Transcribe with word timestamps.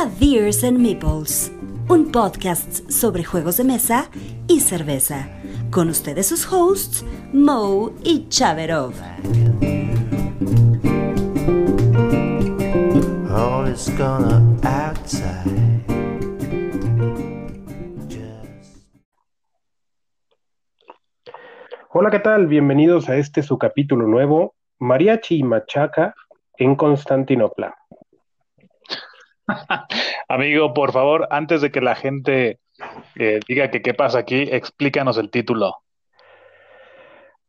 a 0.00 0.08
Beers 0.18 0.64
and 0.64 0.78
Meeples, 0.78 1.52
un 1.88 2.10
podcast 2.10 2.90
sobre 2.90 3.22
juegos 3.22 3.58
de 3.58 3.64
mesa 3.64 4.08
y 4.48 4.60
cerveza. 4.60 5.28
Con 5.70 5.90
ustedes 5.90 6.26
sus 6.26 6.50
hosts, 6.50 7.04
Mo 7.34 7.92
y 8.02 8.26
Chaverov. 8.28 8.94
Gonna 13.98 14.40
outside. 14.62 15.84
Just 18.08 18.86
Hola, 21.90 22.10
¿qué 22.10 22.20
tal? 22.20 22.46
Bienvenidos 22.46 23.10
a 23.10 23.16
este 23.16 23.42
su 23.42 23.58
capítulo 23.58 24.06
nuevo, 24.06 24.54
Mariachi 24.78 25.40
y 25.40 25.42
Machaca 25.42 26.14
en 26.56 26.74
Constantinopla. 26.74 27.79
Amigo, 30.28 30.74
por 30.74 30.92
favor, 30.92 31.28
antes 31.30 31.60
de 31.60 31.70
que 31.70 31.80
la 31.80 31.94
gente 31.94 32.58
eh, 33.16 33.40
diga 33.46 33.70
que 33.70 33.82
qué 33.82 33.94
pasa 33.94 34.18
aquí, 34.18 34.48
explícanos 34.50 35.18
el 35.18 35.30
título. 35.30 35.76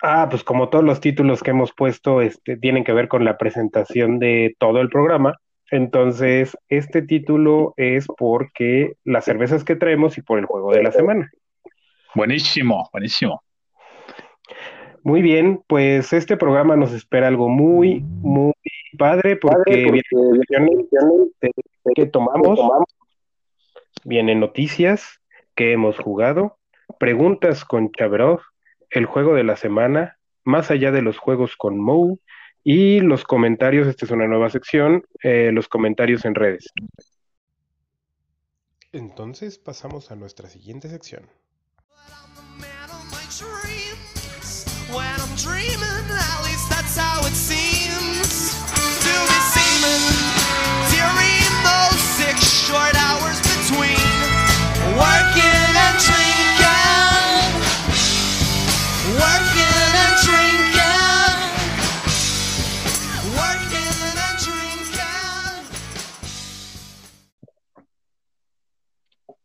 Ah, 0.01 0.27
pues 0.29 0.43
como 0.43 0.69
todos 0.69 0.83
los 0.83 0.99
títulos 0.99 1.43
que 1.43 1.51
hemos 1.51 1.73
puesto, 1.73 2.21
este, 2.21 2.57
tienen 2.57 2.83
que 2.83 2.93
ver 2.93 3.07
con 3.07 3.23
la 3.23 3.37
presentación 3.37 4.17
de 4.17 4.55
todo 4.57 4.81
el 4.81 4.89
programa. 4.89 5.37
Entonces, 5.69 6.57
este 6.69 7.01
título 7.01 7.73
es 7.77 8.07
porque 8.17 8.93
las 9.03 9.25
cervezas 9.25 9.63
que 9.63 9.75
traemos 9.75 10.17
y 10.17 10.21
por 10.21 10.39
el 10.39 10.45
juego 10.45 10.73
de 10.73 10.83
la 10.83 10.91
semana. 10.91 11.29
Buenísimo, 12.15 12.89
buenísimo. 12.91 13.41
Muy 15.03 15.21
bien, 15.21 15.63
pues 15.67 16.13
este 16.13 16.35
programa 16.35 16.75
nos 16.75 16.91
espera 16.93 17.27
algo 17.27 17.47
muy, 17.47 18.01
muy 18.01 18.53
padre 18.97 19.35
porque 19.35 20.01
que 21.95 22.05
tomamos, 22.05 22.59
vienen 24.03 24.39
noticias 24.39 25.21
que 25.55 25.73
hemos 25.73 25.97
jugado, 25.97 26.57
preguntas 26.99 27.65
con 27.65 27.91
Chabrov, 27.91 28.41
el 28.89 29.05
juego 29.05 29.33
de 29.33 29.43
la 29.43 29.55
semana, 29.55 30.17
más 30.43 30.71
allá 30.71 30.91
de 30.91 31.01
los 31.01 31.17
juegos 31.17 31.55
con 31.55 31.79
Mo 31.79 32.19
y 32.63 32.99
los 32.99 33.23
comentarios, 33.23 33.87
esta 33.87 34.05
es 34.05 34.11
una 34.11 34.27
nueva 34.27 34.49
sección, 34.49 35.03
eh, 35.23 35.51
los 35.53 35.67
comentarios 35.67 36.25
en 36.25 36.35
redes. 36.35 36.67
Entonces 38.91 39.57
pasamos 39.57 40.11
a 40.11 40.15
nuestra 40.15 40.49
siguiente 40.49 40.89
sección. 40.89 41.29
When 44.91 45.05
I'm 45.05 45.35
dreaming, 45.37 46.11
at 46.11 46.43
least 46.43 46.69
that's 46.69 46.97
how 46.97 47.25
it 47.25 47.33
seems 47.33 47.70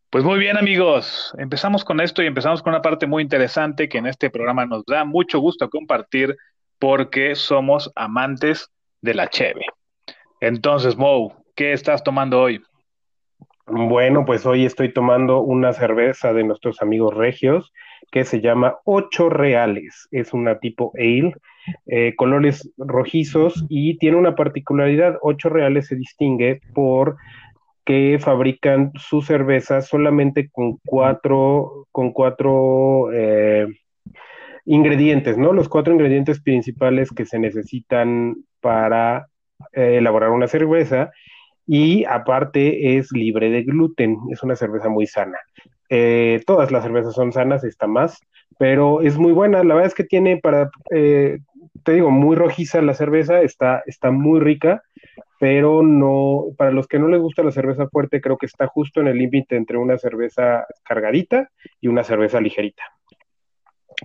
Pues 0.09 0.23
muy 0.23 0.39
bien, 0.39 0.55
amigos. 0.55 1.35
Empezamos 1.37 1.83
con 1.83 1.99
esto 1.99 2.23
y 2.23 2.27
empezamos 2.27 2.63
con 2.63 2.71
una 2.71 2.81
parte 2.81 3.07
muy 3.07 3.21
interesante 3.21 3.89
que 3.89 3.97
en 3.97 4.07
este 4.07 4.29
programa 4.29 4.65
nos 4.65 4.85
da 4.85 5.03
mucho 5.03 5.39
gusto 5.39 5.69
compartir 5.69 6.37
porque 6.79 7.35
somos 7.35 7.91
amantes 7.93 8.71
de 9.01 9.13
la 9.13 9.27
cheve. 9.27 9.65
Entonces, 10.39 10.95
Mo, 10.95 11.35
¿qué 11.55 11.73
estás 11.73 12.05
tomando 12.05 12.39
hoy? 12.39 12.61
Bueno, 13.65 14.23
pues 14.23 14.45
hoy 14.45 14.65
estoy 14.65 14.93
tomando 14.93 15.41
una 15.41 15.73
cerveza 15.73 16.31
de 16.31 16.45
nuestros 16.45 16.81
amigos 16.81 17.13
regios 17.13 17.73
que 18.09 18.23
se 18.23 18.39
llama 18.39 18.77
Ocho 18.85 19.29
Reales. 19.29 20.07
Es 20.11 20.31
una 20.31 20.59
tipo 20.59 20.93
ale, 20.95 21.33
eh, 21.85 22.15
colores 22.15 22.71
rojizos 22.77 23.65
y 23.67 23.97
tiene 23.97 24.15
una 24.15 24.35
particularidad. 24.35 25.17
Ocho 25.21 25.49
Reales 25.49 25.87
se 25.87 25.97
distingue 25.97 26.61
por 26.73 27.17
que 27.87 28.19
fabrican 28.19 28.91
su 28.95 29.21
cerveza 29.21 29.81
solamente 29.81 30.49
con 30.51 30.77
cuatro, 30.85 31.87
con 31.93 32.11
cuatro 32.11 33.13
eh, 33.13 33.65
ingredientes, 34.65 35.37
¿no? 35.37 35.53
Los 35.53 35.69
cuatro 35.69 35.93
ingredientes 35.93 36.41
principales 36.41 37.11
que 37.11 37.25
se 37.25 37.39
necesitan 37.39 38.35
para 38.59 39.27
eh, 39.71 39.99
elaborar 39.99 40.31
una 40.31 40.47
cerveza 40.47 41.11
y 41.65 42.03
aparte 42.03 42.97
es 42.97 43.09
libre 43.13 43.49
de 43.49 43.63
gluten, 43.63 44.17
es 44.33 44.43
una 44.43 44.57
cerveza 44.57 44.89
muy 44.89 45.07
sana. 45.07 45.37
Eh, 45.89 46.41
todas 46.45 46.71
las 46.71 46.83
cervezas 46.83 47.13
son 47.13 47.31
sanas, 47.31 47.63
esta 47.63 47.87
más, 47.87 48.19
pero 48.59 48.99
es 49.01 49.17
muy 49.17 49.31
buena. 49.31 49.63
La 49.63 49.75
verdad 49.75 49.87
es 49.87 49.95
que 49.95 50.03
tiene 50.03 50.35
para, 50.35 50.69
eh, 50.93 51.39
te 51.85 51.93
digo, 51.93 52.11
muy 52.11 52.35
rojiza 52.35 52.81
la 52.81 52.95
cerveza, 52.95 53.39
está, 53.43 53.81
está 53.85 54.11
muy 54.11 54.41
rica, 54.41 54.83
pero 55.39 55.83
no, 55.83 56.45
para 56.57 56.71
los 56.71 56.87
que 56.87 56.99
no 56.99 57.07
les 57.07 57.19
gusta 57.19 57.43
la 57.43 57.51
cerveza 57.51 57.87
fuerte, 57.87 58.21
creo 58.21 58.37
que 58.37 58.45
está 58.45 58.67
justo 58.67 59.01
en 59.01 59.07
el 59.07 59.17
límite 59.17 59.55
entre 59.55 59.77
una 59.77 59.97
cerveza 59.97 60.65
cargadita 60.83 61.49
y 61.79 61.87
una 61.87 62.03
cerveza 62.03 62.41
ligerita. 62.41 62.83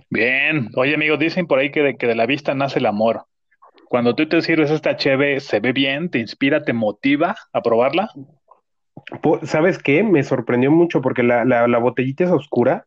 Bien. 0.09 0.69
Oye, 0.75 0.95
amigos, 0.95 1.19
dicen 1.19 1.47
por 1.47 1.59
ahí 1.59 1.71
que 1.71 1.81
de, 1.81 1.97
que 1.97 2.07
de 2.07 2.15
la 2.15 2.25
vista 2.25 2.53
nace 2.53 2.79
el 2.79 2.85
amor. 2.85 3.25
Cuando 3.89 4.15
tú 4.15 4.27
te 4.27 4.41
sirves 4.41 4.71
esta 4.71 4.95
cheve, 4.95 5.39
¿se 5.39 5.59
ve 5.59 5.71
bien? 5.71 6.09
¿Te 6.09 6.19
inspira? 6.19 6.63
¿Te 6.63 6.73
motiva 6.73 7.35
a 7.51 7.61
probarla? 7.61 8.09
¿Sabes 9.43 9.77
qué? 9.77 10.03
Me 10.03 10.23
sorprendió 10.23 10.71
mucho 10.71 11.01
porque 11.01 11.23
la, 11.23 11.45
la, 11.45 11.67
la 11.67 11.77
botellita 11.77 12.23
es 12.23 12.31
oscura, 12.31 12.85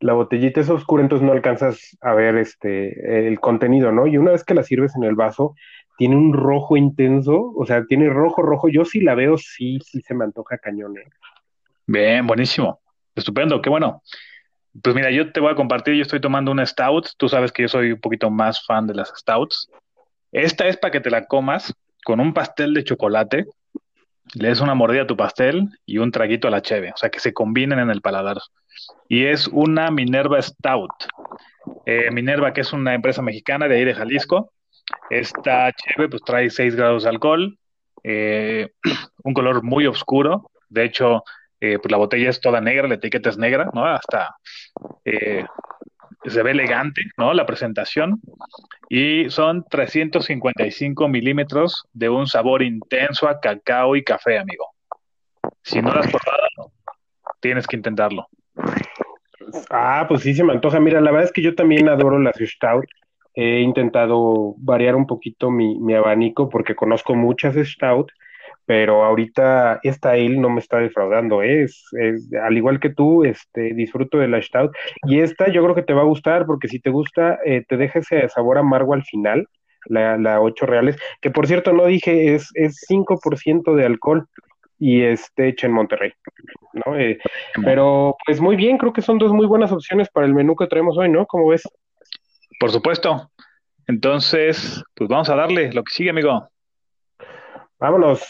la 0.00 0.12
botellita 0.12 0.60
es 0.60 0.68
oscura, 0.68 1.02
entonces 1.02 1.24
no 1.26 1.32
alcanzas 1.32 1.96
a 2.00 2.14
ver 2.14 2.36
este 2.36 3.28
el 3.28 3.40
contenido, 3.40 3.92
¿no? 3.92 4.06
Y 4.06 4.18
una 4.18 4.32
vez 4.32 4.44
que 4.44 4.54
la 4.54 4.62
sirves 4.62 4.94
en 4.96 5.04
el 5.04 5.14
vaso, 5.14 5.54
tiene 5.96 6.16
un 6.16 6.32
rojo 6.32 6.76
intenso, 6.76 7.52
o 7.56 7.66
sea, 7.66 7.84
tiene 7.84 8.08
rojo, 8.08 8.42
rojo. 8.42 8.68
Yo 8.68 8.84
sí 8.84 9.00
la 9.00 9.14
veo, 9.14 9.36
sí, 9.38 9.78
sí 9.84 10.00
se 10.00 10.14
me 10.14 10.24
antoja 10.24 10.58
cañón, 10.58 10.98
¿eh? 10.98 11.04
Bien, 11.86 12.26
buenísimo. 12.26 12.80
Estupendo, 13.14 13.60
qué 13.60 13.70
bueno. 13.70 14.02
Pues 14.82 14.94
mira, 14.94 15.10
yo 15.10 15.30
te 15.32 15.40
voy 15.40 15.52
a 15.52 15.54
compartir, 15.54 15.94
yo 15.94 16.02
estoy 16.02 16.20
tomando 16.20 16.50
una 16.50 16.66
stout. 16.66 17.10
Tú 17.16 17.28
sabes 17.28 17.52
que 17.52 17.62
yo 17.62 17.68
soy 17.68 17.92
un 17.92 18.00
poquito 18.00 18.30
más 18.30 18.64
fan 18.66 18.86
de 18.86 18.94
las 18.94 19.12
stouts. 19.16 19.70
Esta 20.32 20.66
es 20.66 20.76
para 20.76 20.90
que 20.90 21.00
te 21.00 21.10
la 21.10 21.26
comas 21.26 21.72
con 22.04 22.20
un 22.20 22.34
pastel 22.34 22.74
de 22.74 22.82
chocolate, 22.82 23.46
le 24.34 24.48
des 24.48 24.60
una 24.60 24.74
mordida 24.74 25.02
a 25.02 25.06
tu 25.06 25.16
pastel 25.16 25.68
y 25.86 25.98
un 25.98 26.10
traguito 26.10 26.48
a 26.48 26.50
la 26.50 26.60
cheve, 26.60 26.90
o 26.92 26.96
sea, 26.96 27.08
que 27.10 27.20
se 27.20 27.32
combinen 27.32 27.78
en 27.78 27.90
el 27.90 28.00
paladar. 28.00 28.38
Y 29.08 29.26
es 29.26 29.48
una 29.48 29.90
Minerva 29.90 30.40
Stout. 30.42 30.90
Eh, 31.86 32.10
Minerva, 32.10 32.52
que 32.52 32.62
es 32.62 32.72
una 32.72 32.94
empresa 32.94 33.22
mexicana 33.22 33.68
de 33.68 33.76
ahí 33.76 33.84
de 33.84 33.94
Jalisco. 33.94 34.50
Esta 35.10 35.72
cheve 35.72 36.08
pues 36.08 36.22
trae 36.22 36.50
6 36.50 36.76
grados 36.76 37.04
de 37.04 37.10
alcohol, 37.10 37.58
eh, 38.02 38.70
un 39.24 39.34
color 39.34 39.62
muy 39.62 39.86
oscuro. 39.86 40.50
De 40.68 40.84
hecho, 40.84 41.24
eh, 41.60 41.78
pues 41.78 41.90
la 41.90 41.98
botella 41.98 42.30
es 42.30 42.40
toda 42.40 42.60
negra, 42.60 42.88
la 42.88 42.94
etiqueta 42.94 43.30
es 43.30 43.38
negra, 43.38 43.70
¿no? 43.72 43.86
Hasta 43.86 44.36
eh, 45.04 45.44
se 46.24 46.42
ve 46.42 46.50
elegante, 46.50 47.02
¿no? 47.16 47.32
La 47.34 47.46
presentación. 47.46 48.20
Y 48.88 49.30
son 49.30 49.64
355 49.68 51.08
milímetros 51.08 51.84
de 51.92 52.08
un 52.08 52.26
sabor 52.26 52.62
intenso 52.62 53.28
a 53.28 53.40
cacao 53.40 53.96
y 53.96 54.04
café, 54.04 54.38
amigo. 54.38 54.74
Si 55.62 55.80
no 55.80 55.92
lo 55.92 56.00
has 56.00 56.08
tienes 57.40 57.66
que 57.66 57.76
intentarlo. 57.76 58.26
Ah, 59.70 60.06
pues 60.08 60.22
sí 60.22 60.34
se 60.34 60.44
me 60.44 60.52
antoja. 60.52 60.80
Mira, 60.80 61.00
la 61.00 61.10
verdad 61.10 61.26
es 61.26 61.32
que 61.32 61.42
yo 61.42 61.54
también 61.54 61.88
adoro 61.88 62.18
las 62.18 62.36
stout. 62.36 62.86
He 63.34 63.60
intentado 63.60 64.54
variar 64.58 64.96
un 64.96 65.06
poquito 65.06 65.50
mi, 65.50 65.78
mi 65.80 65.94
abanico 65.94 66.48
porque 66.48 66.74
conozco 66.74 67.14
muchas 67.14 67.56
stout, 67.56 68.10
pero 68.66 69.04
ahorita 69.04 69.80
esta 69.82 70.12
ale 70.12 70.38
no 70.38 70.50
me 70.50 70.60
está 70.60 70.78
defraudando, 70.78 71.42
¿eh? 71.42 71.64
Es, 71.64 71.84
es- 72.00 72.30
al 72.42 72.56
igual 72.56 72.80
que 72.80 72.90
tú, 72.90 73.24
este, 73.24 73.74
disfruto 73.74 74.18
de 74.18 74.28
la 74.28 74.40
stout. 74.40 74.72
Y 75.06 75.20
esta 75.20 75.48
yo 75.50 75.62
creo 75.62 75.74
que 75.74 75.82
te 75.82 75.94
va 75.94 76.02
a 76.02 76.04
gustar 76.06 76.46
porque 76.46 76.68
si 76.68 76.80
te 76.80 76.90
gusta, 76.90 77.38
eh, 77.44 77.64
te 77.68 77.76
deja 77.76 77.98
ese 78.00 78.28
sabor 78.28 78.58
amargo 78.58 78.94
al 78.94 79.04
final, 79.04 79.46
la, 79.86 80.16
la 80.16 80.40
8 80.40 80.64
reales, 80.66 80.96
que 81.20 81.30
por 81.30 81.46
cierto 81.46 81.72
no 81.72 81.86
dije, 81.86 82.34
es, 82.34 82.50
es 82.54 82.80
5% 82.86 83.74
de 83.74 83.84
alcohol 83.84 84.26
y 84.78 85.02
este 85.02 85.48
hecha 85.48 85.66
en 85.66 85.74
Monterrey, 85.74 86.12
¿no? 86.72 86.98
Eh, 86.98 87.18
pero 87.64 88.16
pues 88.26 88.40
muy 88.40 88.56
bien, 88.56 88.78
creo 88.78 88.92
que 88.92 89.02
son 89.02 89.18
dos 89.18 89.32
muy 89.32 89.46
buenas 89.46 89.72
opciones 89.72 90.08
para 90.10 90.26
el 90.26 90.34
menú 90.34 90.56
que 90.56 90.66
traemos 90.66 90.96
hoy, 90.98 91.10
¿no? 91.10 91.26
¿Cómo 91.26 91.48
ves? 91.48 91.62
Por 92.58 92.70
supuesto. 92.70 93.30
Entonces, 93.86 94.82
pues 94.94 95.08
vamos 95.08 95.28
a 95.28 95.36
darle 95.36 95.72
lo 95.72 95.82
que 95.84 95.92
sigue, 95.92 96.10
amigo. 96.10 96.48
Vámonos. 97.78 98.26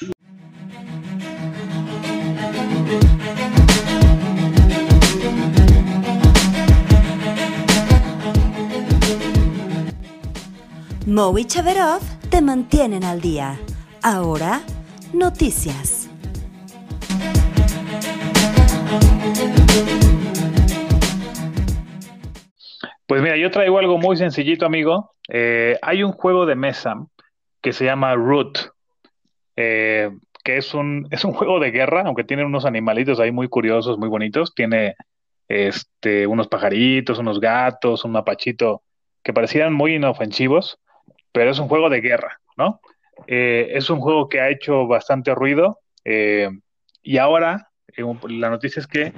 Mo 11.07 11.39
y 11.39 11.45
Chaverov 11.45 12.01
te 12.31 12.41
mantienen 12.41 13.05
al 13.05 13.21
día. 13.21 13.59
Ahora, 14.03 14.63
noticias. 15.13 16.09
Pues 23.15 23.23
mira, 23.23 23.37
yo 23.37 23.49
traigo 23.53 23.79
algo 23.79 23.97
muy 23.97 24.17
sencillito, 24.17 24.67
amigo. 24.67 25.13
Eh, 25.29 25.79
hay 25.83 26.03
un 26.03 26.11
juego 26.11 26.47
de 26.47 26.57
mesa 26.57 26.97
que 27.63 27.73
se 27.73 27.85
llama 27.85 28.13
Root, 28.17 28.59
eh, 29.55 30.11
que 30.43 30.57
es 30.57 30.75
un, 30.75 31.07
es 31.13 31.25
un 31.25 31.33
juego 31.33 31.61
de 31.61 31.71
guerra, 31.71 32.03
aunque 32.05 32.25
tiene 32.25 32.45
unos 32.45 32.65
animalitos 32.65 33.21
ahí 33.21 33.31
muy 33.31 33.47
curiosos, 33.47 33.99
muy 33.99 34.09
bonitos. 34.09 34.53
Tiene 34.53 34.97
este, 35.47 36.27
unos 36.27 36.49
pajaritos, 36.49 37.21
unos 37.21 37.39
gatos, 37.39 38.05
un 38.05 38.11
mapachito 38.11 38.83
que 39.23 39.33
parecían 39.33 39.73
muy 39.73 39.95
inofensivos, 39.95 40.81
pero 41.31 41.53
es 41.53 41.61
un 41.61 41.69
juego 41.69 41.91
de 41.91 42.01
guerra, 42.01 42.41
¿no? 42.57 42.81
Eh, 43.29 43.75
es 43.75 43.91
un 43.91 44.01
juego 44.01 44.29
que 44.29 44.41
ha 44.41 44.51
hecho 44.51 44.89
bastante 44.89 45.37
ruido 45.37 45.79
y 46.05 47.19
ahora 47.19 47.69
la 48.29 48.51
noticia 48.51 48.81
es 48.81 48.89
que 48.89 49.13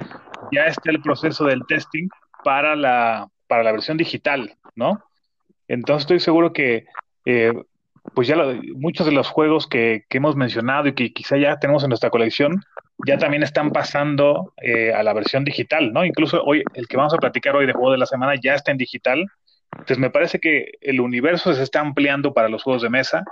ya 0.51 0.67
está 0.67 0.91
el 0.91 1.01
proceso 1.01 1.45
del 1.45 1.65
testing 1.67 2.07
para 2.43 2.75
la, 2.75 3.27
para 3.47 3.63
la 3.63 3.71
versión 3.71 3.97
digital, 3.97 4.55
¿no? 4.75 5.03
Entonces 5.67 6.03
estoy 6.03 6.19
seguro 6.19 6.53
que 6.53 6.85
eh, 7.25 7.53
pues 8.13 8.27
ya 8.27 8.37
muchos 8.75 9.05
de 9.05 9.11
los 9.11 9.27
juegos 9.27 9.67
que, 9.67 10.05
que 10.09 10.17
hemos 10.17 10.35
mencionado 10.35 10.87
y 10.87 10.93
que 10.93 11.11
quizá 11.13 11.37
ya 11.37 11.59
tenemos 11.59 11.83
en 11.83 11.89
nuestra 11.89 12.09
colección 12.09 12.61
ya 13.05 13.17
también 13.17 13.43
están 13.43 13.71
pasando 13.71 14.53
eh, 14.61 14.93
a 14.93 15.03
la 15.03 15.13
versión 15.13 15.43
digital, 15.43 15.93
¿no? 15.93 16.03
Incluso 16.03 16.43
hoy, 16.43 16.63
el 16.73 16.87
que 16.87 16.97
vamos 16.97 17.13
a 17.13 17.17
platicar 17.17 17.55
hoy 17.55 17.67
de 17.67 17.73
juego 17.73 17.91
de 17.91 17.99
la 17.99 18.05
semana 18.05 18.33
ya 18.41 18.55
está 18.55 18.71
en 18.71 18.77
digital. 18.77 19.25
Entonces 19.71 19.99
me 19.99 20.09
parece 20.09 20.39
que 20.39 20.71
el 20.81 20.99
universo 20.99 21.53
se 21.53 21.61
está 21.61 21.79
ampliando 21.79 22.33
para 22.33 22.49
los 22.49 22.63
juegos 22.63 22.81
de 22.81 22.89
mesa 22.89 23.23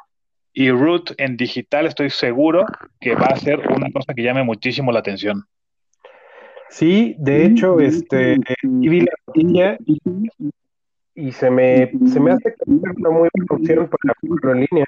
y 0.53 0.69
Root 0.69 1.13
en 1.17 1.35
digital 1.35 1.85
estoy 1.85 2.09
seguro 2.09 2.65
que 2.99 3.15
va 3.15 3.27
a 3.27 3.37
ser 3.37 3.59
una 3.69 3.89
cosa 3.91 4.13
que 4.13 4.21
llame 4.21 4.43
muchísimo 4.43 4.91
la 4.91 4.99
atención. 4.99 5.45
Sí, 6.69 7.15
de 7.19 7.45
hecho, 7.45 7.79
este, 7.79 8.37
y 8.63 8.89
vi 8.89 9.01
la 9.01 9.13
noticia 9.27 9.77
y 11.13 11.31
se 11.31 11.49
me, 11.49 11.91
se 12.07 12.19
me 12.19 12.31
hace 12.31 12.53
que 12.53 12.63
es 12.63 12.67
una 12.67 13.09
muy 13.09 13.29
buena 13.29 13.45
opción 13.49 13.89
para 13.89 14.13
jugarlo 14.19 14.51
en 14.51 14.67
línea. 14.69 14.85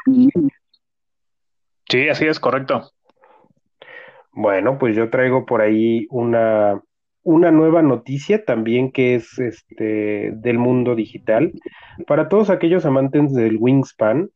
Sí, 1.89 2.09
así 2.09 2.25
es, 2.25 2.39
correcto. 2.39 2.91
Bueno, 4.33 4.77
pues 4.77 4.95
yo 4.95 5.09
traigo 5.09 5.45
por 5.45 5.61
ahí 5.61 6.05
una, 6.09 6.81
una 7.23 7.51
nueva 7.51 7.81
noticia 7.81 8.43
también 8.43 8.91
que 8.91 9.15
es 9.15 9.39
este 9.39 10.31
del 10.33 10.59
mundo 10.59 10.95
digital. 10.95 11.53
Para 12.05 12.27
todos 12.27 12.49
aquellos 12.49 12.85
amantes 12.85 13.33
del 13.33 13.57
Wingspan, 13.57 14.29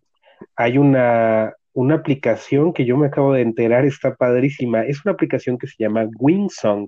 hay 0.55 0.77
una, 0.77 1.53
una 1.73 1.95
aplicación 1.95 2.73
que 2.73 2.85
yo 2.85 2.97
me 2.97 3.07
acabo 3.07 3.33
de 3.33 3.41
enterar, 3.41 3.85
está 3.85 4.15
padrísima. 4.15 4.83
Es 4.83 5.05
una 5.05 5.13
aplicación 5.13 5.57
que 5.57 5.67
se 5.67 5.75
llama 5.77 6.07
Wingsong. 6.19 6.87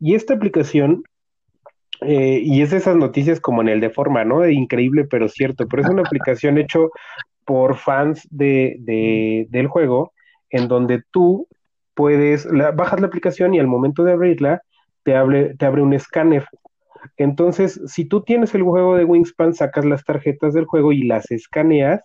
Y 0.00 0.14
esta 0.14 0.34
aplicación, 0.34 1.04
eh, 2.00 2.40
y 2.42 2.62
es 2.62 2.70
de 2.70 2.78
esas 2.78 2.96
noticias 2.96 3.40
como 3.40 3.62
en 3.62 3.68
el 3.68 3.80
de 3.80 3.90
forma, 3.90 4.24
¿no? 4.24 4.40
De 4.40 4.52
increíble 4.52 5.04
pero 5.04 5.28
cierto, 5.28 5.66
pero 5.68 5.82
es 5.82 5.88
una 5.88 6.02
aplicación 6.04 6.58
hecho 6.58 6.90
por 7.46 7.76
fans 7.76 8.26
de, 8.30 8.76
de- 8.80 9.46
del 9.50 9.68
juego, 9.68 10.12
en 10.50 10.68
donde 10.68 11.02
tú 11.12 11.48
puedes, 11.94 12.46
la- 12.46 12.72
bajas 12.72 13.00
la 13.00 13.08
aplicación 13.08 13.54
y 13.54 13.60
al 13.60 13.68
momento 13.68 14.04
de 14.04 14.12
abrirla, 14.12 14.62
te 15.04 15.16
abre, 15.16 15.54
te 15.56 15.66
abre 15.66 15.82
un 15.82 15.94
escáner. 15.94 16.46
Entonces, 17.16 17.80
si 17.86 18.04
tú 18.06 18.22
tienes 18.22 18.54
el 18.54 18.62
juego 18.62 18.96
de 18.96 19.04
Wingspan, 19.04 19.54
sacas 19.54 19.84
las 19.84 20.04
tarjetas 20.04 20.54
del 20.54 20.64
juego 20.66 20.92
y 20.92 21.04
las 21.04 21.30
escaneas 21.30 22.00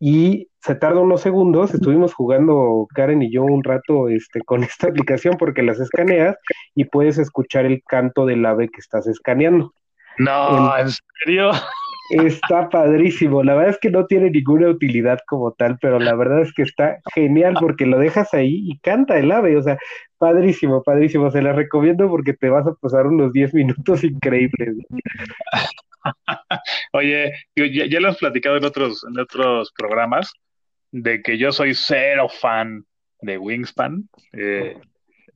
y 0.00 0.48
se 0.60 0.74
tarda 0.74 1.00
unos 1.00 1.20
segundos. 1.20 1.74
Estuvimos 1.74 2.14
jugando 2.14 2.86
Karen 2.94 3.22
y 3.22 3.32
yo 3.32 3.42
un 3.42 3.64
rato 3.64 4.08
este, 4.08 4.40
con 4.42 4.62
esta 4.64 4.88
aplicación 4.88 5.36
porque 5.38 5.62
las 5.62 5.80
escaneas 5.80 6.36
y 6.74 6.84
puedes 6.84 7.18
escuchar 7.18 7.66
el 7.66 7.82
canto 7.86 8.26
del 8.26 8.44
ave 8.46 8.68
que 8.68 8.80
estás 8.80 9.06
escaneando. 9.06 9.72
No, 10.18 10.76
¿en 10.76 10.88
serio? 11.24 11.52
Está 12.10 12.68
padrísimo. 12.68 13.42
La 13.42 13.54
verdad 13.54 13.70
es 13.70 13.78
que 13.78 13.90
no 13.90 14.06
tiene 14.06 14.30
ninguna 14.30 14.68
utilidad 14.68 15.20
como 15.26 15.52
tal, 15.52 15.78
pero 15.80 15.98
la 15.98 16.14
verdad 16.14 16.42
es 16.42 16.52
que 16.52 16.62
está 16.62 16.98
genial 17.14 17.54
porque 17.58 17.86
lo 17.86 17.98
dejas 17.98 18.34
ahí 18.34 18.60
y 18.66 18.78
canta 18.80 19.18
el 19.18 19.32
ave. 19.32 19.56
O 19.56 19.62
sea, 19.62 19.78
padrísimo, 20.18 20.82
padrísimo. 20.82 21.30
Se 21.30 21.40
la 21.40 21.54
recomiendo 21.54 22.08
porque 22.08 22.34
te 22.34 22.50
vas 22.50 22.66
a 22.66 22.74
pasar 22.74 23.06
unos 23.06 23.32
10 23.32 23.54
minutos 23.54 24.04
increíbles. 24.04 24.76
Oye, 26.92 27.32
yo 27.56 27.64
ya, 27.66 27.86
ya 27.86 28.00
lo 28.00 28.08
has 28.08 28.18
platicado 28.18 28.56
en 28.56 28.64
otros, 28.64 29.04
en 29.08 29.18
otros 29.18 29.72
programas, 29.76 30.32
de 30.90 31.22
que 31.22 31.38
yo 31.38 31.52
soy 31.52 31.74
cero 31.74 32.28
fan 32.28 32.84
de 33.20 33.38
Wingspan. 33.38 34.08
Eh, 34.32 34.76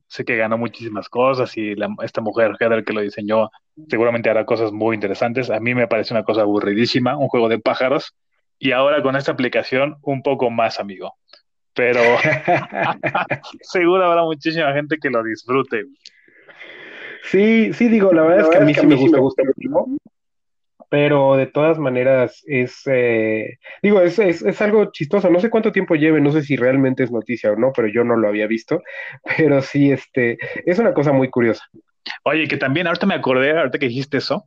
sé 0.07 0.23
que 0.23 0.37
ganó 0.37 0.57
muchísimas 0.57 1.09
cosas 1.09 1.55
y 1.57 1.75
la- 1.75 1.89
esta 2.03 2.21
mujer, 2.21 2.55
Heather, 2.59 2.83
que 2.83 2.93
lo 2.93 3.01
diseñó, 3.01 3.49
seguramente 3.89 4.29
hará 4.29 4.45
cosas 4.45 4.71
muy 4.71 4.95
interesantes. 4.95 5.49
A 5.49 5.59
mí 5.59 5.73
me 5.75 5.87
parece 5.87 6.13
una 6.13 6.23
cosa 6.23 6.41
aburridísima, 6.41 7.17
un 7.17 7.27
juego 7.27 7.49
de 7.49 7.59
pájaros. 7.59 8.13
Y 8.59 8.71
ahora 8.71 9.03
con 9.03 9.15
esta 9.15 9.31
aplicación, 9.33 9.97
un 10.01 10.23
poco 10.23 10.49
más, 10.49 10.79
amigo. 10.79 11.13
Pero 11.73 12.01
seguro 13.61 14.03
habrá 14.05 14.23
muchísima 14.23 14.73
gente 14.73 14.97
que 14.97 15.09
lo 15.09 15.23
disfrute. 15.23 15.85
Sí, 17.23 17.73
sí, 17.73 17.87
digo, 17.87 18.11
la 18.13 18.21
verdad 18.23 18.39
es 18.41 18.49
que 18.49 18.57
a 18.57 18.61
mí 18.65 18.73
sí 18.73 18.87
me 18.87 18.95
gusta 18.95 19.17
mucho, 19.43 19.85
pero 20.89 21.35
de 21.35 21.47
todas 21.47 21.77
maneras 21.77 22.43
es, 22.45 22.81
eh, 22.85 23.59
digo, 23.81 24.01
es, 24.01 24.19
es, 24.19 24.41
es 24.41 24.61
algo 24.61 24.91
chistoso. 24.91 25.29
No 25.29 25.39
sé 25.39 25.49
cuánto 25.49 25.71
tiempo 25.71 25.95
lleve, 25.95 26.21
no 26.21 26.31
sé 26.31 26.43
si 26.43 26.55
realmente 26.55 27.03
es 27.03 27.11
noticia 27.11 27.51
o 27.51 27.55
no, 27.55 27.71
pero 27.75 27.87
yo 27.87 28.03
no 28.03 28.15
lo 28.15 28.27
había 28.27 28.47
visto. 28.47 28.81
Pero 29.37 29.61
sí, 29.61 29.91
este, 29.91 30.37
es 30.65 30.79
una 30.79 30.93
cosa 30.93 31.11
muy 31.11 31.29
curiosa. 31.29 31.65
Oye, 32.23 32.47
que 32.47 32.57
también, 32.57 32.87
ahorita 32.87 33.05
me 33.05 33.15
acordé, 33.15 33.57
ahorita 33.57 33.79
que 33.79 33.87
dijiste 33.87 34.17
eso, 34.17 34.45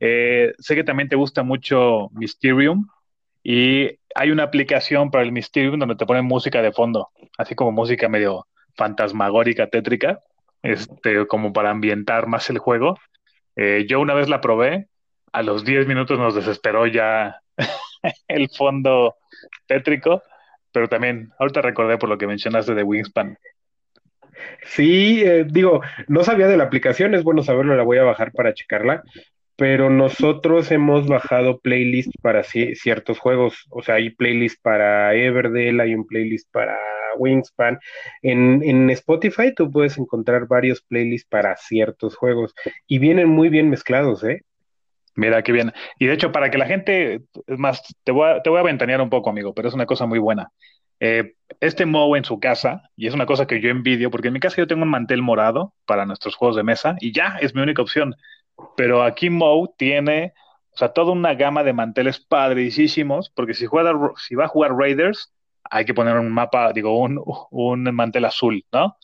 eh, 0.00 0.52
sé 0.58 0.74
que 0.74 0.84
también 0.84 1.08
te 1.08 1.16
gusta 1.16 1.42
mucho 1.42 2.08
Mysterium 2.12 2.88
y 3.42 3.98
hay 4.14 4.30
una 4.30 4.42
aplicación 4.42 5.10
para 5.10 5.24
el 5.24 5.32
Mysterium 5.32 5.78
donde 5.78 5.96
te 5.96 6.06
ponen 6.06 6.24
música 6.24 6.62
de 6.62 6.72
fondo, 6.72 7.10
así 7.38 7.54
como 7.54 7.72
música 7.72 8.08
medio 8.08 8.46
fantasmagórica, 8.76 9.68
tétrica, 9.68 10.20
este, 10.62 11.26
como 11.26 11.52
para 11.52 11.70
ambientar 11.70 12.26
más 12.26 12.50
el 12.50 12.58
juego. 12.58 12.98
Eh, 13.54 13.86
yo 13.88 14.00
una 14.00 14.14
vez 14.14 14.28
la 14.28 14.40
probé, 14.40 14.88
a 15.38 15.42
los 15.42 15.64
10 15.64 15.86
minutos 15.86 16.18
nos 16.18 16.34
desesperó 16.34 16.86
ya 16.86 17.40
el 18.28 18.48
fondo 18.50 19.16
tétrico, 19.66 20.22
pero 20.72 20.88
también, 20.88 21.30
ahorita 21.38 21.62
recordé 21.62 21.98
por 21.98 22.08
lo 22.08 22.18
que 22.18 22.26
mencionaste 22.26 22.74
de 22.74 22.82
Wingspan. 22.82 23.36
Sí, 24.64 25.22
eh, 25.24 25.44
digo, 25.48 25.80
no 26.08 26.24
sabía 26.24 26.48
de 26.48 26.56
la 26.56 26.64
aplicación, 26.64 27.14
es 27.14 27.22
bueno 27.24 27.42
saberlo, 27.42 27.76
la 27.76 27.82
voy 27.82 27.98
a 27.98 28.04
bajar 28.04 28.32
para 28.32 28.52
checarla, 28.54 29.02
pero 29.56 29.88
nosotros 29.90 30.70
hemos 30.70 31.06
bajado 31.08 31.58
playlists 31.60 32.12
para 32.20 32.42
ci- 32.42 32.74
ciertos 32.74 33.18
juegos, 33.18 33.64
o 33.70 33.82
sea, 33.82 33.96
hay 33.96 34.10
playlists 34.10 34.60
para 34.60 35.14
Everdell, 35.14 35.80
hay 35.80 35.94
un 35.94 36.06
playlist 36.06 36.48
para 36.52 36.76
Wingspan. 37.18 37.78
En, 38.22 38.62
en 38.62 38.90
Spotify 38.90 39.54
tú 39.54 39.70
puedes 39.70 39.96
encontrar 39.98 40.46
varios 40.46 40.82
playlists 40.82 41.28
para 41.28 41.56
ciertos 41.56 42.16
juegos 42.16 42.54
y 42.86 42.98
vienen 42.98 43.28
muy 43.28 43.48
bien 43.48 43.70
mezclados, 43.70 44.22
¿eh? 44.24 44.42
Mira, 45.16 45.42
qué 45.42 45.52
bien. 45.52 45.72
Y 45.98 46.06
de 46.06 46.12
hecho, 46.14 46.30
para 46.30 46.50
que 46.50 46.58
la 46.58 46.66
gente, 46.66 47.22
es 47.46 47.58
más, 47.58 47.82
te 48.04 48.12
voy 48.12 48.28
a, 48.28 48.42
te 48.42 48.50
ventanear 48.50 49.00
un 49.00 49.10
poco, 49.10 49.30
amigo, 49.30 49.54
pero 49.54 49.68
es 49.68 49.74
una 49.74 49.86
cosa 49.86 50.06
muy 50.06 50.18
buena. 50.18 50.50
Eh, 51.00 51.34
este 51.60 51.86
Moe 51.86 52.18
en 52.18 52.24
su 52.24 52.38
casa, 52.38 52.82
y 52.96 53.06
es 53.06 53.14
una 53.14 53.26
cosa 53.26 53.46
que 53.46 53.60
yo 53.60 53.70
envidio, 53.70 54.10
porque 54.10 54.28
en 54.28 54.34
mi 54.34 54.40
casa 54.40 54.56
yo 54.58 54.66
tengo 54.66 54.82
un 54.82 54.90
mantel 54.90 55.22
morado 55.22 55.74
para 55.86 56.04
nuestros 56.06 56.36
juegos 56.36 56.56
de 56.56 56.62
mesa, 56.64 56.96
y 57.00 57.12
ya 57.12 57.38
es 57.40 57.54
mi 57.54 57.62
única 57.62 57.80
opción. 57.82 58.14
Pero 58.76 59.02
aquí 59.02 59.30
Moe 59.30 59.68
tiene, 59.78 60.34
o 60.72 60.76
sea, 60.76 60.92
toda 60.92 61.12
una 61.12 61.34
gama 61.34 61.64
de 61.64 61.72
manteles 61.72 62.20
padricísimos, 62.20 63.30
porque 63.30 63.54
si 63.54 63.66
juega, 63.66 63.92
si 64.16 64.34
va 64.34 64.44
a 64.44 64.48
jugar 64.48 64.72
Raiders, 64.74 65.32
hay 65.64 65.84
que 65.86 65.94
poner 65.94 66.16
un 66.18 66.30
mapa, 66.30 66.72
digo, 66.72 66.98
un, 66.98 67.22
un 67.50 67.82
mantel 67.94 68.26
azul, 68.26 68.64
¿no? 68.72 68.96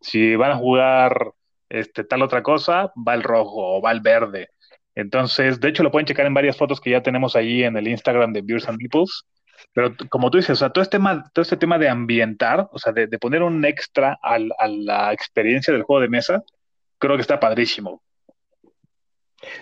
Si 0.00 0.34
van 0.36 0.52
a 0.52 0.56
jugar 0.56 1.32
este, 1.68 2.04
tal 2.04 2.22
otra 2.22 2.42
cosa, 2.42 2.92
va 2.96 3.14
el 3.14 3.22
rojo 3.22 3.76
o 3.76 3.80
va 3.82 3.92
el 3.92 4.00
verde. 4.00 4.48
Entonces, 4.94 5.60
de 5.60 5.68
hecho, 5.68 5.82
lo 5.82 5.90
pueden 5.90 6.06
checar 6.06 6.26
en 6.26 6.34
varias 6.34 6.56
fotos 6.56 6.80
que 6.80 6.90
ya 6.90 7.02
tenemos 7.02 7.36
allí 7.36 7.64
en 7.64 7.76
el 7.76 7.88
Instagram 7.88 8.32
de 8.32 8.42
Beers 8.42 8.68
and 8.68 8.80
Nipples. 8.80 9.24
Pero 9.72 9.94
como 10.08 10.30
tú 10.30 10.38
dices, 10.38 10.52
o 10.52 10.56
sea, 10.56 10.70
todo 10.70 10.82
este 10.82 10.96
tema, 10.98 11.24
todo 11.32 11.42
este 11.42 11.56
tema 11.56 11.78
de 11.78 11.88
ambientar, 11.88 12.68
o 12.72 12.78
sea, 12.78 12.92
de, 12.92 13.06
de 13.06 13.18
poner 13.18 13.42
un 13.42 13.64
extra 13.64 14.18
al- 14.22 14.52
a 14.58 14.68
la 14.68 15.12
experiencia 15.12 15.72
del 15.72 15.82
juego 15.84 16.02
de 16.02 16.08
mesa, 16.08 16.42
creo 16.98 17.16
que 17.16 17.22
está 17.22 17.38
padrísimo. 17.40 18.02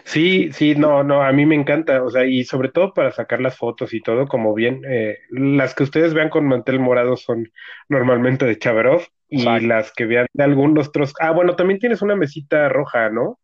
Sí, 0.04 0.50
sí, 0.52 0.74
no, 0.74 1.04
no, 1.04 1.22
a 1.22 1.32
mí 1.32 1.46
me 1.46 1.54
encanta, 1.54 2.02
o 2.02 2.10
sea, 2.10 2.24
y 2.26 2.42
sobre 2.44 2.68
todo 2.70 2.92
para 2.94 3.12
sacar 3.12 3.40
las 3.40 3.56
fotos 3.56 3.94
y 3.94 4.00
todo, 4.00 4.26
como 4.26 4.52
bien, 4.54 4.82
eh, 4.88 5.18
las 5.30 5.74
que 5.74 5.84
ustedes 5.84 6.14
vean 6.14 6.30
con 6.30 6.46
mantel 6.48 6.80
morado 6.80 7.16
son 7.16 7.52
normalmente 7.88 8.44
de 8.44 8.58
Chaverov 8.58 9.02
y 9.28 9.44
las 9.60 9.92
que 9.92 10.06
vean 10.06 10.26
de 10.32 10.44
algunos 10.44 10.88
otros, 10.88 11.14
ah, 11.20 11.30
bueno, 11.30 11.54
también 11.54 11.78
tienes 11.78 12.02
una 12.02 12.16
mesita 12.16 12.68
roja, 12.68 13.08
¿no? 13.10 13.38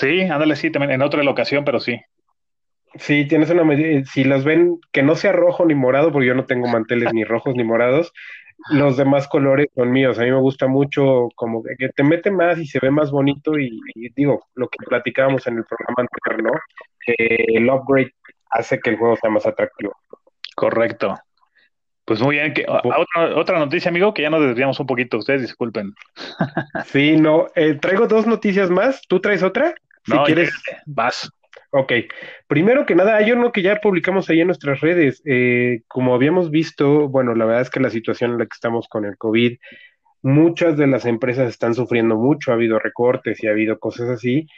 Sí, 0.00 0.22
ándale, 0.22 0.56
sí, 0.56 0.70
también 0.70 0.92
en 0.92 1.02
otra 1.02 1.22
ocasión, 1.30 1.64
pero 1.64 1.78
sí. 1.78 2.00
Sí, 2.96 3.26
tienes 3.28 3.50
una, 3.50 3.62
me- 3.64 3.98
eh, 3.98 4.04
si 4.04 4.24
los 4.24 4.44
ven 4.44 4.80
que 4.92 5.02
no 5.02 5.14
sea 5.14 5.32
rojo 5.32 5.64
ni 5.64 5.74
morado, 5.74 6.10
porque 6.10 6.26
yo 6.26 6.34
no 6.34 6.46
tengo 6.46 6.66
manteles 6.68 7.12
ni 7.12 7.22
rojos 7.24 7.54
ni 7.54 7.62
morados, 7.62 8.12
los 8.70 8.96
demás 8.96 9.28
colores 9.28 9.68
son 9.74 9.92
míos. 9.92 10.18
A 10.18 10.22
mí 10.22 10.30
me 10.30 10.40
gusta 10.40 10.66
mucho 10.66 11.28
como 11.36 11.62
que 11.62 11.88
te 11.90 12.02
mete 12.02 12.30
más 12.30 12.58
y 12.58 12.66
se 12.66 12.78
ve 12.80 12.90
más 12.90 13.10
bonito 13.10 13.58
y, 13.58 13.78
y 13.94 14.08
digo, 14.14 14.44
lo 14.54 14.68
que 14.68 14.84
platicábamos 14.86 15.46
en 15.46 15.58
el 15.58 15.64
programa 15.64 16.08
anterior, 16.08 16.52
¿no? 16.52 16.60
Que 17.04 17.14
el 17.56 17.68
upgrade 17.70 18.12
hace 18.50 18.80
que 18.80 18.90
el 18.90 18.96
juego 18.96 19.16
sea 19.16 19.30
más 19.30 19.46
atractivo. 19.46 19.94
Correcto. 20.56 21.14
Pues 22.04 22.20
muy 22.20 22.36
bien. 22.36 22.52
Que, 22.52 22.64
a- 22.68 22.78
a 22.78 22.98
otra, 22.98 23.36
otra 23.36 23.58
noticia, 23.60 23.88
amigo, 23.90 24.12
que 24.12 24.22
ya 24.22 24.30
nos 24.30 24.42
desviamos 24.44 24.80
un 24.80 24.86
poquito. 24.86 25.18
Ustedes 25.18 25.42
disculpen. 25.42 25.92
Sí, 26.86 27.16
no, 27.16 27.46
eh, 27.54 27.74
traigo 27.74 28.06
dos 28.08 28.26
noticias 28.26 28.68
más. 28.70 29.00
¿Tú 29.08 29.20
traes 29.20 29.42
otra? 29.42 29.74
Si 30.10 30.16
No, 30.16 30.24
quieres. 30.24 30.52
vas. 30.86 31.30
Ok, 31.72 31.92
primero 32.48 32.84
que 32.84 32.96
nada, 32.96 33.16
hay 33.16 33.30
uno 33.30 33.52
que 33.52 33.62
ya 33.62 33.76
publicamos 33.80 34.28
ahí 34.28 34.40
en 34.40 34.48
nuestras 34.48 34.80
redes. 34.80 35.22
Eh, 35.24 35.82
como 35.86 36.14
habíamos 36.14 36.50
visto, 36.50 37.08
bueno, 37.08 37.34
la 37.34 37.44
verdad 37.44 37.62
es 37.62 37.70
que 37.70 37.78
la 37.80 37.90
situación 37.90 38.32
en 38.32 38.38
la 38.38 38.44
que 38.46 38.54
estamos 38.54 38.88
con 38.88 39.04
el 39.04 39.16
COVID, 39.16 39.56
muchas 40.22 40.76
de 40.76 40.88
las 40.88 41.06
empresas 41.06 41.48
están 41.48 41.74
sufriendo 41.74 42.16
mucho, 42.16 42.50
ha 42.50 42.54
habido 42.54 42.78
recortes 42.80 43.42
y 43.42 43.46
ha 43.46 43.52
habido 43.52 43.78
cosas 43.78 44.08
así, 44.10 44.48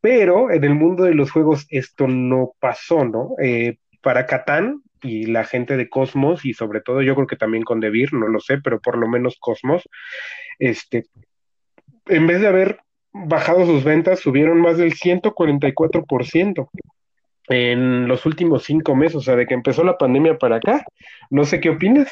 pero 0.00 0.50
en 0.50 0.64
el 0.64 0.74
mundo 0.74 1.04
de 1.04 1.14
los 1.14 1.30
juegos 1.30 1.66
esto 1.70 2.08
no 2.08 2.52
pasó, 2.58 3.04
¿no? 3.04 3.30
Eh, 3.40 3.78
para 4.02 4.26
Catán 4.26 4.82
y 5.02 5.26
la 5.26 5.44
gente 5.44 5.76
de 5.76 5.88
Cosmos, 5.88 6.44
y 6.44 6.52
sobre 6.52 6.80
todo 6.80 7.00
yo 7.00 7.14
creo 7.14 7.26
que 7.28 7.36
también 7.36 7.62
con 7.62 7.78
Devir, 7.80 8.12
no 8.12 8.26
lo 8.26 8.40
sé, 8.40 8.58
pero 8.58 8.80
por 8.80 8.98
lo 8.98 9.06
menos 9.08 9.36
Cosmos, 9.38 9.88
este, 10.58 11.04
en 12.06 12.26
vez 12.26 12.40
de 12.40 12.48
haber 12.48 12.80
bajado 13.26 13.64
sus 13.66 13.84
ventas, 13.84 14.20
subieron 14.20 14.60
más 14.60 14.78
del 14.78 14.94
144% 14.94 16.68
en 17.48 18.08
los 18.08 18.26
últimos 18.26 18.64
cinco 18.64 18.94
meses, 18.96 19.16
o 19.16 19.20
sea, 19.20 19.36
de 19.36 19.46
que 19.46 19.54
empezó 19.54 19.84
la 19.84 19.98
pandemia 19.98 20.38
para 20.38 20.56
acá. 20.56 20.84
No 21.30 21.44
sé 21.44 21.60
qué 21.60 21.70
opinas. 21.70 22.10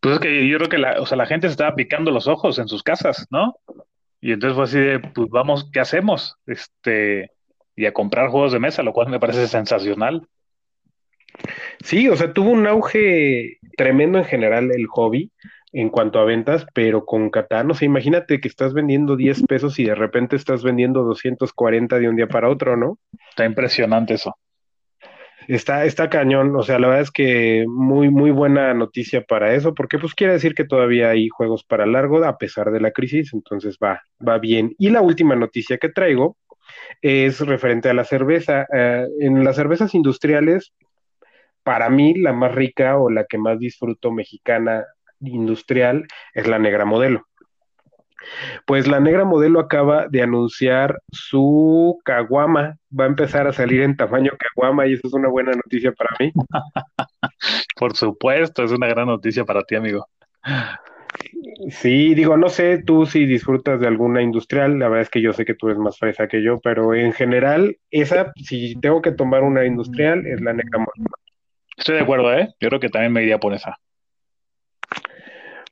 Pues 0.00 0.14
es 0.14 0.20
que 0.20 0.48
yo 0.48 0.58
creo 0.58 0.68
que 0.68 0.78
la, 0.78 1.00
o 1.00 1.06
sea, 1.06 1.16
la 1.16 1.26
gente 1.26 1.46
se 1.46 1.52
estaba 1.52 1.74
picando 1.74 2.10
los 2.10 2.26
ojos 2.26 2.58
en 2.58 2.68
sus 2.68 2.82
casas, 2.82 3.26
¿no? 3.30 3.54
Y 4.20 4.32
entonces 4.32 4.56
fue 4.56 4.64
así 4.64 4.78
de, 4.78 4.98
pues 4.98 5.28
vamos, 5.30 5.70
¿qué 5.72 5.80
hacemos? 5.80 6.36
Este, 6.46 7.30
y 7.76 7.86
a 7.86 7.92
comprar 7.92 8.28
juegos 8.30 8.52
de 8.52 8.58
mesa, 8.58 8.82
lo 8.82 8.92
cual 8.92 9.08
me 9.08 9.20
parece 9.20 9.46
sensacional. 9.46 10.26
Sí, 11.84 12.08
o 12.08 12.16
sea, 12.16 12.32
tuvo 12.32 12.50
un 12.50 12.66
auge 12.66 13.58
tremendo 13.76 14.18
en 14.18 14.24
general 14.24 14.70
el 14.74 14.86
hobby 14.86 15.30
en 15.78 15.90
cuanto 15.90 16.18
a 16.18 16.24
ventas, 16.24 16.66
pero 16.72 17.04
con 17.04 17.28
Catán, 17.28 17.70
o 17.70 17.74
sea, 17.74 17.84
imagínate 17.84 18.40
que 18.40 18.48
estás 18.48 18.72
vendiendo 18.72 19.14
10 19.14 19.42
pesos 19.42 19.78
y 19.78 19.84
de 19.84 19.94
repente 19.94 20.34
estás 20.34 20.62
vendiendo 20.62 21.02
240 21.02 21.98
de 21.98 22.08
un 22.08 22.16
día 22.16 22.28
para 22.28 22.48
otro, 22.48 22.78
¿no? 22.78 22.98
Está 23.28 23.44
impresionante 23.44 24.14
eso. 24.14 24.34
Está, 25.48 25.84
está 25.84 26.08
cañón, 26.08 26.56
o 26.56 26.62
sea, 26.62 26.78
la 26.78 26.88
verdad 26.88 27.02
es 27.02 27.10
que 27.10 27.66
muy, 27.68 28.08
muy 28.08 28.30
buena 28.30 28.72
noticia 28.72 29.20
para 29.20 29.54
eso, 29.54 29.74
porque 29.74 29.98
pues 29.98 30.14
quiere 30.14 30.32
decir 30.32 30.54
que 30.54 30.64
todavía 30.64 31.10
hay 31.10 31.28
juegos 31.28 31.62
para 31.62 31.84
largo 31.84 32.24
a 32.24 32.38
pesar 32.38 32.70
de 32.70 32.80
la 32.80 32.92
crisis, 32.92 33.34
entonces 33.34 33.76
va, 33.76 34.00
va 34.26 34.38
bien. 34.38 34.74
Y 34.78 34.88
la 34.88 35.02
última 35.02 35.36
noticia 35.36 35.76
que 35.76 35.90
traigo 35.90 36.38
es 37.02 37.38
referente 37.40 37.90
a 37.90 37.94
la 37.94 38.04
cerveza. 38.04 38.66
Eh, 38.74 39.06
en 39.20 39.44
las 39.44 39.56
cervezas 39.56 39.94
industriales, 39.94 40.72
para 41.62 41.90
mí 41.90 42.14
la 42.14 42.32
más 42.32 42.54
rica 42.54 42.96
o 42.96 43.10
la 43.10 43.26
que 43.26 43.36
más 43.36 43.58
disfruto 43.58 44.10
mexicana 44.10 44.86
industrial 45.20 46.06
es 46.34 46.46
la 46.46 46.58
negra 46.58 46.84
modelo. 46.84 47.26
Pues 48.66 48.86
la 48.88 49.00
negra 49.00 49.24
modelo 49.24 49.60
acaba 49.60 50.08
de 50.08 50.22
anunciar 50.22 51.00
su 51.12 51.98
caguama, 52.04 52.76
va 52.98 53.04
a 53.04 53.08
empezar 53.08 53.46
a 53.46 53.52
salir 53.52 53.82
en 53.82 53.96
tamaño 53.96 54.32
caguama 54.38 54.86
y 54.86 54.94
eso 54.94 55.06
es 55.06 55.12
una 55.12 55.28
buena 55.28 55.52
noticia 55.52 55.92
para 55.92 56.10
mí. 56.18 56.32
Por 57.76 57.96
supuesto, 57.96 58.64
es 58.64 58.72
una 58.72 58.88
gran 58.88 59.06
noticia 59.06 59.44
para 59.44 59.62
ti, 59.62 59.76
amigo. 59.76 60.06
Sí, 61.70 62.14
digo, 62.14 62.36
no 62.36 62.48
sé 62.48 62.82
tú 62.84 63.06
si 63.06 63.24
disfrutas 63.24 63.80
de 63.80 63.86
alguna 63.86 64.22
industrial, 64.22 64.78
la 64.78 64.88
verdad 64.88 65.02
es 65.02 65.10
que 65.10 65.22
yo 65.22 65.32
sé 65.32 65.44
que 65.44 65.54
tú 65.54 65.68
eres 65.68 65.78
más 65.78 65.98
fresa 65.98 66.28
que 66.28 66.42
yo, 66.42 66.60
pero 66.60 66.94
en 66.94 67.12
general, 67.12 67.78
esa, 67.90 68.32
si 68.36 68.78
tengo 68.80 69.00
que 69.00 69.12
tomar 69.12 69.42
una 69.42 69.64
industrial, 69.64 70.26
es 70.26 70.40
la 70.40 70.52
negra 70.52 70.78
modelo. 70.78 71.10
Estoy 71.76 71.96
de 71.96 72.02
acuerdo, 72.02 72.32
¿eh? 72.32 72.54
Yo 72.60 72.68
creo 72.68 72.80
que 72.80 72.88
también 72.88 73.12
me 73.12 73.22
iría 73.22 73.38
por 73.38 73.54
esa. 73.54 73.76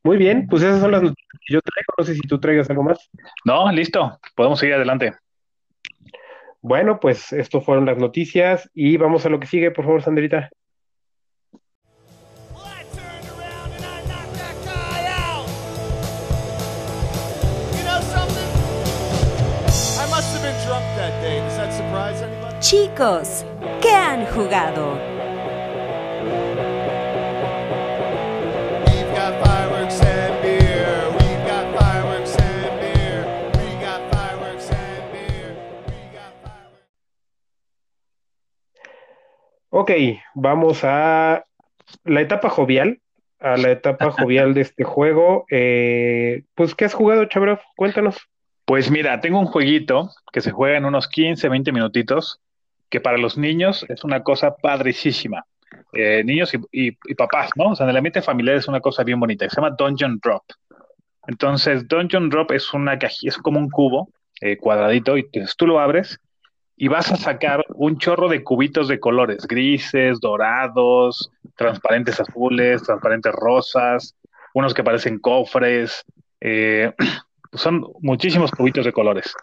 Muy 0.05 0.19
bien, 0.19 0.47
pues 0.49 0.63
esas 0.63 0.83
son 0.83 0.93
las 0.93 1.03
noticias 1.03 1.41
que 1.47 1.55
yo 1.55 1.61
traigo, 1.63 1.95
no 1.97 2.05
sé 2.05 2.15
si 2.15 2.21
tú 2.21 2.39
traigas 2.39 2.69
algo 2.69 2.83
más. 2.83 3.11
No, 3.47 3.73
listo, 3.73 4.21
podemos 4.37 4.59
seguir 4.59 4.75
adelante. 4.75 5.15
Bueno, 6.61 7.01
pues 7.01 7.33
esto 7.33 7.63
fueron 7.63 7.87
las 7.87 7.97
noticias 7.97 8.71
y 8.75 8.99
vamos 8.99 9.25
a 9.25 9.31
lo 9.31 9.41
que 9.41 9.47
sigue, 9.47 9.71
por 9.71 9.87
favor, 9.87 10.03
Sandrita. 10.03 10.51
Well, 12.53 12.65
I 12.67 12.85
turned 12.95 13.29
around 13.29 13.75
Ok, 39.77 39.91
vamos 40.35 40.85
a 40.85 41.45
la 42.05 42.21
etapa 42.21 42.49
jovial, 42.49 43.01
a 43.41 43.57
la 43.57 43.73
etapa 43.73 44.11
jovial 44.13 44.55
de 44.55 44.61
este 44.61 44.85
juego. 44.85 45.47
Eh, 45.51 46.45
pues, 46.55 46.77
¿qué 46.77 46.85
has 46.85 46.95
jugado, 46.95 47.25
Chabrov? 47.25 47.59
Cuéntanos. 47.77 48.17
Pues 48.67 48.89
mira, 48.89 49.21
tengo 49.21 49.41
un 49.41 49.47
jueguito 49.47 50.11
que 50.33 50.41
se 50.41 50.53
juega 50.53 50.77
en 50.79 50.85
unos 50.85 51.09
15, 51.09 51.49
20 51.49 51.73
minutitos, 51.73 52.41
que 52.89 53.01
para 53.01 53.19
los 53.19 53.37
niños 53.37 53.85
es 53.89 54.05
una 54.05 54.23
cosa 54.23 54.55
padricísima. 54.55 55.45
Eh, 55.93 56.23
niños 56.25 56.55
y, 56.55 56.59
y- 56.91 56.97
y 57.07 57.15
papás, 57.17 57.51
¿no? 57.57 57.71
O 57.71 57.75
sea, 57.75 57.83
en 57.85 57.91
el 57.91 57.97
ambiente 57.97 58.23
familiar 58.23 58.55
es 58.57 58.69
una 58.69 58.79
cosa 58.81 59.03
bien 59.03 59.19
bonita, 59.19 59.45
que 59.45 59.51
se 59.51 59.61
llama 59.61 59.75
Dungeon 59.77 60.21
Drop. 60.23 60.45
Entonces, 61.27 61.89
Dungeon 61.89 62.31
Drop 62.31 62.53
es 62.53 62.73
una 62.75 62.97
cajilla, 62.97 63.31
es 63.31 63.39
como 63.39 63.59
un 63.59 63.69
cubo 63.71 64.09
eh, 64.41 64.57
cuadradito, 64.57 65.17
y 65.17 65.23
entonces 65.23 65.57
tú 65.57 65.67
lo 65.67 65.81
abres 65.81 66.21
y 66.77 66.89
vas 66.89 67.11
a 67.13 67.17
sacar 67.17 67.65
un 67.75 67.99
chorro 67.99 68.29
de 68.29 68.43
cubitos 68.43 68.89
de 68.89 68.99
colores, 68.99 69.47
grises, 69.47 70.21
dorados, 70.21 71.31
transparentes 71.57 72.21
azules, 72.21 72.83
transparentes 72.83 73.33
rosas, 73.33 74.17
unos 74.55 74.75
que 74.75 74.85
parecen 74.85 75.19
cofres, 75.19 76.05
eh, 76.41 76.93
son 77.53 77.85
muchísimos 78.01 78.51
cubitos 78.51 78.85
de 78.85 78.93
colores. 78.93 79.35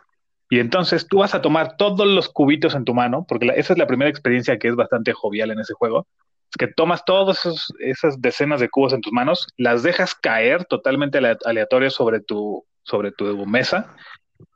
Y 0.49 0.59
entonces 0.59 1.07
tú 1.07 1.19
vas 1.19 1.33
a 1.33 1.41
tomar 1.41 1.77
todos 1.77 2.05
los 2.05 2.27
cubitos 2.27 2.75
en 2.75 2.83
tu 2.83 2.93
mano, 2.93 3.25
porque 3.25 3.53
esa 3.55 3.73
es 3.73 3.79
la 3.79 3.87
primera 3.87 4.09
experiencia 4.09 4.59
que 4.59 4.67
es 4.67 4.75
bastante 4.75 5.13
jovial 5.13 5.51
en 5.51 5.59
ese 5.59 5.73
juego. 5.73 6.07
Es 6.49 6.57
que 6.59 6.67
tomas 6.67 7.05
todas 7.05 7.47
esas 7.79 8.21
decenas 8.21 8.59
de 8.59 8.67
cubos 8.67 8.91
en 8.91 8.99
tus 8.99 9.13
manos, 9.13 9.47
las 9.55 9.83
dejas 9.83 10.13
caer 10.13 10.65
totalmente 10.65 11.19
ale- 11.19 11.37
aleatorio 11.45 11.89
sobre 11.89 12.19
tu, 12.19 12.65
sobre 12.83 13.13
tu 13.13 13.45
mesa, 13.45 13.95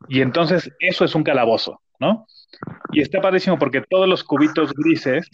y 0.09 0.19
entonces 0.21 0.69
eso 0.79 1.05
es 1.05 1.15
un 1.15 1.23
calabozo, 1.23 1.79
¿no? 1.99 2.27
Y 2.91 3.01
está 3.01 3.21
padrísimo 3.21 3.57
porque 3.57 3.81
todos 3.81 4.07
los 4.07 4.23
cubitos 4.23 4.73
grises 4.73 5.29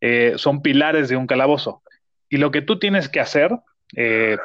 eh, 0.00 0.34
son 0.36 0.62
pilares 0.62 1.08
de 1.08 1.16
un 1.16 1.26
calabozo. 1.26 1.82
Y 2.28 2.36
lo 2.36 2.50
que 2.50 2.62
tú 2.62 2.78
tienes 2.78 3.08
que 3.08 3.20
hacer, 3.20 3.50
eh, 3.96 4.36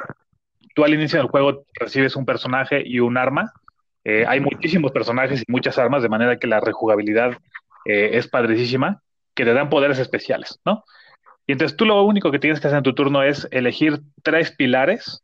tú 0.74 0.84
al 0.84 0.94
inicio 0.94 1.18
del 1.18 1.28
juego 1.28 1.64
recibes 1.74 2.16
un 2.16 2.24
personaje 2.24 2.82
y 2.84 3.00
un 3.00 3.16
arma. 3.16 3.52
Eh, 4.04 4.24
hay 4.26 4.40
muchísimos 4.40 4.92
personajes 4.92 5.42
y 5.46 5.52
muchas 5.52 5.78
armas, 5.78 6.02
de 6.02 6.08
manera 6.08 6.38
que 6.38 6.46
la 6.46 6.60
rejugabilidad 6.60 7.36
es 7.86 8.28
padricísima, 8.28 9.02
que 9.34 9.44
te 9.44 9.52
dan 9.52 9.68
poderes 9.68 9.98
especiales, 9.98 10.58
¿no? 10.64 10.84
Y 11.46 11.52
entonces 11.52 11.76
tú 11.76 11.84
lo 11.84 12.02
único 12.02 12.30
que 12.30 12.38
tienes 12.38 12.58
que 12.58 12.68
hacer 12.68 12.78
en 12.78 12.82
tu 12.82 12.94
turno 12.94 13.22
es 13.22 13.46
elegir 13.50 14.00
tres 14.22 14.52
pilares, 14.52 15.22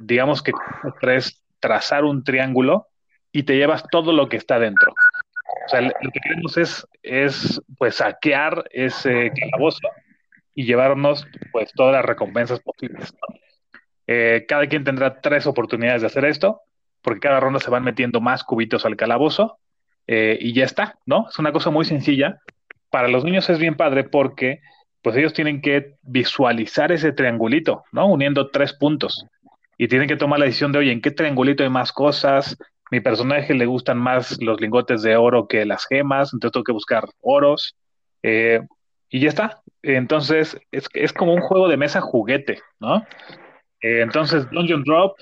digamos 0.00 0.42
que 0.42 0.52
tres, 1.00 1.42
trazar 1.60 2.04
un 2.04 2.24
triángulo 2.24 2.88
y 3.32 3.42
te 3.44 3.56
llevas 3.56 3.84
todo 3.90 4.12
lo 4.12 4.28
que 4.28 4.36
está 4.36 4.58
dentro. 4.58 4.92
O 5.66 5.68
sea, 5.68 5.80
lo 5.80 6.10
que 6.12 6.20
queremos 6.20 6.56
es, 6.56 6.86
es 7.02 7.60
pues 7.76 7.96
saquear 7.96 8.64
ese 8.70 9.32
calabozo 9.38 9.88
y 10.54 10.64
llevarnos 10.64 11.26
pues 11.52 11.72
todas 11.72 11.92
las 11.92 12.04
recompensas 12.04 12.60
posibles. 12.60 13.14
Eh, 14.06 14.44
cada 14.48 14.66
quien 14.68 14.84
tendrá 14.84 15.20
tres 15.20 15.46
oportunidades 15.46 16.02
de 16.02 16.06
hacer 16.06 16.24
esto, 16.24 16.60
porque 17.02 17.20
cada 17.20 17.40
ronda 17.40 17.58
se 17.58 17.70
van 17.70 17.82
metiendo 17.82 18.20
más 18.20 18.44
cubitos 18.44 18.86
al 18.86 18.96
calabozo 18.96 19.58
eh, 20.06 20.38
y 20.40 20.52
ya 20.52 20.64
está, 20.64 20.98
¿no? 21.04 21.26
Es 21.28 21.38
una 21.38 21.52
cosa 21.52 21.70
muy 21.70 21.84
sencilla. 21.84 22.40
Para 22.90 23.08
los 23.08 23.24
niños 23.24 23.50
es 23.50 23.58
bien 23.58 23.76
padre 23.76 24.04
porque 24.04 24.60
pues 25.02 25.16
ellos 25.16 25.32
tienen 25.32 25.60
que 25.60 25.96
visualizar 26.02 26.92
ese 26.92 27.12
triangulito, 27.12 27.84
¿no? 27.92 28.06
Uniendo 28.06 28.50
tres 28.50 28.72
puntos. 28.72 29.26
Y 29.78 29.88
tienen 29.88 30.08
que 30.08 30.16
tomar 30.16 30.38
la 30.38 30.46
decisión 30.46 30.72
de, 30.72 30.78
oye, 30.78 30.92
¿en 30.92 31.00
qué 31.00 31.10
triangulito 31.10 31.62
hay 31.62 31.70
más 31.70 31.92
cosas? 31.92 32.56
Mi 32.90 33.00
personaje 33.00 33.54
le 33.54 33.66
gustan 33.66 33.98
más 33.98 34.40
los 34.40 34.60
lingotes 34.60 35.02
de 35.02 35.16
oro 35.16 35.48
que 35.48 35.64
las 35.64 35.86
gemas, 35.86 36.32
entonces 36.32 36.52
tengo 36.52 36.64
que 36.64 36.72
buscar 36.72 37.04
oros. 37.20 37.74
Eh, 38.22 38.60
y 39.08 39.20
ya 39.20 39.28
está. 39.28 39.62
Entonces, 39.82 40.58
es, 40.70 40.88
es 40.94 41.12
como 41.12 41.34
un 41.34 41.40
juego 41.40 41.68
de 41.68 41.76
mesa 41.76 42.00
juguete, 42.00 42.60
¿no? 42.80 42.96
Eh, 43.80 44.00
entonces, 44.00 44.48
Dungeon 44.50 44.82
Drop, 44.84 45.18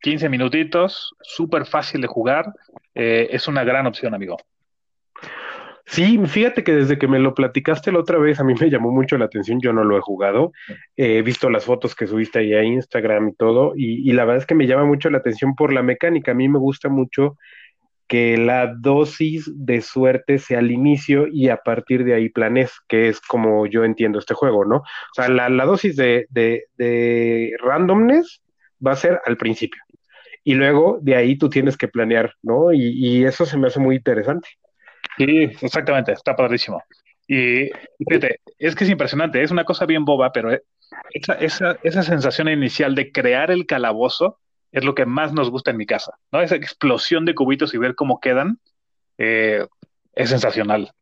15 0.00 0.28
minutitos, 0.28 1.14
súper 1.22 1.66
fácil 1.66 2.00
de 2.00 2.08
jugar. 2.08 2.46
eh, 2.94 3.28
es 3.30 3.48
una 3.48 3.64
gran 3.64 3.86
opción, 3.86 4.14
amigo. 4.14 4.36
Sí, 5.92 6.18
fíjate 6.26 6.64
que 6.64 6.72
desde 6.72 6.98
que 6.98 7.06
me 7.06 7.18
lo 7.18 7.34
platicaste 7.34 7.92
la 7.92 7.98
otra 7.98 8.18
vez, 8.18 8.40
a 8.40 8.44
mí 8.44 8.54
me 8.58 8.70
llamó 8.70 8.90
mucho 8.90 9.18
la 9.18 9.26
atención, 9.26 9.60
yo 9.60 9.74
no 9.74 9.84
lo 9.84 9.98
he 9.98 10.00
jugado, 10.00 10.52
Eh, 10.96 11.18
he 11.18 11.22
visto 11.22 11.50
las 11.50 11.66
fotos 11.66 11.94
que 11.94 12.06
subiste 12.06 12.38
ahí 12.38 12.54
a 12.54 12.64
Instagram 12.64 13.28
y 13.28 13.34
todo, 13.34 13.74
y, 13.76 14.10
la 14.12 14.24
verdad 14.24 14.40
es 14.40 14.46
que 14.46 14.54
me 14.54 14.66
llama 14.66 14.86
mucho 14.86 15.10
la 15.10 15.18
atención 15.18 15.54
por 15.54 15.70
la 15.70 15.82
mecánica, 15.82 16.32
a 16.32 16.34
mí 16.34 16.48
me 16.48 16.58
gusta 16.58 16.88
mucho 16.88 17.36
que 18.08 18.38
la 18.38 18.74
dosis 18.74 19.50
de 19.54 19.82
suerte 19.82 20.38
sea 20.38 20.60
al 20.60 20.70
inicio 20.70 21.26
y 21.30 21.50
a 21.50 21.58
partir 21.58 22.04
de 22.04 22.14
ahí 22.14 22.30
planes, 22.30 22.72
que 22.88 23.08
es 23.08 23.20
como 23.20 23.66
yo 23.66 23.84
entiendo 23.84 24.18
este 24.18 24.34
juego, 24.34 24.64
¿no? 24.64 24.76
O 24.76 25.14
sea, 25.14 25.28
la, 25.28 25.48
dosis 25.66 25.96
de, 25.96 26.26
randomness 27.62 28.42
va 28.84 28.92
a 28.92 28.96
ser 28.96 29.20
al 29.26 29.36
principio, 29.36 29.82
y 30.42 30.54
luego 30.54 30.98
de 31.02 31.16
ahí 31.16 31.36
tú 31.36 31.50
tienes 31.50 31.76
que 31.76 31.88
planear, 31.88 32.34
¿no? 32.42 32.72
Y 32.72 33.24
eso 33.24 33.44
se 33.44 33.58
me 33.58 33.66
hace 33.68 33.80
muy 33.80 33.96
interesante. 33.96 34.48
Sí, 35.18 35.50
exactamente, 35.60 36.12
está 36.12 36.34
padrísimo. 36.34 36.82
Y 37.26 37.70
fíjate, 38.08 38.40
es 38.58 38.74
que 38.74 38.84
es 38.84 38.90
impresionante, 38.90 39.42
es 39.42 39.50
una 39.50 39.64
cosa 39.64 39.86
bien 39.86 40.04
boba, 40.04 40.32
pero 40.32 40.50
esa, 41.12 41.34
esa, 41.34 41.78
esa 41.82 42.02
sensación 42.02 42.48
inicial 42.48 42.94
de 42.94 43.12
crear 43.12 43.50
el 43.50 43.66
calabozo 43.66 44.38
es 44.72 44.84
lo 44.84 44.94
que 44.94 45.06
más 45.06 45.32
nos 45.32 45.50
gusta 45.50 45.70
en 45.70 45.76
mi 45.76 45.86
casa, 45.86 46.12
¿no? 46.32 46.40
Esa 46.40 46.56
explosión 46.56 47.24
de 47.24 47.34
cubitos 47.34 47.74
y 47.74 47.78
ver 47.78 47.94
cómo 47.94 48.20
quedan 48.20 48.58
eh, 49.18 49.66
es 50.14 50.30
sensacional. 50.30 50.92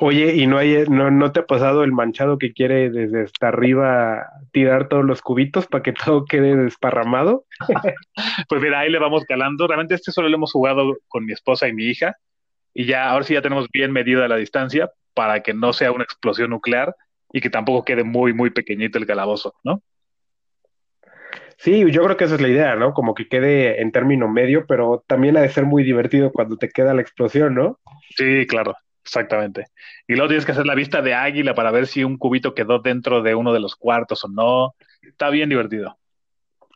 Oye, 0.00 0.36
¿y 0.36 0.46
no 0.46 0.58
hay, 0.58 0.84
no, 0.88 1.10
no 1.10 1.32
te 1.32 1.40
ha 1.40 1.46
pasado 1.46 1.82
el 1.82 1.92
manchado 1.92 2.38
que 2.38 2.52
quiere 2.52 2.90
desde 2.90 3.24
hasta 3.24 3.48
arriba 3.48 4.26
tirar 4.52 4.88
todos 4.88 5.04
los 5.04 5.22
cubitos 5.22 5.66
para 5.66 5.82
que 5.82 5.92
todo 5.92 6.24
quede 6.24 6.56
desparramado? 6.56 7.44
Pues 8.48 8.62
mira, 8.62 8.80
ahí 8.80 8.90
le 8.90 8.98
vamos 8.98 9.24
calando. 9.24 9.66
Realmente 9.66 9.94
este 9.94 10.12
solo 10.12 10.28
lo 10.28 10.36
hemos 10.36 10.52
jugado 10.52 10.98
con 11.08 11.24
mi 11.24 11.32
esposa 11.32 11.68
y 11.68 11.72
mi 11.72 11.84
hija, 11.84 12.16
y 12.78 12.84
ya 12.84 13.10
ahora 13.10 13.24
sí 13.24 13.34
ya 13.34 13.42
tenemos 13.42 13.66
bien 13.72 13.90
medida 13.90 14.28
la 14.28 14.36
distancia 14.36 14.88
para 15.12 15.42
que 15.42 15.52
no 15.52 15.72
sea 15.72 15.90
una 15.90 16.04
explosión 16.04 16.50
nuclear 16.50 16.94
y 17.32 17.40
que 17.40 17.50
tampoco 17.50 17.84
quede 17.84 18.04
muy, 18.04 18.32
muy 18.32 18.50
pequeñito 18.50 18.98
el 18.98 19.06
calabozo, 19.06 19.56
¿no? 19.64 19.82
Sí, 21.56 21.84
yo 21.90 22.04
creo 22.04 22.16
que 22.16 22.22
esa 22.22 22.36
es 22.36 22.40
la 22.40 22.46
idea, 22.46 22.76
¿no? 22.76 22.94
Como 22.94 23.16
que 23.16 23.26
quede 23.26 23.82
en 23.82 23.90
término 23.90 24.28
medio, 24.28 24.64
pero 24.68 25.02
también 25.08 25.36
ha 25.36 25.40
de 25.40 25.48
ser 25.48 25.64
muy 25.64 25.82
divertido 25.82 26.30
cuando 26.30 26.56
te 26.56 26.68
queda 26.68 26.94
la 26.94 27.02
explosión, 27.02 27.56
¿no? 27.56 27.80
Sí, 28.16 28.46
claro, 28.46 28.76
exactamente. 29.02 29.64
Y 30.06 30.12
luego 30.12 30.28
tienes 30.28 30.46
que 30.46 30.52
hacer 30.52 30.64
la 30.64 30.76
vista 30.76 31.02
de 31.02 31.14
águila 31.14 31.54
para 31.54 31.72
ver 31.72 31.88
si 31.88 32.04
un 32.04 32.16
cubito 32.16 32.54
quedó 32.54 32.78
dentro 32.78 33.22
de 33.22 33.34
uno 33.34 33.52
de 33.52 33.58
los 33.58 33.74
cuartos 33.74 34.22
o 34.22 34.28
no. 34.28 34.76
Está 35.02 35.30
bien 35.30 35.48
divertido. 35.48 35.98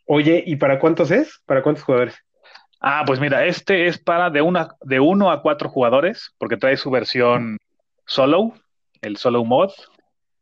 Oye, 0.06 0.42
¿y 0.44 0.56
para 0.56 0.80
cuántos 0.80 1.12
es? 1.12 1.40
¿Para 1.47 1.62
cuántos 1.62 1.85
jugadores? 1.85 2.25
Ah, 2.84 3.04
pues 3.06 3.20
mira, 3.20 3.46
este 3.46 3.86
es 3.86 3.96
para 3.96 4.28
de 4.28 4.42
una, 4.42 4.74
de 4.80 4.98
uno 4.98 5.30
a 5.30 5.40
cuatro 5.40 5.68
jugadores, 5.68 6.34
porque 6.36 6.56
trae 6.56 6.76
su 6.76 6.90
versión 6.90 7.58
solo, 8.06 8.54
el 9.00 9.16
solo 9.16 9.44
mod. 9.44 9.70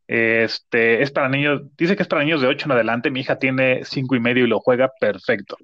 Este 0.09 1.03
es 1.03 1.11
para 1.11 1.29
niños, 1.29 1.63
dice 1.77 1.97
que 1.97 2.03
es 2.03 2.09
para 2.09 2.25
niños 2.25 2.41
de 2.41 2.49
8 2.49 2.65
en 2.67 2.73
adelante. 2.73 3.11
Mi 3.11 3.21
hija 3.21 3.39
tiene 3.39 3.85
cinco 3.85 4.17
y 4.17 4.21
medio 4.21 4.45
y 4.45 4.49
lo 4.49 4.59
juega 4.59 4.91
perfecto. 4.99 5.59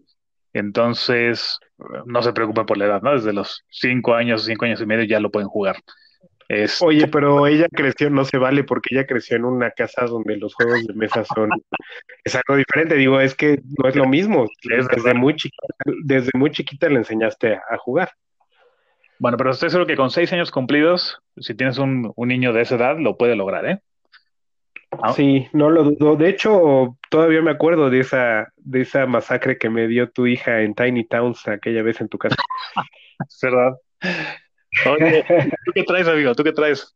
Entonces, 0.52 1.58
no 2.04 2.22
se 2.22 2.34
preocupen 2.34 2.66
por 2.66 2.76
la 2.76 2.84
edad, 2.84 3.02
¿no? 3.02 3.12
Desde 3.12 3.32
los 3.32 3.64
cinco 3.70 4.14
años, 4.14 4.44
cinco 4.44 4.66
años 4.66 4.80
y 4.82 4.86
medio 4.86 5.04
ya 5.04 5.18
lo 5.18 5.30
pueden 5.30 5.48
jugar. 5.48 5.76
Es, 6.48 6.80
Oye, 6.80 7.08
pero 7.08 7.46
ella 7.46 7.66
creció, 7.70 8.08
no 8.08 8.24
se 8.24 8.38
vale 8.38 8.62
porque 8.62 8.94
ella 8.94 9.06
creció 9.06 9.36
en 9.36 9.44
una 9.44 9.70
casa 9.72 10.06
donde 10.06 10.36
los 10.36 10.54
juegos 10.54 10.86
de 10.86 10.94
mesa 10.94 11.24
son, 11.24 11.50
es 12.24 12.34
algo 12.34 12.56
diferente. 12.56 12.94
Digo, 12.94 13.20
es 13.20 13.34
que 13.34 13.60
no 13.82 13.88
es 13.88 13.96
lo 13.96 14.06
mismo. 14.06 14.46
Es 14.70 14.86
Desde 14.88 15.14
muy 15.14 15.34
chiquita, 15.34 15.66
desde 16.04 16.30
muy 16.34 16.50
chiquita 16.50 16.88
le 16.88 16.96
enseñaste 16.96 17.54
a, 17.54 17.76
jugar. 17.78 18.10
bueno, 19.18 19.36
pero 19.36 19.50
estoy 19.50 19.70
seguro 19.70 19.86
que 19.86 19.96
con 19.96 20.10
seis 20.10 20.32
años 20.32 20.50
cumplidos, 20.50 21.18
si 21.36 21.54
tienes 21.54 21.78
un, 21.78 22.12
un 22.14 22.28
niño 22.28 22.52
de 22.52 22.62
esa 22.62 22.76
edad, 22.76 22.96
lo 22.98 23.16
puede 23.16 23.34
lograr, 23.34 23.66
¿eh? 23.66 23.80
Ah. 25.02 25.12
Sí, 25.12 25.48
no 25.52 25.70
lo 25.70 25.84
dudo. 25.84 26.16
De 26.16 26.28
hecho, 26.28 26.96
todavía 27.10 27.42
me 27.42 27.50
acuerdo 27.50 27.90
de 27.90 28.00
esa, 28.00 28.52
de 28.56 28.82
esa 28.82 29.06
masacre 29.06 29.58
que 29.58 29.68
me 29.68 29.88
dio 29.88 30.10
tu 30.10 30.26
hija 30.26 30.62
en 30.62 30.74
Tiny 30.74 31.04
Towns 31.04 31.46
aquella 31.48 31.82
vez 31.82 32.00
en 32.00 32.08
tu 32.08 32.18
casa. 32.18 32.36
Es 33.18 33.38
verdad. 33.40 33.72
¿Tú 34.84 35.72
qué 35.74 35.82
traes, 35.84 36.08
amigo? 36.08 36.34
¿Tú 36.34 36.44
qué 36.44 36.52
traes? 36.52 36.94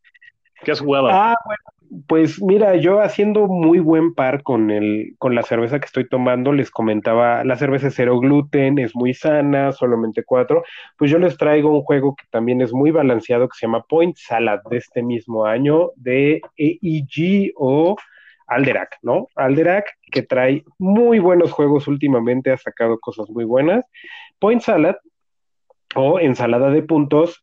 ¿Qué 0.63 0.71
has 0.71 0.79
jugado? 0.79 1.09
Ah, 1.09 1.35
bueno, 1.45 1.63
pues 2.07 2.41
mira, 2.41 2.75
yo 2.75 3.01
haciendo 3.01 3.47
muy 3.47 3.79
buen 3.79 4.13
par 4.13 4.43
con 4.43 4.71
el, 4.71 5.15
con 5.17 5.35
la 5.35 5.43
cerveza 5.43 5.79
que 5.79 5.87
estoy 5.87 6.07
tomando, 6.07 6.53
les 6.53 6.71
comentaba, 6.71 7.43
la 7.43 7.57
cerveza 7.57 7.87
es 7.87 7.95
cero 7.95 8.19
gluten, 8.19 8.79
es 8.79 8.95
muy 8.95 9.13
sana, 9.13 9.71
solamente 9.71 10.23
cuatro. 10.23 10.63
Pues 10.97 11.11
yo 11.11 11.19
les 11.19 11.37
traigo 11.37 11.69
un 11.71 11.81
juego 11.81 12.15
que 12.15 12.25
también 12.29 12.61
es 12.61 12.73
muy 12.73 12.91
balanceado, 12.91 13.49
que 13.49 13.57
se 13.57 13.65
llama 13.65 13.83
Point 13.89 14.15
Salad, 14.17 14.61
de 14.69 14.77
este 14.77 15.03
mismo 15.03 15.45
año, 15.45 15.89
de 15.95 16.41
EEG 16.55 17.51
o 17.55 17.97
Alderac, 18.47 18.97
¿no? 19.01 19.27
Alderac, 19.35 19.85
que 20.11 20.21
trae 20.21 20.63
muy 20.77 21.19
buenos 21.19 21.51
juegos 21.51 21.87
últimamente, 21.87 22.51
ha 22.51 22.57
sacado 22.57 22.99
cosas 22.99 23.29
muy 23.29 23.43
buenas. 23.43 23.83
Point 24.39 24.61
Salad 24.61 24.95
o 25.95 26.19
ensalada 26.19 26.69
de 26.69 26.83
puntos. 26.83 27.41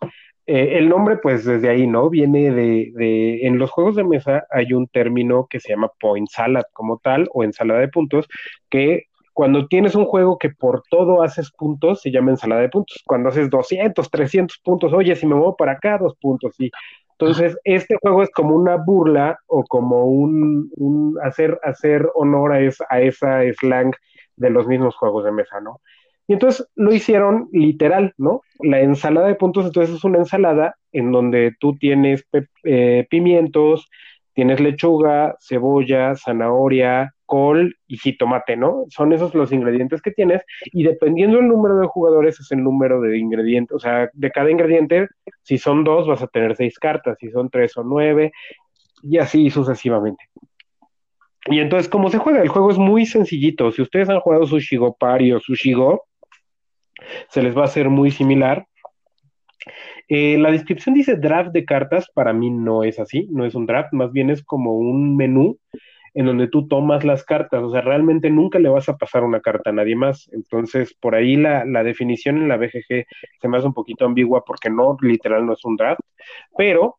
Eh, 0.49 0.79
el 0.79 0.89
nombre, 0.89 1.19
pues 1.19 1.45
desde 1.45 1.69
ahí, 1.69 1.87
¿no? 1.87 2.11
Viene 2.11 2.51
de, 2.51 2.91
de, 2.95 3.47
en 3.47 3.59
los 3.59 3.71
juegos 3.71 3.97
de 3.97 4.05
mesa 4.05 4.47
hay 4.51 4.73
un 4.73 4.89
término 4.89 5.47
que 5.49 5.61
se 5.61 5.71
llama 5.71 5.91
point 6.01 6.29
salad 6.29 6.63
como 6.73 6.99
tal, 6.99 7.29
o 7.35 7.45
ensalada 7.45 7.81
de 7.81 7.89
puntos, 7.89 8.27
que 8.71 9.05
cuando 9.35 9.69
tienes 9.69 9.95
un 9.95 10.07
juego 10.07 10.39
que 10.39 10.51
por 10.51 10.83
todo 10.91 11.23
haces 11.23 11.53
puntos, 11.53 12.01
se 12.03 12.11
llama 12.11 12.33
ensalada 12.33 12.63
de 12.63 12.71
puntos. 12.71 13.03
Cuando 13.07 13.29
haces 13.29 13.51
200, 13.51 14.11
300 14.11 14.59
puntos, 14.65 14.93
oye, 14.93 15.15
si 15.17 15.27
me 15.27 15.35
muevo 15.37 15.55
para 15.57 15.73
acá, 15.73 15.99
dos 15.99 16.17
puntos, 16.21 16.55
sí. 16.57 16.71
Entonces, 17.13 17.59
este 17.65 17.97
juego 18.01 18.23
es 18.23 18.31
como 18.31 18.55
una 18.57 18.77
burla 18.77 19.39
o 19.47 19.65
como 19.65 20.07
un, 20.07 20.71
un 20.77 21.19
hacer, 21.23 21.59
hacer 21.63 22.09
honor 22.15 22.53
a, 22.53 22.61
es, 22.61 22.79
a 22.89 23.01
esa 23.01 23.43
slang 23.61 23.93
de 24.37 24.51
los 24.51 24.67
mismos 24.67 24.97
juegos 24.97 25.25
de 25.25 25.33
mesa, 25.33 25.61
¿no? 25.61 25.81
Y 26.29 26.35
entonces 26.35 26.69
lo 26.77 26.93
hicieron 26.93 27.49
literal, 27.53 28.13
¿no? 28.19 28.43
La 28.61 28.81
ensalada 28.81 29.27
de 29.27 29.35
puntos, 29.35 29.65
entonces 29.65 29.97
es 29.97 30.05
una 30.05 30.19
ensalada 30.19 30.77
en 30.93 31.11
donde 31.11 31.55
tú 31.59 31.77
tienes 31.79 32.25
eh, 32.65 33.07
pimientos, 33.09 33.89
tienes 34.35 34.61
lechuga, 34.61 35.37
cebolla, 35.41 36.15
zanahoria, 36.17 37.15
col 37.25 37.77
y 37.87 37.97
jitomate, 37.97 38.57
¿no? 38.57 38.85
Son 38.91 39.13
esos 39.15 39.35
los 39.35 39.53
ingredientes 39.53 40.03
que 40.03 40.11
tienes 40.11 40.43
y 40.67 40.83
dependiendo 40.83 41.39
del 41.39 41.49
número 41.49 41.79
de 41.79 41.87
jugadores 41.87 42.39
es 42.41 42.53
el 42.53 42.63
número 42.63 43.01
de 43.01 43.19
ingredientes, 43.19 43.75
o 43.75 43.79
sea, 43.79 44.11
de 44.13 44.31
cada 44.31 44.51
ingrediente, 44.51 45.09
si 45.43 45.57
son 45.57 45.83
dos 45.83 46.07
vas 46.07 46.23
a 46.23 46.27
tener 46.27 46.57
seis 46.57 46.79
cartas, 46.79 47.17
si 47.19 47.31
son 47.31 47.49
tres 47.49 47.77
o 47.79 47.85
nueve 47.85 48.33
y 49.03 49.17
así 49.17 49.49
sucesivamente. 49.49 50.25
Y 51.47 51.61
entonces, 51.61 51.89
¿cómo 51.89 52.11
se 52.11 52.19
juega? 52.19 52.43
El 52.43 52.49
juego 52.49 52.71
es 52.71 52.79
muy 52.79 53.07
sencillito. 53.07 53.73
Si 53.73 53.81
ustedes 53.81 54.11
han 54.11 54.21
jugado 54.21 54.47
Sushigo 54.47 54.95
Party 54.95 55.33
o 55.33 55.41
Sushigo, 55.41 56.08
se 57.29 57.43
les 57.43 57.57
va 57.57 57.63
a 57.63 57.67
hacer 57.67 57.89
muy 57.89 58.11
similar. 58.11 58.67
Eh, 60.09 60.39
la 60.39 60.51
descripción 60.51 60.95
dice 60.95 61.17
draft 61.17 61.51
de 61.53 61.65
cartas, 61.65 62.09
para 62.15 62.33
mí 62.33 62.51
no 62.51 62.83
es 62.83 62.99
así, 62.99 63.29
no 63.31 63.45
es 63.45 63.55
un 63.55 63.67
draft, 63.67 63.93
más 63.93 64.13
bien 64.13 64.31
es 64.31 64.43
como 64.43 64.75
un 64.75 65.17
menú 65.17 65.59
en 66.15 66.27
donde 66.27 66.49
tú 66.49 66.67
tomas 66.67 67.05
las 67.05 67.23
cartas, 67.25 67.63
o 67.63 67.71
sea, 67.71 67.83
realmente 67.83 68.31
nunca 68.31 68.59
le 68.59 68.69
vas 68.69 68.89
a 68.89 68.97
pasar 68.97 69.23
una 69.23 69.41
carta 69.41 69.71
a 69.71 69.73
nadie 69.73 69.95
más. 69.95 70.29
Entonces, 70.33 70.95
por 70.95 71.15
ahí 71.15 71.37
la, 71.37 71.65
la 71.65 71.85
definición 71.85 72.39
en 72.39 72.49
la 72.49 72.57
BGG 72.57 73.05
se 73.41 73.49
me 73.49 73.59
hace 73.59 73.67
un 73.67 73.75
poquito 73.75 74.05
ambigua 74.07 74.43
porque 74.45 74.71
no, 74.71 74.97
literal, 75.01 75.47
no 75.47 75.53
es 75.53 75.65
un 75.65 75.77
draft, 75.77 76.01
pero 76.57 76.97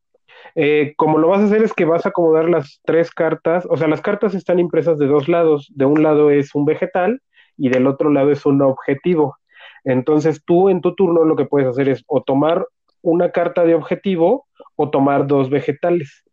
eh, 0.55 0.93
como 0.95 1.17
lo 1.17 1.29
vas 1.29 1.41
a 1.41 1.45
hacer 1.45 1.63
es 1.63 1.73
que 1.73 1.85
vas 1.85 2.05
a 2.05 2.09
acomodar 2.09 2.49
las 2.49 2.81
tres 2.85 3.11
cartas, 3.11 3.67
o 3.69 3.77
sea, 3.77 3.87
las 3.87 4.01
cartas 4.01 4.33
están 4.35 4.59
impresas 4.59 4.97
de 4.97 5.07
dos 5.07 5.27
lados, 5.27 5.71
de 5.75 5.85
un 5.85 6.03
lado 6.03 6.31
es 6.31 6.55
un 6.55 6.65
vegetal 6.65 7.21
y 7.57 7.69
del 7.69 7.87
otro 7.87 8.09
lado 8.11 8.31
es 8.31 8.45
un 8.45 8.61
objetivo. 8.61 9.35
Entonces 9.83 10.43
tú 10.45 10.69
en 10.69 10.81
tu 10.81 10.95
turno 10.95 11.23
lo 11.23 11.35
que 11.35 11.45
puedes 11.45 11.67
hacer 11.67 11.89
es 11.89 12.03
o 12.07 12.21
tomar 12.23 12.65
una 13.01 13.31
carta 13.31 13.63
de 13.65 13.75
objetivo 13.75 14.47
o 14.75 14.89
tomar 14.89 15.27
dos 15.27 15.49
vegetales. 15.49 16.23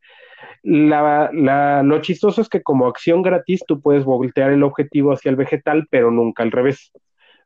La, 0.63 1.31
lo 1.85 2.01
chistoso 2.01 2.41
es 2.41 2.49
que 2.49 2.63
como 2.63 2.87
acción 2.87 3.23
gratis 3.23 3.63
tú 3.67 3.81
puedes 3.81 4.05
voltear 4.05 4.51
el 4.51 4.65
objetivo 4.65 5.13
hacia 5.13 5.31
el 5.31 5.37
vegetal, 5.37 5.87
pero 5.91 6.11
nunca 6.11 6.43
al 6.43 6.51
revés. 6.51 6.93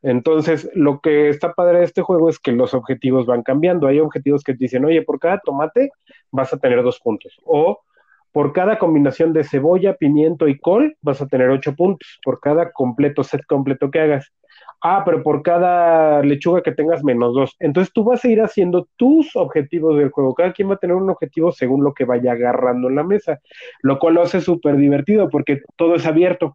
Entonces, 0.03 0.71
lo 0.75 1.01
que 1.01 1.29
está 1.29 1.53
padre 1.53 1.81
de 1.81 1.85
este 1.85 2.01
juego 2.01 2.31
es 2.31 2.39
que 2.39 2.53
los 2.53 2.73
objetivos 2.73 3.27
van 3.27 3.43
cambiando. 3.43 3.87
Hay 3.87 4.01
objetivos 4.01 4.43
que 4.43 4.53
te 4.53 4.65
dicen, 4.65 4.85
oye, 4.85 5.03
por 5.03 5.19
cada 5.19 5.41
tomate 5.41 5.91
vas 6.31 6.53
a 6.55 6.59
tener 6.59 6.83
dos 6.83 7.01
puntos. 7.01 7.39
O 7.45 7.81
por 8.33 8.53
cada 8.53 8.79
combinación 8.79 9.33
de 9.33 9.45
cebolla, 9.45 9.95
pimiento 9.95 10.49
y 10.49 10.59
col 10.59 10.97
vas 11.03 11.21
a 11.21 11.27
tener 11.27 11.51
ocho 11.51 11.75
puntos. 11.75 12.19
Por 12.25 12.41
cada 12.41 12.73
completo, 12.73 13.23
set 13.25 13.45
completo 13.47 13.91
que 13.91 14.01
hagas. 14.01 14.33
Ah, 14.83 15.03
pero 15.05 15.23
por 15.23 15.43
cada 15.43 16.23
lechuga 16.23 16.63
que 16.63 16.73
tengas 16.73 17.05
menos 17.05 17.35
dos. 17.35 17.55
Entonces 17.61 17.93
tú 17.93 18.03
vas 18.03 18.25
a 18.25 18.29
ir 18.29 18.41
haciendo 18.41 18.89
tus 18.97 19.37
objetivos 19.37 19.99
del 19.99 20.11
juego. 20.11 20.35
Cada 20.35 20.53
quien 20.53 20.71
va 20.71 20.75
a 20.75 20.79
tener 20.79 20.97
un 20.97 21.11
objetivo 21.11 21.53
según 21.53 21.85
lo 21.85 21.93
que 21.93 22.07
vaya 22.07 22.33
agarrando 22.33 22.89
en 22.89 22.95
la 22.97 23.03
mesa, 23.05 23.41
lo 23.83 23.99
cual 23.99 24.15
lo 24.15 24.23
hace 24.23 24.41
súper 24.41 24.77
divertido 24.77 25.29
porque 25.29 25.61
todo 25.77 25.97
es 25.97 26.07
abierto. 26.07 26.55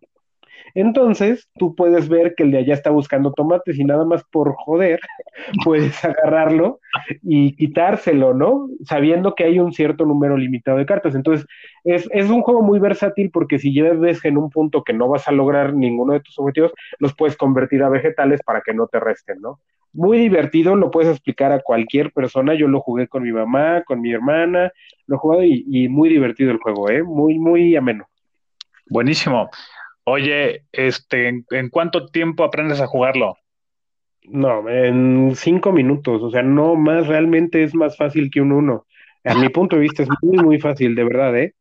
Entonces, 0.75 1.49
tú 1.55 1.73
puedes 1.73 2.09
ver 2.09 2.35
que 2.35 2.43
el 2.43 2.51
de 2.51 2.57
allá 2.57 2.73
está 2.73 2.89
buscando 2.89 3.31
tomates 3.31 3.79
y 3.79 3.85
nada 3.85 4.03
más 4.03 4.25
por 4.25 4.53
joder, 4.55 4.99
puedes 5.63 6.03
agarrarlo 6.03 6.81
y 7.23 7.55
quitárselo, 7.55 8.33
¿no? 8.33 8.67
Sabiendo 8.83 9.35
que 9.35 9.45
hay 9.45 9.57
un 9.57 9.71
cierto 9.71 10.05
número 10.05 10.35
limitado 10.35 10.77
de 10.77 10.85
cartas. 10.85 11.15
Entonces, 11.15 11.47
es, 11.85 12.09
es 12.11 12.29
un 12.29 12.41
juego 12.41 12.61
muy 12.61 12.79
versátil 12.79 13.31
porque 13.31 13.57
si 13.57 13.73
ya 13.73 13.93
ves 13.93 14.23
en 14.25 14.38
un 14.38 14.49
punto 14.49 14.83
que 14.83 14.91
no 14.91 15.07
vas 15.07 15.29
a 15.29 15.31
lograr 15.31 15.73
ninguno 15.73 16.11
de 16.11 16.19
tus 16.19 16.38
objetivos, 16.38 16.73
los 16.99 17.15
puedes 17.15 17.38
convertir 17.38 17.81
a 17.81 17.89
vegetales 17.89 18.41
para 18.45 18.59
que 18.59 18.73
no 18.73 18.88
te 18.88 18.99
resten, 18.99 19.39
¿no? 19.39 19.61
Muy 19.93 20.17
divertido, 20.17 20.75
lo 20.75 20.91
puedes 20.91 21.09
explicar 21.09 21.53
a 21.53 21.61
cualquier 21.61 22.11
persona. 22.11 22.53
Yo 22.53 22.67
lo 22.67 22.81
jugué 22.81 23.07
con 23.07 23.23
mi 23.23 23.31
mamá, 23.31 23.83
con 23.85 24.01
mi 24.01 24.11
hermana, 24.11 24.73
lo 25.07 25.15
he 25.15 25.19
jugado 25.19 25.43
y, 25.45 25.65
y 25.69 25.88
muy 25.88 26.09
divertido 26.09 26.51
el 26.51 26.57
juego, 26.57 26.89
¿eh? 26.89 27.01
Muy, 27.01 27.39
muy 27.39 27.77
ameno. 27.77 28.05
Buenísimo. 28.88 29.49
Oye, 30.06 30.65
este, 30.72 31.28
¿en, 31.28 31.46
en 31.52 31.70
cuánto 31.70 32.08
tiempo 32.08 32.44
aprendes 32.44 32.82
a 32.82 32.88
jugarlo? 32.88 33.36
No, 34.24 34.68
en 34.70 35.36
cinco 35.36 35.72
minutos, 35.72 36.24
o 36.24 36.32
sea, 36.32 36.41
no 36.41 36.76
más, 36.76 37.08
realmente 37.08 37.63
es 37.63 37.76
más 37.76 37.96
fácil 37.96 38.32
que 38.32 38.41
un 38.41 38.52
uno. 38.52 38.86
A 39.24 39.36
mi 39.36 39.50
punto 39.50 39.76
de 39.76 39.84
vista 39.84 40.02
es 40.04 40.10
muy, 40.22 40.39
muy 40.39 40.60
fácil, 40.60 40.96
de 40.96 41.04
verdad, 41.04 41.38
¿eh? 41.38 41.54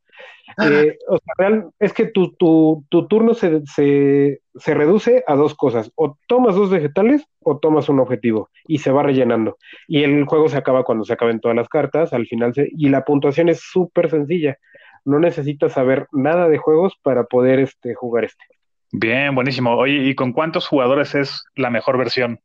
Eh, 0.60 0.98
o 1.08 1.18
sea, 1.18 1.34
real- 1.38 1.70
es 1.80 1.92
que 1.94 2.06
tu, 2.06 2.34
tu, 2.36 2.84
tu 2.90 3.08
turno 3.08 3.34
se, 3.34 3.62
se, 3.66 4.40
se 4.56 4.74
reduce 4.74 5.24
a 5.26 5.36
dos 5.36 5.54
cosas, 5.54 5.92
o 5.96 6.18
tomas 6.28 6.56
dos 6.56 6.70
vegetales 6.70 7.26
o 7.40 7.58
tomas 7.60 7.88
un 7.90 8.00
objetivo 8.00 8.50
y 8.66 8.78
se 8.78 8.92
va 8.92 9.02
rellenando. 9.04 9.58
Y 9.88 10.04
el 10.04 10.24
juego 10.26 10.48
se 10.48 10.58
acaba 10.58 10.84
cuando 10.84 11.04
se 11.04 11.14
acaben 11.14 11.40
todas 11.40 11.56
las 11.56 11.68
cartas, 11.68 12.12
al 12.14 12.26
final 12.26 12.54
se, 12.54 12.68
y 12.76 12.88
la 12.90 13.04
puntuación 13.04 13.48
es 13.50 13.60
súper 13.62 14.10
sencilla. 14.10 14.58
No 15.04 15.18
necesitas 15.18 15.72
saber 15.72 16.06
nada 16.12 16.48
de 16.48 16.58
juegos 16.58 16.94
para 17.02 17.24
poder 17.24 17.60
este, 17.60 17.94
jugar 17.94 18.24
este. 18.24 18.44
Bien, 18.92 19.34
buenísimo. 19.34 19.76
Oye, 19.76 20.04
¿y 20.04 20.14
con 20.14 20.32
cuántos 20.32 20.68
jugadores 20.68 21.14
es 21.14 21.42
la 21.56 21.70
mejor 21.70 21.98
versión? 21.98 22.40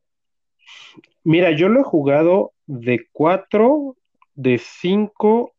Mira, 1.24 1.52
yo 1.52 1.70
lo 1.70 1.82
he 1.82 1.84
jugado 1.84 2.54
de 2.66 3.06
cuatro, 3.12 3.96
de 4.34 4.58
cinco 4.58 5.54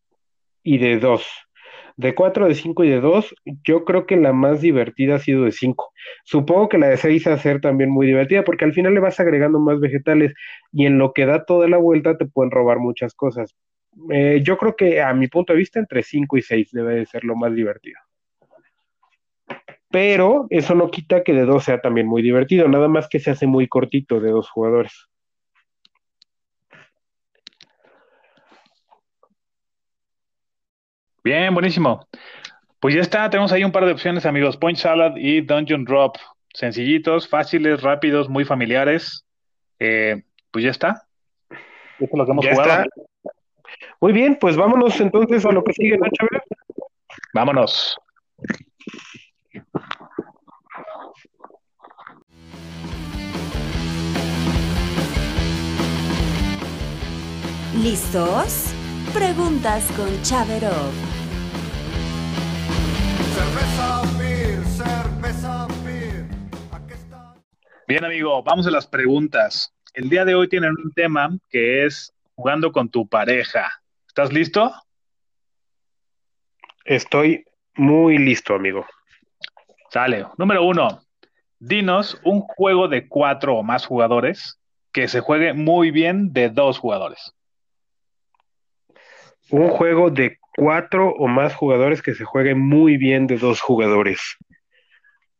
y 0.63 0.79
de 0.79 0.99
dos. 0.99 1.27
De 1.97 2.15
cuatro, 2.15 2.49
de 2.49 2.55
cinco 2.55 2.83
y 2.83 2.89
de 2.89 3.01
dos, 3.01 3.35
yo 3.63 3.85
creo 3.85 4.07
que 4.07 4.17
la 4.17 4.33
más 4.33 4.63
divertida 4.63 5.17
ha 5.17 5.19
sido 5.19 5.45
de 5.45 5.53
cinco. 5.53 5.93
Supongo 6.25 6.69
que 6.69 6.79
la 6.79 6.89
de 6.89 6.97
seis 6.97 7.27
va 7.27 7.35
a 7.35 7.39
ser 7.39 7.61
también 7.61 7.91
muy 7.91 8.07
divertida 8.07 8.43
porque 8.43 8.65
al 8.65 8.73
final 8.73 8.95
le 8.95 9.01
vas 9.01 9.21
agregando 9.21 9.61
más 9.61 9.81
vegetales 9.81 10.33
y 10.73 10.87
en 10.87 10.99
lo 10.99 11.13
que 11.13 11.27
da 11.27 11.45
toda 11.45 11.69
la 11.69 11.77
vuelta 11.77 12.17
te 12.17 12.27
pueden 12.27 12.51
robar 12.51 12.79
muchas 12.79 13.15
cosas. 13.15 13.55
Eh, 14.11 14.41
yo 14.43 14.57
creo 14.57 14.77
que 14.77 15.01
a 15.03 15.13
mi 15.13 15.29
punto 15.29 15.53
de 15.53 15.59
vista 15.59 15.79
entre 15.79 16.03
cinco 16.03 16.37
y 16.37 16.43
seis 16.43 16.71
debe 16.73 16.95
de 16.97 17.07
ser 17.07 17.25
lo 17.25 17.37
más 17.37 17.55
divertido. 17.55 17.99
Pero 19.91 20.47
eso 20.51 20.75
no 20.75 20.91
quita 20.91 21.25
que 21.25 21.33
de 21.33 21.45
dos 21.45 21.65
sea 21.65 21.81
también 21.81 22.07
muy 22.07 22.23
divertido, 22.23 22.69
nada 22.69 22.87
más 22.89 23.09
que 23.09 23.19
se 23.19 23.33
hace 23.33 23.47
muy 23.47 23.67
cortito 23.67 24.21
de 24.21 24.31
dos 24.31 24.49
jugadores. 24.49 25.09
Bien, 31.23 31.53
buenísimo. 31.53 32.07
Pues 32.79 32.95
ya 32.95 33.03
está, 33.03 33.29
tenemos 33.29 33.53
ahí 33.53 33.63
un 33.63 33.73
par 33.73 33.85
de 33.85 33.93
opciones, 33.93 34.25
amigos. 34.25 34.57
Point 34.57 34.79
Salad 34.79 35.17
y 35.17 35.43
Dungeon 35.43 35.85
Drop. 35.85 36.17
Sencillitos, 36.55 37.29
fáciles, 37.29 37.83
rápidos, 37.83 38.29
muy 38.29 38.45
familiares. 38.45 39.27
Eh, 39.79 40.23
pues 40.51 40.65
ya 40.65 40.71
está. 40.71 41.07
Esto 41.99 42.05
es 42.13 42.19
lo 42.19 42.25
que 42.25 42.31
hemos 42.33 42.45
Ya 42.45 42.53
jugado. 42.53 42.83
está. 42.85 43.10
Muy 44.01 44.13
bien, 44.13 44.37
pues 44.41 44.57
vámonos 44.57 45.01
entonces 45.01 45.45
a 45.45 45.53
lo 45.53 45.63
que 45.63 45.73
sigue, 45.73 45.97
¿no, 45.99 46.07
Chávez? 46.11 46.43
Vámonos. 47.35 47.97
¿Listos? 57.83 58.75
Preguntas 59.15 59.91
con 59.97 60.23
Chaverov. 60.23 60.93
Cerveza, 63.35 64.19
beer, 64.19 64.65
cerveza, 64.67 65.67
beer. 65.85 66.27
Aquí 66.73 66.93
está. 66.93 67.35
Bien, 67.89 68.05
amigo, 68.05 68.43
vamos 68.43 68.67
a 68.67 68.71
las 68.71 68.87
preguntas. 68.87 69.73
El 69.95 70.11
día 70.11 70.25
de 70.25 70.35
hoy 70.35 70.49
tienen 70.49 70.73
un 70.73 70.93
tema 70.93 71.31
que 71.49 71.87
es 71.87 72.13
jugando 72.41 72.73
con 72.73 72.89
tu 72.89 73.07
pareja. 73.07 73.71
¿Estás 74.09 74.33
listo? 74.33 74.73
Estoy 76.87 77.45
muy 77.75 78.17
listo, 78.17 78.55
amigo. 78.55 78.87
Sale. 79.91 80.27
Número 80.39 80.65
uno, 80.65 81.03
dinos 81.59 82.19
un 82.25 82.41
juego 82.41 82.89
de 82.89 83.09
cuatro 83.09 83.57
o 83.57 83.63
más 83.63 83.85
jugadores 83.85 84.59
que 84.91 85.07
se 85.07 85.21
juegue 85.21 85.53
muy 85.53 85.91
bien 85.91 86.33
de 86.33 86.49
dos 86.49 86.79
jugadores. 86.79 87.35
Un 89.51 89.69
juego 89.69 90.11
de 90.11 90.39
cuatro 90.57 91.11
o 91.11 91.29
más 91.29 91.55
jugadores 91.55 92.01
que 92.01 92.15
se 92.15 92.25
juegue 92.25 92.55
muy 92.55 92.97
bien 92.97 93.27
de 93.27 93.37
dos 93.37 93.61
jugadores. 93.61 94.39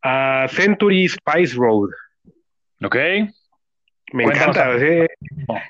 Ah, 0.03 0.47
Century 0.51 1.09
Spice 1.09 1.57
Road. 1.57 1.89
¿Ok? 2.85 2.97
Me 4.13 4.25
Cuéntanos, 4.25 4.57
encanta. 4.57 4.85
eh, 4.85 5.09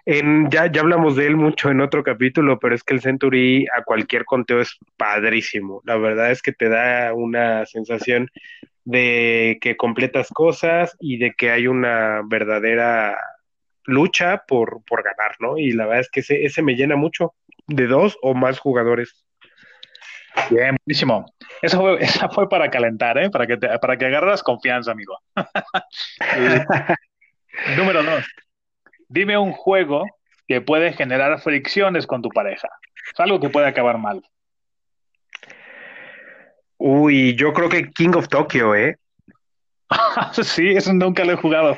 en, 0.06 0.50
ya, 0.50 0.66
ya 0.70 0.80
hablamos 0.80 1.16
de 1.16 1.26
él 1.26 1.36
mucho 1.36 1.70
en 1.70 1.80
otro 1.80 2.02
capítulo, 2.02 2.58
pero 2.58 2.74
es 2.74 2.82
que 2.82 2.94
el 2.94 3.00
Century 3.00 3.66
a 3.76 3.82
cualquier 3.84 4.24
conteo 4.24 4.60
es 4.60 4.78
padrísimo. 4.96 5.82
La 5.84 5.96
verdad 5.96 6.30
es 6.30 6.42
que 6.42 6.52
te 6.52 6.68
da 6.68 7.12
una 7.14 7.66
sensación 7.66 8.30
de 8.84 9.58
que 9.60 9.76
completas 9.76 10.28
cosas 10.30 10.96
y 11.00 11.18
de 11.18 11.32
que 11.32 11.50
hay 11.50 11.66
una 11.66 12.22
verdadera 12.24 13.18
lucha 13.84 14.42
por, 14.46 14.82
por 14.86 15.02
ganar, 15.02 15.36
¿no? 15.38 15.58
Y 15.58 15.72
la 15.72 15.84
verdad 15.84 16.00
es 16.00 16.10
que 16.10 16.20
ese, 16.20 16.44
ese 16.44 16.62
me 16.62 16.74
llena 16.74 16.96
mucho 16.96 17.34
de 17.66 17.86
dos 17.86 18.16
o 18.22 18.34
más 18.34 18.58
jugadores. 18.58 19.26
Bien, 20.48 20.76
buenísimo. 20.86 21.26
Eso 21.60 21.80
fue, 21.80 22.02
esa 22.02 22.28
fue 22.28 22.48
para 22.48 22.70
calentar, 22.70 23.18
¿eh? 23.18 23.30
Para 23.30 23.46
que, 23.46 23.56
te- 23.56 23.78
para 23.78 23.96
que 23.96 24.06
agarras 24.06 24.42
confianza, 24.42 24.92
amigo. 24.92 25.18
Número 27.76 28.02
dos. 28.02 28.24
Dime 29.08 29.36
un 29.38 29.52
juego 29.52 30.04
que 30.46 30.60
puede 30.60 30.92
generar 30.92 31.40
fricciones 31.40 32.06
con 32.06 32.22
tu 32.22 32.28
pareja. 32.28 32.68
Es 33.12 33.20
algo 33.20 33.40
que 33.40 33.50
puede 33.50 33.66
acabar 33.66 33.98
mal. 33.98 34.22
Uy, 36.76 37.36
yo 37.36 37.52
creo 37.52 37.68
que 37.68 37.90
King 37.90 38.12
of 38.14 38.28
Tokyo, 38.28 38.74
¿eh? 38.74 38.96
Sí, 40.42 40.70
eso 40.70 40.92
nunca 40.92 41.24
lo 41.24 41.32
he 41.32 41.36
jugado. 41.36 41.76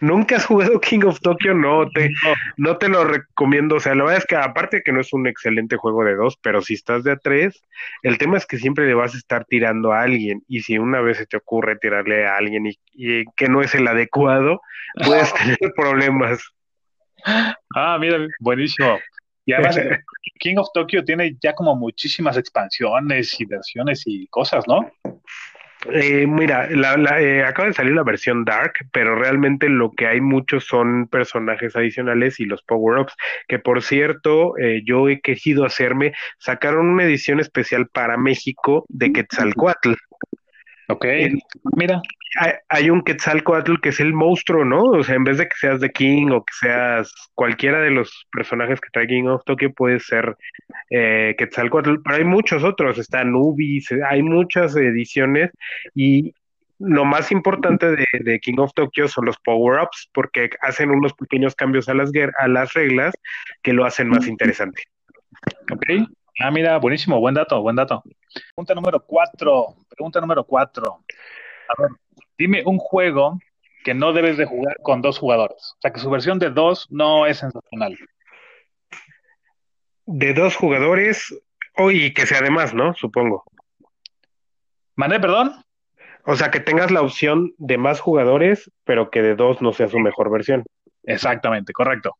¿Nunca 0.00 0.36
has 0.36 0.46
jugado 0.46 0.80
King 0.80 1.04
of 1.04 1.20
Tokyo? 1.20 1.54
No 1.54 1.88
te, 1.88 2.10
no 2.56 2.76
te 2.76 2.88
lo 2.88 3.04
recomiendo. 3.04 3.76
O 3.76 3.80
sea, 3.80 3.94
la 3.94 4.04
verdad 4.04 4.18
es 4.18 4.26
que 4.26 4.36
aparte 4.36 4.78
de 4.78 4.82
que 4.82 4.92
no 4.92 5.00
es 5.00 5.12
un 5.12 5.26
excelente 5.26 5.76
juego 5.76 6.04
de 6.04 6.16
dos, 6.16 6.36
pero 6.42 6.60
si 6.62 6.74
estás 6.74 7.04
de 7.04 7.12
a 7.12 7.16
tres, 7.16 7.62
el 8.02 8.18
tema 8.18 8.36
es 8.36 8.46
que 8.46 8.58
siempre 8.58 8.86
le 8.86 8.94
vas 8.94 9.14
a 9.14 9.18
estar 9.18 9.44
tirando 9.44 9.92
a 9.92 10.02
alguien. 10.02 10.42
Y 10.48 10.60
si 10.62 10.78
una 10.78 11.00
vez 11.00 11.18
se 11.18 11.26
te 11.26 11.36
ocurre 11.36 11.76
tirarle 11.76 12.26
a 12.26 12.36
alguien 12.36 12.66
y, 12.66 12.78
y 12.92 13.24
que 13.36 13.48
no 13.48 13.62
es 13.62 13.74
el 13.74 13.86
adecuado, 13.86 14.60
puedes 15.04 15.32
tener 15.34 15.72
problemas. 15.76 16.42
Ah, 17.74 17.96
mira, 18.00 18.18
buenísimo. 18.40 18.98
Y 19.46 19.52
además, 19.52 19.78
King 20.40 20.56
of 20.56 20.68
Tokyo 20.72 21.04
tiene 21.04 21.36
ya 21.40 21.54
como 21.54 21.76
muchísimas 21.76 22.36
expansiones 22.36 23.40
y 23.40 23.44
versiones 23.44 24.02
y 24.06 24.26
cosas, 24.28 24.64
¿no? 24.66 24.90
Eh, 25.88 26.26
mira, 26.26 26.68
la, 26.70 26.96
la, 26.96 27.20
eh, 27.22 27.42
acaba 27.42 27.68
de 27.68 27.74
salir 27.74 27.94
la 27.94 28.02
versión 28.02 28.44
Dark, 28.44 28.74
pero 28.92 29.16
realmente 29.16 29.68
lo 29.68 29.90
que 29.92 30.06
hay 30.06 30.20
muchos 30.20 30.64
son 30.64 31.06
personajes 31.08 31.74
adicionales 31.74 32.38
y 32.38 32.44
los 32.44 32.62
power-ups, 32.62 33.14
que 33.48 33.58
por 33.58 33.82
cierto, 33.82 34.58
eh, 34.58 34.82
yo 34.84 35.08
he 35.08 35.20
querido 35.20 35.64
hacerme, 35.64 36.12
sacaron 36.38 36.86
una 36.88 37.04
edición 37.04 37.40
especial 37.40 37.88
para 37.88 38.18
México 38.18 38.84
de 38.88 39.12
Quetzalcoatl. 39.12 39.94
Ok, 40.90 41.06
mira, 41.76 42.02
hay, 42.40 42.52
hay 42.68 42.90
un 42.90 43.02
Quetzalcoatl 43.02 43.76
que 43.80 43.90
es 43.90 44.00
el 44.00 44.12
monstruo, 44.12 44.64
¿no? 44.64 44.82
O 44.82 45.04
sea, 45.04 45.14
en 45.14 45.24
vez 45.24 45.38
de 45.38 45.48
que 45.48 45.56
seas 45.56 45.80
The 45.80 45.90
King 45.90 46.30
o 46.32 46.44
que 46.44 46.52
seas 46.60 47.12
cualquiera 47.34 47.80
de 47.80 47.90
los 47.90 48.26
personajes 48.32 48.80
que 48.80 48.88
trae 48.92 49.06
King 49.06 49.24
of 49.24 49.44
Tokyo, 49.44 49.72
puedes 49.72 50.06
ser 50.06 50.36
eh, 50.90 51.36
Quetzalcoatl, 51.38 52.02
pero 52.02 52.16
hay 52.16 52.24
muchos 52.24 52.64
otros, 52.64 52.98
está 52.98 53.22
Nubis, 53.22 53.88
hay 54.08 54.22
muchas 54.22 54.74
ediciones 54.74 55.50
y 55.94 56.34
lo 56.80 57.04
más 57.04 57.30
importante 57.30 57.94
de, 57.94 58.06
de 58.12 58.40
King 58.40 58.58
of 58.58 58.72
Tokyo 58.74 59.06
son 59.06 59.26
los 59.26 59.38
power-ups, 59.44 60.10
porque 60.12 60.50
hacen 60.62 60.90
unos 60.90 61.12
pequeños 61.12 61.54
cambios 61.54 61.88
a 61.88 61.94
las, 61.94 62.10
a 62.38 62.48
las 62.48 62.72
reglas 62.72 63.14
que 63.62 63.74
lo 63.74 63.84
hacen 63.84 64.08
más 64.08 64.26
interesante. 64.26 64.82
ok. 65.70 66.08
Ah, 66.38 66.50
mira, 66.50 66.78
buenísimo, 66.78 67.18
buen 67.20 67.34
dato, 67.34 67.60
buen 67.60 67.76
dato. 67.76 68.02
Pregunta 68.54 68.74
número 68.74 69.04
cuatro, 69.04 69.74
pregunta 69.88 70.20
número 70.20 70.44
cuatro. 70.44 71.04
A 71.68 71.82
ver, 71.82 71.90
dime 72.38 72.62
un 72.64 72.78
juego 72.78 73.38
que 73.84 73.94
no 73.94 74.12
debes 74.12 74.36
de 74.36 74.46
jugar 74.46 74.76
con 74.82 75.02
dos 75.02 75.18
jugadores. 75.18 75.74
O 75.76 75.80
sea, 75.80 75.92
que 75.92 76.00
su 76.00 76.10
versión 76.10 76.38
de 76.38 76.50
dos 76.50 76.86
no 76.90 77.26
es 77.26 77.38
sensacional. 77.38 77.98
De 80.06 80.34
dos 80.34 80.56
jugadores, 80.56 81.34
oh, 81.76 81.90
y 81.90 82.12
que 82.12 82.26
sea 82.26 82.40
de 82.40 82.50
más, 82.50 82.74
¿no? 82.74 82.94
Supongo. 82.94 83.44
¿Mandé, 84.96 85.20
perdón? 85.20 85.64
O 86.26 86.36
sea, 86.36 86.50
que 86.50 86.60
tengas 86.60 86.90
la 86.90 87.00
opción 87.00 87.54
de 87.58 87.78
más 87.78 88.00
jugadores, 88.00 88.70
pero 88.84 89.10
que 89.10 89.22
de 89.22 89.34
dos 89.34 89.62
no 89.62 89.72
sea 89.72 89.88
su 89.88 89.98
mejor 89.98 90.30
versión. 90.30 90.64
Exactamente, 91.04 91.72
correcto. 91.72 92.16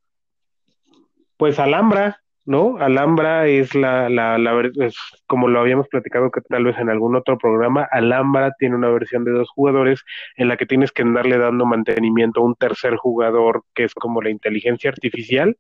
Pues 1.37 1.59
Alhambra, 1.59 2.23
¿no? 2.46 2.79
Alhambra 2.79 3.46
es 3.46 3.74
la, 3.74 4.09
la, 4.09 4.38
la 4.38 4.53
ver- 4.53 4.72
es 4.81 4.96
como 5.26 5.48
lo 5.48 5.61
habíamos 5.61 5.88
platicado 5.88 6.31
que 6.31 6.40
tal 6.42 6.64
vez 6.64 6.79
en 6.79 6.90
algún 6.90 7.16
otro 7.16 7.38
programa, 7.38 7.87
Alhambra 7.90 8.53
tiene 8.59 8.76
una 8.76 8.88
versión 8.90 9.24
de 9.24 9.33
dos 9.33 9.48
jugadores 9.50 10.03
en 10.37 10.48
la 10.48 10.57
que 10.57 10.66
tienes 10.66 10.92
que 10.92 11.03
andarle 11.03 11.38
dando 11.38 11.66
mantenimiento 11.66 12.40
a 12.40 12.44
un 12.44 12.55
tercer 12.57 12.96
jugador 12.96 13.64
que 13.74 13.85
es 13.85 13.94
como 13.94 14.22
la 14.22 14.31
inteligencia 14.31 14.90
artificial. 14.90 15.57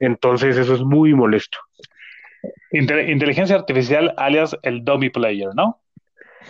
Entonces 0.00 0.56
eso 0.56 0.74
es 0.74 0.82
muy 0.82 1.14
molesto. 1.14 1.58
Inte- 2.72 3.10
inteligencia 3.10 3.56
artificial 3.56 4.14
alias 4.16 4.56
el 4.62 4.84
dummy 4.84 5.10
player, 5.10 5.50
¿no? 5.54 5.78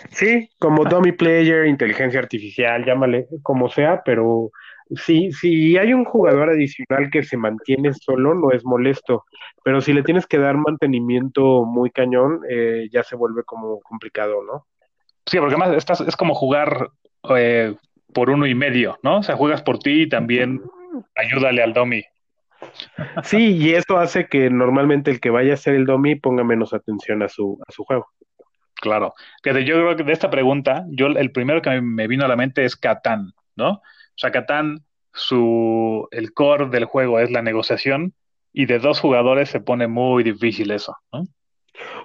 Sí, 0.09 0.49
como 0.57 0.85
dummy 0.85 1.11
player, 1.11 1.65
inteligencia 1.67 2.19
artificial, 2.19 2.83
llámale 2.83 3.27
como 3.43 3.69
sea, 3.69 4.01
pero 4.03 4.49
sí, 4.95 5.31
si 5.31 5.77
hay 5.77 5.93
un 5.93 6.05
jugador 6.05 6.49
adicional 6.49 7.09
que 7.11 7.23
se 7.23 7.37
mantiene 7.37 7.93
solo, 7.93 8.33
no 8.33 8.51
es 8.51 8.65
molesto, 8.65 9.25
pero 9.63 9.81
si 9.81 9.93
le 9.93 10.03
tienes 10.03 10.27
que 10.27 10.37
dar 10.37 10.57
mantenimiento 10.57 11.63
muy 11.65 11.91
cañón, 11.91 12.41
eh, 12.49 12.87
ya 12.91 13.03
se 13.03 13.15
vuelve 13.15 13.43
como 13.43 13.79
complicado, 13.81 14.43
¿no? 14.43 14.65
Sí, 15.25 15.37
porque 15.37 15.55
además 15.55 15.77
estás, 15.77 16.01
es 16.01 16.15
como 16.15 16.33
jugar 16.33 16.89
eh, 17.35 17.75
por 18.13 18.29
uno 18.29 18.45
y 18.45 18.55
medio, 18.55 18.97
¿no? 19.03 19.19
O 19.19 19.23
sea, 19.23 19.35
juegas 19.35 19.61
por 19.61 19.79
ti 19.79 20.03
y 20.03 20.09
también 20.09 20.61
ayúdale 21.15 21.63
al 21.63 21.73
dummy. 21.73 22.03
Sí, 23.23 23.57
y 23.57 23.73
eso 23.73 23.97
hace 23.97 24.27
que 24.27 24.49
normalmente 24.49 25.11
el 25.11 25.19
que 25.19 25.29
vaya 25.29 25.53
a 25.53 25.57
ser 25.57 25.75
el 25.75 25.85
dummy 25.85 26.15
ponga 26.15 26.43
menos 26.43 26.73
atención 26.73 27.21
a 27.21 27.27
su, 27.27 27.59
a 27.67 27.71
su 27.71 27.83
juego. 27.83 28.07
Claro. 28.75 29.13
Yo 29.43 29.53
creo 29.53 29.95
que 29.95 30.03
de 30.03 30.11
esta 30.11 30.29
pregunta, 30.29 30.85
yo 30.89 31.07
el 31.07 31.31
primero 31.31 31.61
que 31.61 31.69
me, 31.69 31.81
me 31.81 32.07
vino 32.07 32.25
a 32.25 32.27
la 32.27 32.35
mente 32.35 32.65
es 32.65 32.75
Catán, 32.75 33.33
¿no? 33.55 33.81
O 34.15 34.17
sea, 34.17 34.31
Catán, 34.31 34.79
su, 35.13 36.07
el 36.11 36.33
core 36.33 36.67
del 36.69 36.85
juego 36.85 37.19
es 37.19 37.31
la 37.31 37.41
negociación 37.41 38.13
y 38.51 38.65
de 38.65 38.79
dos 38.79 38.99
jugadores 38.99 39.49
se 39.49 39.59
pone 39.59 39.87
muy 39.87 40.23
difícil 40.23 40.71
eso, 40.71 40.95
¿no? 41.11 41.23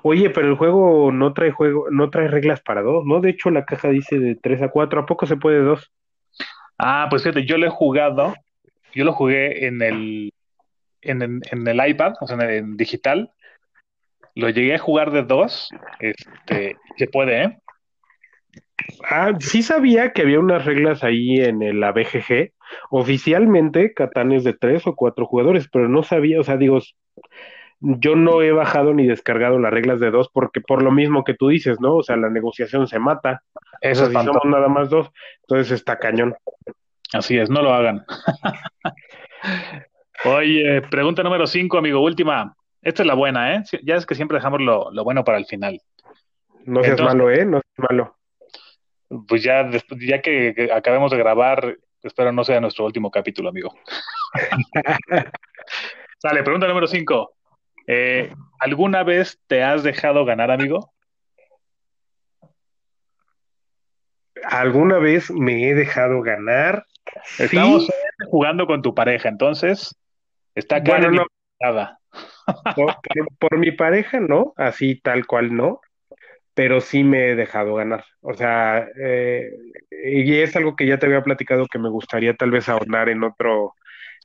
Oye, 0.02 0.30
pero 0.30 0.48
el 0.48 0.56
juego 0.56 1.12
no 1.12 1.34
trae 1.34 1.50
juego, 1.50 1.86
no 1.90 2.08
trae 2.08 2.28
reglas 2.28 2.60
para 2.62 2.82
dos, 2.82 3.04
¿no? 3.04 3.20
De 3.20 3.30
hecho, 3.30 3.50
la 3.50 3.66
caja 3.66 3.88
dice 3.90 4.18
de 4.18 4.34
tres 4.34 4.62
a 4.62 4.68
cuatro, 4.70 5.00
¿a 5.00 5.06
poco 5.06 5.26
se 5.26 5.36
puede 5.36 5.60
dos? 5.60 5.90
Ah, 6.78 7.06
pues 7.10 7.22
fíjate, 7.22 7.44
yo 7.44 7.58
lo 7.58 7.66
he 7.66 7.70
jugado, 7.70 8.34
yo 8.94 9.04
lo 9.04 9.12
jugué 9.12 9.66
en 9.66 9.82
el, 9.82 10.32
en, 11.02 11.22
en- 11.22 11.40
en 11.50 11.66
el 11.68 11.88
iPad, 11.88 12.14
o 12.20 12.26
sea, 12.26 12.36
en, 12.36 12.42
el- 12.42 12.50
en 12.50 12.76
digital. 12.76 13.30
Lo 14.34 14.48
llegué 14.48 14.74
a 14.74 14.78
jugar 14.78 15.10
de 15.10 15.22
dos, 15.24 15.68
este, 15.98 16.76
se 16.96 17.06
puede, 17.08 17.42
¿eh? 17.44 17.58
Ah, 19.08 19.32
sí 19.40 19.62
sabía 19.62 20.12
que 20.12 20.22
había 20.22 20.38
unas 20.40 20.64
reglas 20.64 21.04
ahí 21.04 21.36
en 21.40 21.62
el- 21.62 21.80
la 21.80 21.92
BGG. 21.92 22.52
Oficialmente, 22.90 23.92
Catán 23.94 24.32
es 24.32 24.44
de 24.44 24.52
tres 24.54 24.86
o 24.86 24.94
cuatro 24.94 25.26
jugadores, 25.26 25.68
pero 25.72 25.88
no 25.88 26.02
sabía, 26.02 26.40
o 26.40 26.44
sea, 26.44 26.56
digo, 26.56 26.78
yo 27.80 28.16
no 28.16 28.42
he 28.42 28.50
bajado 28.52 28.92
ni 28.92 29.06
descargado 29.06 29.58
las 29.58 29.72
reglas 29.72 30.00
de 30.00 30.10
dos 30.10 30.28
porque 30.32 30.60
por 30.60 30.82
lo 30.82 30.90
mismo 30.90 31.22
que 31.24 31.34
tú 31.34 31.48
dices, 31.48 31.80
¿no? 31.80 31.96
O 31.96 32.02
sea, 32.02 32.16
la 32.16 32.28
negociación 32.30 32.86
se 32.88 32.98
mata. 32.98 33.42
O 33.54 33.60
Eso 33.80 34.06
sea, 34.06 34.12
es 34.12 34.20
si 34.20 34.26
somos 34.26 34.44
nada 34.44 34.68
más 34.68 34.90
dos, 34.90 35.10
entonces 35.42 35.70
está 35.72 35.98
cañón. 35.98 36.34
Así 37.12 37.38
es, 37.38 37.48
no 37.50 37.62
lo 37.62 37.72
hagan. 37.72 38.04
Oye, 40.24 40.82
pregunta 40.90 41.22
número 41.22 41.46
cinco, 41.46 41.78
amigo, 41.78 42.00
última. 42.00 42.54
Esta 42.82 43.02
es 43.02 43.06
la 43.06 43.14
buena, 43.14 43.54
¿eh? 43.54 43.62
Ya 43.84 43.94
es 43.96 44.06
que 44.06 44.14
siempre 44.14 44.36
dejamos 44.36 44.60
lo, 44.60 44.90
lo 44.92 45.04
bueno 45.04 45.24
para 45.24 45.38
el 45.38 45.46
final. 45.46 45.80
No 46.64 46.82
seas 46.82 46.98
Entonces- 46.98 47.16
malo, 47.16 47.30
¿eh? 47.30 47.44
No 47.44 47.60
seas 47.60 47.88
malo. 47.90 48.17
Pues 49.26 49.42
ya, 49.42 49.64
después, 49.64 50.00
ya 50.00 50.20
que, 50.20 50.52
que 50.54 50.72
acabemos 50.72 51.10
de 51.10 51.16
grabar, 51.18 51.76
espero 52.02 52.30
no 52.32 52.44
sea 52.44 52.60
nuestro 52.60 52.84
último 52.84 53.10
capítulo, 53.10 53.48
amigo. 53.48 53.74
Sale, 56.18 56.42
pregunta 56.42 56.66
número 56.68 56.86
cinco. 56.86 57.34
Eh, 57.86 58.30
¿alguna 58.60 59.02
vez 59.02 59.40
te 59.46 59.62
has 59.62 59.82
dejado 59.82 60.24
ganar, 60.24 60.50
amigo? 60.50 60.92
¿Alguna 64.44 64.98
vez 64.98 65.30
me 65.30 65.68
he 65.68 65.74
dejado 65.74 66.22
ganar? 66.22 66.84
Estamos 67.38 67.86
Sí, 67.86 67.92
jugando 68.30 68.66
con 68.66 68.82
tu 68.82 68.94
pareja, 68.94 69.28
entonces 69.28 69.96
está 70.54 70.80
Bueno, 70.80 71.06
Karen 71.10 71.14
no. 71.14 71.26
por- 72.74 72.96
por 73.38 73.58
mi 73.58 73.72
pareja, 73.72 74.20
no, 74.20 74.52
así 74.56 75.00
tal 75.00 75.26
cual 75.26 75.54
no, 75.54 75.80
pero 76.58 76.80
sí 76.80 77.04
me 77.04 77.30
he 77.30 77.36
dejado 77.36 77.76
ganar. 77.76 78.04
O 78.20 78.34
sea, 78.34 78.84
eh, 79.00 79.48
y 80.04 80.38
es 80.38 80.56
algo 80.56 80.74
que 80.74 80.88
ya 80.88 80.98
te 80.98 81.06
había 81.06 81.22
platicado 81.22 81.68
que 81.68 81.78
me 81.78 81.88
gustaría 81.88 82.34
tal 82.34 82.50
vez 82.50 82.68
ahondar 82.68 83.08
en 83.08 83.22
otro, 83.22 83.76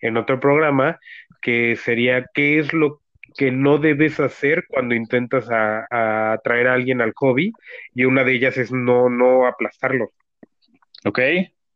en 0.02 0.17
otro 0.17 0.39
programa, 0.39 1.00
que 1.43 1.76
sería 1.76 2.26
qué 2.34 2.58
es 2.58 2.74
lo 2.74 3.02
que 3.38 3.52
no 3.52 3.78
debes 3.78 4.19
hacer 4.19 4.65
cuando 4.67 4.96
intentas 4.96 5.48
a, 5.52 6.34
atraer 6.34 6.69
a 6.69 6.74
alguien 6.74 7.02
al 7.02 7.13
hobby, 7.13 7.54
y 7.93 8.06
una 8.06 8.24
de 8.24 8.34
ellas 8.34 8.58
es 8.58 8.72
no, 8.72 9.10
no 9.10 9.46
aplastarlo. 9.46 10.10
¿Ok? 11.06 11.19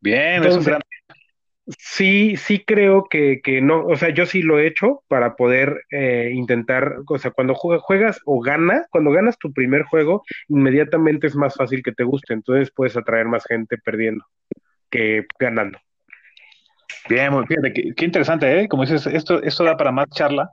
Bien, 0.00 0.42
es 0.42 0.56
un 0.56 0.58
Entonces, 0.58 0.66
gran... 0.66 0.82
Sí, 1.78 2.36
sí 2.36 2.64
creo 2.64 3.04
que, 3.10 3.40
que 3.42 3.60
no, 3.60 3.84
o 3.84 3.96
sea, 3.96 4.08
yo 4.10 4.24
sí 4.24 4.40
lo 4.42 4.58
he 4.58 4.66
hecho 4.66 5.02
para 5.08 5.36
poder 5.36 5.82
eh, 5.90 6.30
intentar, 6.34 6.96
o 7.06 7.18
sea, 7.18 7.30
cuando 7.30 7.54
jue- 7.54 7.78
juegas 7.78 8.20
o 8.24 8.40
ganas, 8.40 8.86
cuando 8.90 9.10
ganas 9.10 9.36
tu 9.38 9.52
primer 9.52 9.82
juego, 9.82 10.22
inmediatamente 10.48 11.26
es 11.26 11.36
más 11.36 11.54
fácil 11.56 11.82
que 11.82 11.92
te 11.92 12.04
guste, 12.04 12.32
entonces 12.32 12.70
puedes 12.74 12.96
atraer 12.96 13.26
más 13.26 13.44
gente 13.46 13.76
perdiendo 13.78 14.24
que 14.90 15.26
ganando. 15.40 15.78
Bien, 17.08 17.32
fíjate, 17.46 17.72
qué, 17.72 17.94
qué 17.94 18.04
interesante, 18.04 18.60
¿eh? 18.60 18.68
Como 18.68 18.82
dices, 18.84 19.06
esto, 19.06 19.42
esto 19.42 19.64
da 19.64 19.76
para 19.76 19.92
más 19.92 20.08
charla, 20.10 20.50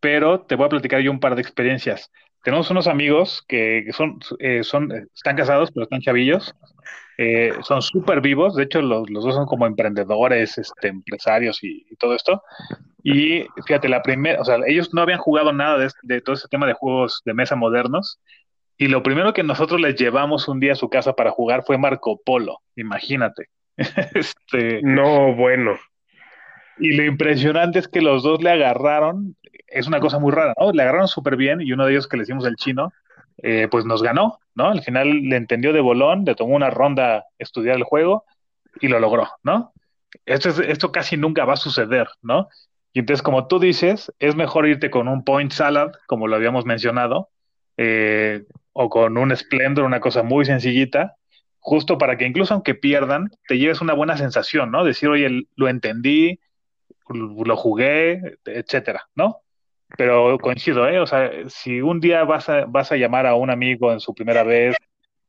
pero 0.00 0.42
te 0.42 0.56
voy 0.56 0.66
a 0.66 0.70
platicar 0.70 1.00
yo 1.02 1.10
un 1.10 1.20
par 1.20 1.34
de 1.36 1.42
experiencias. 1.42 2.10
Tenemos 2.44 2.70
unos 2.70 2.88
amigos 2.88 3.44
que, 3.48 3.84
que 3.86 3.92
son, 3.92 4.20
eh, 4.40 4.64
son, 4.64 4.92
eh, 4.92 5.06
están 5.14 5.36
casados, 5.36 5.70
pero 5.72 5.84
están 5.84 6.00
chavillos, 6.00 6.54
eh, 7.18 7.52
son 7.62 7.82
súper 7.82 8.20
vivos, 8.20 8.54
de 8.54 8.62
hecho 8.62 8.80
los, 8.80 9.10
los 9.10 9.24
dos 9.24 9.34
son 9.34 9.46
como 9.46 9.66
emprendedores, 9.66 10.56
este, 10.56 10.88
empresarios 10.88 11.62
y, 11.62 11.84
y 11.90 11.96
todo 11.96 12.14
esto. 12.14 12.42
Y 13.02 13.44
fíjate, 13.66 13.88
la 13.88 14.02
primera, 14.02 14.40
o 14.40 14.44
sea, 14.44 14.58
ellos 14.66 14.94
no 14.94 15.02
habían 15.02 15.18
jugado 15.18 15.52
nada 15.52 15.78
de, 15.78 15.90
de 16.02 16.20
todo 16.20 16.34
ese 16.34 16.48
tema 16.48 16.66
de 16.66 16.74
juegos 16.74 17.22
de 17.24 17.34
mesa 17.34 17.56
modernos, 17.56 18.20
y 18.76 18.86
lo 18.86 19.02
primero 19.02 19.32
que 19.32 19.42
nosotros 19.42 19.80
les 19.80 19.96
llevamos 19.96 20.46
un 20.46 20.60
día 20.60 20.72
a 20.72 20.76
su 20.76 20.88
casa 20.88 21.14
para 21.14 21.32
jugar 21.32 21.64
fue 21.64 21.76
Marco 21.76 22.20
Polo, 22.24 22.58
imagínate. 22.76 23.48
Este, 24.14 24.80
No, 24.82 25.34
bueno, 25.34 25.76
y 26.78 26.96
lo 26.96 27.04
impresionante 27.04 27.78
es 27.80 27.88
que 27.88 28.00
los 28.00 28.22
dos 28.22 28.42
le 28.42 28.50
agarraron, 28.50 29.36
es 29.66 29.86
una 29.86 30.00
cosa 30.00 30.18
muy 30.18 30.32
rara, 30.32 30.54
¿no? 30.58 30.72
Le 30.72 30.82
agarraron 30.82 31.08
súper 31.08 31.36
bien 31.36 31.60
y 31.60 31.72
uno 31.72 31.84
de 31.86 31.92
ellos 31.92 32.06
que 32.06 32.16
le 32.16 32.22
decimos 32.22 32.46
el 32.46 32.56
chino, 32.56 32.92
eh, 33.42 33.68
pues 33.70 33.84
nos 33.84 34.02
ganó, 34.02 34.38
¿no? 34.54 34.68
Al 34.68 34.82
final 34.82 35.08
le 35.22 35.36
entendió 35.36 35.72
de 35.72 35.80
bolón, 35.80 36.24
le 36.24 36.34
tomó 36.34 36.54
una 36.56 36.70
ronda 36.70 37.24
estudiar 37.38 37.76
el 37.76 37.84
juego 37.84 38.24
y 38.80 38.88
lo 38.88 39.00
logró, 39.00 39.28
¿no? 39.42 39.72
Esto, 40.26 40.48
es- 40.50 40.58
esto 40.60 40.92
casi 40.92 41.16
nunca 41.16 41.44
va 41.44 41.54
a 41.54 41.56
suceder, 41.56 42.08
¿no? 42.22 42.48
Y 42.92 43.00
entonces, 43.00 43.22
como 43.22 43.46
tú 43.46 43.58
dices, 43.58 44.12
es 44.18 44.34
mejor 44.36 44.66
irte 44.68 44.90
con 44.90 45.08
un 45.08 45.24
point 45.24 45.52
salad, 45.52 45.92
como 46.06 46.26
lo 46.26 46.36
habíamos 46.36 46.64
mencionado, 46.64 47.30
eh, 47.76 48.44
o 48.72 48.88
con 48.90 49.18
un 49.18 49.34
Splendor, 49.36 49.84
una 49.84 50.00
cosa 50.00 50.22
muy 50.22 50.44
sencillita, 50.44 51.16
justo 51.60 51.98
para 51.98 52.16
que 52.16 52.26
incluso 52.26 52.54
aunque 52.54 52.74
pierdan, 52.74 53.30
te 53.46 53.58
lleves 53.58 53.80
una 53.80 53.94
buena 53.94 54.16
sensación, 54.16 54.70
¿no? 54.70 54.84
Decir, 54.84 55.08
oye, 55.08 55.46
lo 55.56 55.68
entendí, 55.68 56.40
lo 57.10 57.56
jugué, 57.56 58.38
etcétera, 58.46 59.08
¿no? 59.14 59.42
Pero 59.96 60.38
coincido, 60.38 60.88
¿eh? 60.88 61.00
O 61.00 61.06
sea, 61.06 61.30
si 61.48 61.80
un 61.80 62.00
día 62.00 62.24
vas 62.24 62.48
a, 62.48 62.66
vas 62.66 62.92
a 62.92 62.96
llamar 62.96 63.26
a 63.26 63.34
un 63.34 63.50
amigo 63.50 63.92
en 63.92 64.00
su 64.00 64.14
primera 64.14 64.42
vez, 64.42 64.76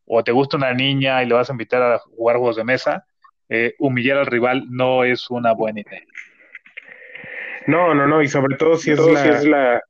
o 0.06 0.24
te 0.24 0.32
gusta 0.32 0.58
una 0.58 0.74
niña 0.74 1.24
y 1.24 1.28
le 1.28 1.36
vas 1.36 1.50
a 1.50 1.54
invitar 1.54 1.82
a 1.82 2.00
jugar 2.00 2.38
juegos 2.38 2.58
de 2.58 2.64
mesa, 2.64 3.06
eh, 3.48 3.76
humillar 3.80 4.18
al 4.18 4.26
rival 4.26 4.66
no 4.70 5.04
es 5.04 5.30
una 5.30 5.54
buena 5.54 5.82
idea. 5.82 6.02
no, 7.68 7.94
no, 7.94 8.08
no, 8.08 8.22
y 8.22 8.28
sobre 8.28 8.58
todo 8.58 8.76
si 8.76 8.92
es 8.92 8.98
Todo 8.98 9.14
la, 9.14 9.24
si 9.24 9.30
es 9.30 9.46
la 9.46 9.82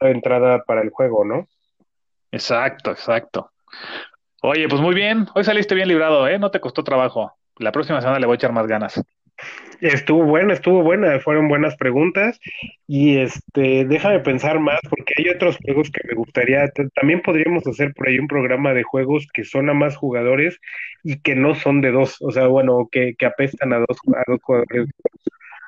entrada 0.00 0.64
para 0.64 0.82
el 0.82 0.90
juego, 0.90 1.24
¿no? 1.24 1.48
Exacto, 2.32 2.90
exacto. 2.90 3.50
Oye, 4.42 4.68
pues 4.68 4.80
muy 4.80 4.94
bien, 4.94 5.26
hoy 5.34 5.44
saliste 5.44 5.74
bien 5.74 5.88
librado, 5.88 6.26
¿eh? 6.28 6.38
No 6.38 6.50
te 6.50 6.60
costó 6.60 6.82
trabajo. 6.84 7.32
La 7.56 7.72
próxima 7.72 8.00
semana 8.00 8.18
le 8.18 8.26
voy 8.26 8.34
a 8.34 8.36
echar 8.36 8.52
más 8.52 8.66
ganas. 8.66 9.02
Estuvo 9.80 10.24
buena, 10.24 10.52
estuvo 10.52 10.82
buena, 10.82 11.18
fueron 11.20 11.48
buenas 11.48 11.76
preguntas 11.76 12.38
y 12.86 13.16
este, 13.18 13.84
déjame 13.86 14.20
pensar 14.20 14.60
más 14.60 14.80
porque 14.88 15.14
hay 15.16 15.30
otros 15.30 15.56
juegos 15.64 15.90
que 15.90 16.06
me 16.06 16.14
gustaría, 16.14 16.70
también 16.94 17.22
podríamos 17.22 17.66
hacer 17.66 17.94
por 17.94 18.08
ahí 18.08 18.18
un 18.18 18.28
programa 18.28 18.74
de 18.74 18.82
juegos 18.82 19.26
que 19.32 19.44
son 19.44 19.70
a 19.70 19.74
más 19.74 19.96
jugadores 19.96 20.58
y 21.02 21.20
que 21.20 21.34
no 21.34 21.54
son 21.54 21.80
de 21.80 21.92
dos, 21.92 22.16
o 22.20 22.30
sea, 22.30 22.46
bueno, 22.46 22.88
que, 22.92 23.14
que 23.18 23.26
apestan 23.26 23.72
a 23.72 23.78
dos, 23.78 23.98
a 24.14 24.22
dos 24.26 24.40
jugadores. 24.42 24.88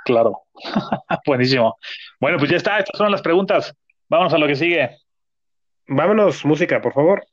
Claro. 0.05 0.43
Buenísimo. 1.27 1.79
Bueno, 2.21 2.39
pues 2.39 2.51
ya 2.51 2.57
está, 2.57 2.79
estas 2.79 2.99
son 2.99 3.11
las 3.11 3.23
preguntas. 3.23 3.75
Vámonos 4.09 4.35
a 4.35 4.39
lo 4.39 4.47
que 4.47 4.57
sigue. 4.57 4.91
Vámonos, 5.87 6.45
música, 6.45 6.81
por 6.81 6.93
favor. 6.93 7.25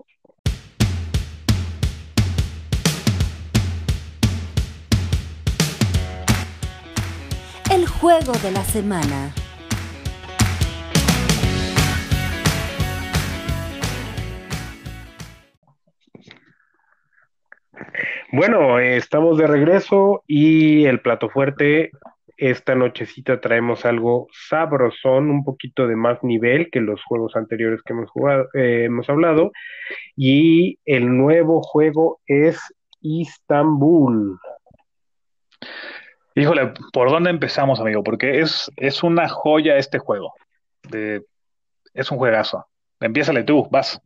Juego 8.00 8.32
de 8.42 8.52
la 8.52 8.64
semana. 8.64 9.34
Bueno, 18.32 18.80
estamos 18.80 19.38
de 19.38 19.48
regreso 19.48 20.24
y 20.28 20.86
el 20.86 21.02
plato 21.02 21.30
fuerte, 21.30 21.92
esta 22.38 22.74
nochecita 22.74 23.42
traemos 23.42 23.86
algo 23.86 24.28
sabrosón, 24.32 25.30
un 25.30 25.44
poquito 25.44 25.86
de 25.86 25.98
más 25.98 26.24
nivel 26.24 26.70
que 26.72 26.80
los 26.80 27.04
juegos 27.04 27.36
anteriores 27.36 27.82
que 27.84 27.92
hemos 27.92 28.10
jugado, 28.12 28.48
eh, 28.54 28.86
hemos 28.86 29.10
hablado, 29.10 29.52
y 30.16 30.80
el 30.86 31.18
nuevo 31.18 31.62
juego 31.62 32.22
es 32.28 32.62
Istanbul. 33.02 34.40
Híjole, 36.40 36.72
¿por 36.94 37.10
dónde 37.12 37.32
empezamos, 37.32 37.82
amigo? 37.82 38.02
Porque 38.02 38.40
es, 38.40 38.72
es 38.78 39.04
una 39.04 39.28
joya 39.28 39.76
este 39.76 40.00
juego. 40.00 40.34
De- 40.90 41.26
es 41.94 42.10
un 42.12 42.18
juegazo. 42.18 42.66
Empiézale 43.02 43.44
tú, 43.44 43.68
vas. 43.70 44.02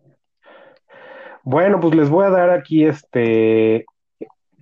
Bueno, 1.43 1.79
pues 1.79 1.93
les 1.93 2.09
voy 2.09 2.25
a 2.25 2.29
dar 2.31 2.49
aquí 2.49 2.85
este, 2.85 3.85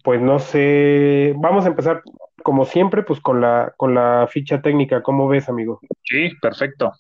pues 0.04 0.20
no 0.20 0.40
sé, 0.40 1.34
vamos 1.38 1.64
a 1.64 1.70
empezar 1.70 2.02
como 2.44 2.66
siempre, 2.66 3.04
pues 3.04 3.22
con 3.22 3.40
la, 3.40 3.74
con 3.78 3.94
la 3.94 4.28
ficha 4.30 4.62
técnica, 4.62 5.02
¿cómo 5.02 5.30
ves, 5.30 5.48
amigo? 5.48 5.80
Sí, 6.04 6.30
perfecto. 6.42 6.92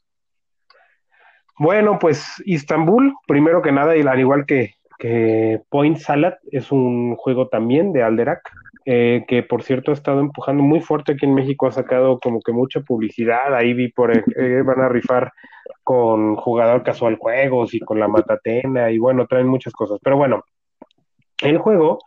Bueno, 1.57 1.99
pues 1.99 2.41
Istanbul, 2.45 3.13
primero 3.27 3.62
que 3.62 3.73
nada, 3.73 3.97
y 3.97 4.01
al 4.01 4.19
igual 4.19 4.45
que, 4.45 4.75
que 4.99 5.60
Point 5.69 5.97
Salad, 5.97 6.36
es 6.49 6.71
un 6.71 7.15
juego 7.17 7.49
también 7.49 7.91
de 7.91 8.03
Alderac, 8.03 8.41
eh, 8.85 9.25
que 9.27 9.43
por 9.43 9.63
cierto 9.63 9.91
ha 9.91 9.93
estado 9.93 10.19
empujando 10.19 10.63
muy 10.63 10.81
fuerte 10.81 11.13
aquí 11.13 11.25
en 11.25 11.35
México, 11.35 11.67
ha 11.67 11.71
sacado 11.71 12.19
como 12.19 12.39
que 12.41 12.51
mucha 12.51 12.81
publicidad, 12.81 13.53
ahí 13.53 13.73
vi 13.73 13.89
por, 13.89 14.15
eh, 14.15 14.23
eh, 14.35 14.63
van 14.65 14.81
a 14.81 14.89
rifar 14.89 15.31
con 15.83 16.35
jugador 16.35 16.83
casual 16.83 17.17
juegos 17.17 17.73
y 17.73 17.79
con 17.79 17.99
la 17.99 18.07
matatena, 18.07 18.91
y 18.91 18.97
bueno, 18.97 19.27
traen 19.27 19.47
muchas 19.47 19.73
cosas, 19.73 19.99
pero 20.01 20.17
bueno, 20.17 20.43
el 21.41 21.57
juego, 21.57 21.99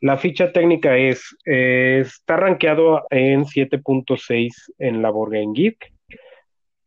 la 0.00 0.16
ficha 0.16 0.52
técnica 0.52 0.96
es, 0.96 1.36
eh, 1.44 2.02
está 2.04 2.36
rankeado 2.36 3.06
en 3.10 3.44
7.6 3.44 4.72
en 4.78 5.02
la 5.02 5.10
Board 5.10 5.32
Game 5.32 5.52
Geek, 5.54 5.92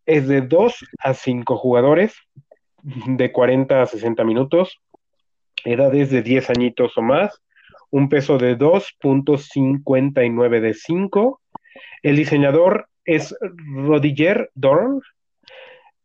es 0.06 0.28
de 0.28 0.42
2 0.42 0.76
a 1.00 1.14
5 1.14 1.58
jugadores, 1.58 2.16
de 2.84 3.32
40 3.32 3.82
a 3.82 3.86
60 3.86 4.24
minutos, 4.24 4.78
edades 5.64 6.10
de 6.10 6.22
10 6.22 6.50
añitos 6.50 6.98
o 6.98 7.02
más, 7.02 7.42
un 7.92 8.10
peso 8.10 8.38
de 8.38 8.58
2.59 8.58 10.60
de 10.60 10.74
5. 10.74 11.42
El 12.02 12.16
diseñador 12.16 12.88
es 13.06 13.36
Rodiger 13.76 14.50
Dorn, 14.56 15.02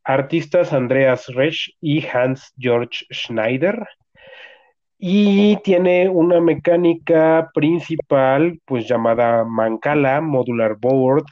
artistas 0.04 0.72
Andreas 0.72 1.26
Resch 1.28 1.70
y 1.80 2.06
Hans 2.06 2.52
Georg 2.58 2.90
Schneider. 3.10 3.86
Y 4.98 5.56
tiene 5.62 6.08
una 6.08 6.40
mecánica 6.40 7.50
principal, 7.54 8.60
pues 8.64 8.88
llamada 8.88 9.44
Mancala, 9.44 10.20
Modular 10.20 10.76
Board, 10.76 11.24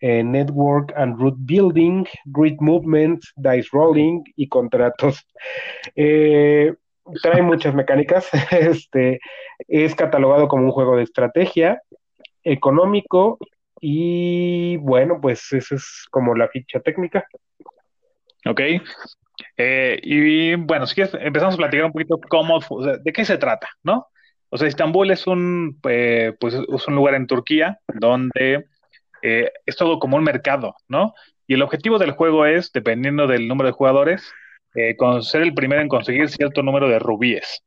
eh, 0.00 0.22
Network 0.22 0.92
and 0.96 1.18
Root 1.18 1.36
Building, 1.38 2.04
Grid 2.26 2.58
Movement, 2.60 3.22
Dice 3.36 3.68
Rolling 3.72 4.22
y 4.36 4.48
contratos. 4.48 5.26
Eh, 5.96 6.74
trae 7.22 7.42
muchas 7.42 7.74
mecánicas. 7.74 8.28
Este 8.50 9.20
es 9.66 9.94
catalogado 9.94 10.48
como 10.48 10.64
un 10.64 10.72
juego 10.72 10.96
de 10.96 11.02
estrategia, 11.04 11.82
económico 12.44 13.38
y 13.80 14.76
bueno, 14.78 15.20
pues 15.20 15.52
esa 15.52 15.74
es 15.74 16.06
como 16.10 16.34
la 16.34 16.48
ficha 16.48 16.80
técnica. 16.80 17.26
Ok. 18.46 18.60
Eh, 19.56 20.00
y 20.02 20.54
bueno, 20.56 20.86
si 20.86 20.94
quieres, 20.94 21.14
empezamos 21.20 21.54
a 21.54 21.58
platicar 21.58 21.86
un 21.86 21.92
poquito 21.92 22.18
cómo, 22.28 22.60
de 23.02 23.12
qué 23.12 23.24
se 23.24 23.38
trata, 23.38 23.68
¿no? 23.82 24.06
O 24.50 24.56
sea, 24.56 24.66
Estambul 24.66 25.10
es 25.10 25.26
un, 25.26 25.78
eh, 25.88 26.32
pues, 26.40 26.54
es 26.54 26.88
un 26.88 26.94
lugar 26.94 27.14
en 27.14 27.26
Turquía 27.26 27.78
donde 27.92 28.64
eh, 29.22 29.52
es 29.66 29.76
todo 29.76 29.98
como 29.98 30.16
un 30.16 30.24
mercado, 30.24 30.74
¿no? 30.88 31.14
Y 31.46 31.54
el 31.54 31.62
objetivo 31.62 31.98
del 31.98 32.12
juego 32.12 32.46
es, 32.46 32.72
dependiendo 32.72 33.26
del 33.26 33.48
número 33.48 33.68
de 33.68 33.74
jugadores, 33.74 34.32
eh, 34.74 34.96
con- 34.96 35.22
ser 35.22 35.42
el 35.42 35.54
primero 35.54 35.80
en 35.82 35.88
conseguir 35.88 36.28
cierto 36.28 36.62
número 36.62 36.88
de 36.88 36.98
rubíes. 36.98 37.62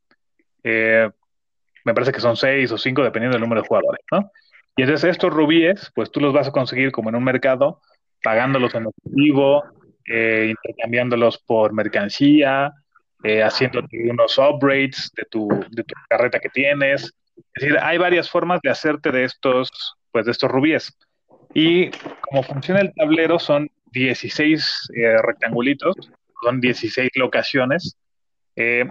Eh, 0.64 1.10
me 1.86 1.94
parece 1.94 2.12
que 2.12 2.20
son 2.22 2.38
seis 2.38 2.72
o 2.72 2.78
cinco, 2.78 3.04
dependiendo 3.04 3.36
del 3.36 3.42
número 3.42 3.62
de 3.62 3.68
jugadores, 3.68 4.02
¿no? 4.12 4.32
Y 4.76 4.84
entonces 4.84 5.10
estos 5.10 5.34
rubíes, 5.34 5.92
pues 5.96 6.12
tú 6.12 6.20
los 6.22 6.34
vas 6.34 6.48
a 6.48 6.52
conseguir 6.52 6.92
como 6.92 7.10
en 7.10 7.16
un 7.16 7.24
mercado, 7.24 7.82
pagándolos 8.24 8.74
en 8.76 8.88
efectivo, 8.88 9.64
eh, 10.06 10.52
intercambiándolos 10.52 11.40
por 11.40 11.74
mercancía, 11.74 12.72
eh, 13.24 13.44
haciéndote 13.44 14.10
unos 14.10 14.38
upgrades 14.38 15.12
de 15.16 15.26
tu, 15.30 15.48
de 15.70 15.84
tu 15.84 15.94
carreta 16.10 16.40
que 16.40 16.50
tienes. 16.50 17.14
Es 17.36 17.64
decir, 17.64 17.78
hay 17.82 17.98
varias 17.98 18.30
formas 18.30 18.60
de 18.64 18.70
hacerte 18.70 19.12
de 19.12 19.26
estos, 19.26 19.70
pues 20.12 20.26
de 20.26 20.32
estos 20.32 20.50
rubíes. 20.50 20.98
Y 21.54 21.90
como 22.22 22.44
funciona 22.44 22.80
el 22.82 22.94
tablero, 22.94 23.40
son 23.40 23.70
16 23.92 24.90
eh, 24.96 25.18
rectangulitos, 25.22 25.96
son 26.42 26.60
16 26.62 27.10
locaciones 27.16 27.98
eh, 28.56 28.86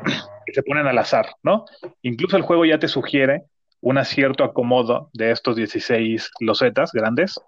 que 0.47 0.53
se 0.55 0.63
ponen 0.63 0.87
al 0.87 0.99
azar, 0.99 1.27
¿no? 1.43 1.65
Incluso 2.03 2.37
el 2.37 2.43
juego 2.43 2.65
ya 2.65 2.79
te 2.79 2.89
sugiere 2.89 3.43
un 3.81 3.99
acierto 3.99 4.45
acomodo 4.45 5.11
de 5.13 5.31
estos 5.31 5.57
16 5.57 6.31
losetas 6.41 6.93
grandes, 6.93 7.41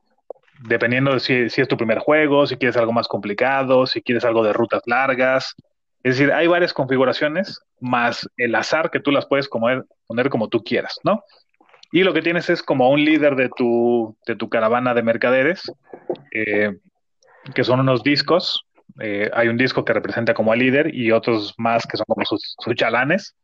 dependiendo 0.60 1.12
de 1.12 1.20
si, 1.20 1.50
si 1.50 1.60
es 1.60 1.68
tu 1.68 1.76
primer 1.76 1.98
juego, 1.98 2.46
si 2.46 2.56
quieres 2.56 2.76
algo 2.76 2.92
más 2.92 3.08
complicado, 3.08 3.86
si 3.86 4.02
quieres 4.02 4.24
algo 4.24 4.42
de 4.44 4.52
rutas 4.52 4.82
largas. 4.86 5.54
Es 6.02 6.16
decir, 6.18 6.32
hay 6.32 6.46
varias 6.46 6.72
configuraciones, 6.72 7.60
más 7.80 8.28
el 8.36 8.54
azar 8.54 8.90
que 8.90 9.00
tú 9.00 9.10
las 9.10 9.26
puedes 9.26 9.48
comer- 9.48 9.84
poner 10.06 10.30
como 10.30 10.48
tú 10.48 10.62
quieras, 10.64 10.98
¿no? 11.04 11.22
Y 11.92 12.02
lo 12.04 12.14
que 12.14 12.22
tienes 12.22 12.48
es 12.48 12.62
como 12.62 12.90
un 12.90 13.04
líder 13.04 13.36
de 13.36 13.50
tu, 13.54 14.16
de 14.26 14.34
tu 14.34 14.48
caravana 14.48 14.94
de 14.94 15.02
mercaderes, 15.02 15.70
eh, 16.32 16.70
que 17.54 17.64
son 17.64 17.80
unos 17.80 18.02
discos. 18.02 18.64
Eh, 19.00 19.30
hay 19.32 19.48
un 19.48 19.56
disco 19.56 19.84
que 19.84 19.92
representa 19.92 20.34
como 20.34 20.52
al 20.52 20.58
líder 20.58 20.94
y 20.94 21.12
otros 21.12 21.54
más 21.58 21.86
que 21.86 21.96
son 21.96 22.04
como 22.06 22.24
sus, 22.24 22.56
chalanes. 22.74 23.34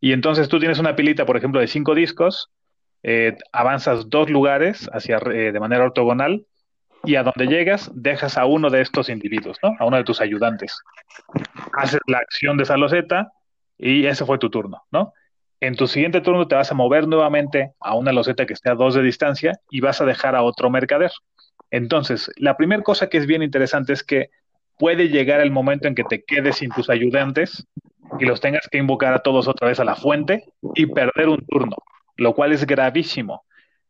Y 0.00 0.12
entonces 0.12 0.48
tú 0.48 0.58
tienes 0.58 0.78
una 0.78 0.96
pilita, 0.96 1.26
por 1.26 1.36
ejemplo, 1.36 1.60
de 1.60 1.66
cinco 1.66 1.94
discos, 1.94 2.50
eh, 3.02 3.36
avanzas 3.52 4.08
dos 4.08 4.30
lugares 4.30 4.88
hacia, 4.92 5.18
eh, 5.18 5.52
de 5.52 5.60
manera 5.60 5.84
ortogonal 5.84 6.46
y 7.04 7.16
a 7.16 7.22
donde 7.22 7.46
llegas 7.46 7.90
dejas 7.94 8.36
a 8.36 8.46
uno 8.46 8.68
de 8.68 8.80
estos 8.80 9.08
individuos, 9.08 9.58
¿no? 9.62 9.74
A 9.78 9.86
uno 9.86 9.96
de 9.96 10.04
tus 10.04 10.20
ayudantes. 10.20 10.76
Haces 11.74 12.00
la 12.06 12.18
acción 12.18 12.56
de 12.56 12.64
esa 12.64 12.76
loseta 12.76 13.32
y 13.78 14.06
ese 14.06 14.24
fue 14.24 14.38
tu 14.38 14.50
turno, 14.50 14.82
¿no? 14.90 15.12
En 15.60 15.76
tu 15.76 15.86
siguiente 15.86 16.20
turno 16.20 16.48
te 16.48 16.54
vas 16.54 16.70
a 16.70 16.74
mover 16.74 17.08
nuevamente 17.08 17.72
a 17.80 17.94
una 17.94 18.12
loseta 18.12 18.44
que 18.44 18.52
esté 18.52 18.70
a 18.70 18.74
dos 18.74 18.94
de 18.94 19.02
distancia 19.02 19.52
y 19.70 19.80
vas 19.80 20.00
a 20.00 20.04
dejar 20.04 20.36
a 20.36 20.42
otro 20.42 20.68
mercader. 20.68 21.12
Entonces, 21.70 22.30
la 22.36 22.56
primera 22.56 22.82
cosa 22.82 23.08
que 23.08 23.18
es 23.18 23.26
bien 23.26 23.42
interesante 23.42 23.92
es 23.92 24.02
que 24.02 24.30
puede 24.78 25.08
llegar 25.08 25.40
el 25.40 25.50
momento 25.50 25.88
en 25.88 25.94
que 25.94 26.04
te 26.04 26.22
quedes 26.24 26.56
sin 26.56 26.70
tus 26.70 26.90
ayudantes 26.90 27.66
y 28.18 28.24
los 28.24 28.40
tengas 28.40 28.68
que 28.68 28.78
invocar 28.78 29.14
a 29.14 29.20
todos 29.20 29.48
otra 29.48 29.68
vez 29.68 29.80
a 29.80 29.84
la 29.84 29.96
fuente 29.96 30.44
y 30.74 30.86
perder 30.86 31.28
un 31.28 31.44
turno, 31.46 31.76
lo 32.16 32.34
cual 32.34 32.52
es 32.52 32.66
gravísimo. 32.66 33.44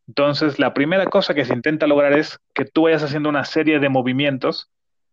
Entonces, 0.09 0.59
la 0.59 0.73
primera 0.73 1.07
cosa 1.07 1.35
que 1.35 1.45
se 1.45 1.53
intenta 1.53 1.87
lograr 1.87 2.13
es 2.13 2.39
que 2.55 2.65
tú 2.65 2.83
vayas 2.83 3.03
haciendo 3.03 3.29
una 3.29 3.45
serie 3.45 3.81
de 3.81 3.89
movimientos 3.89 4.71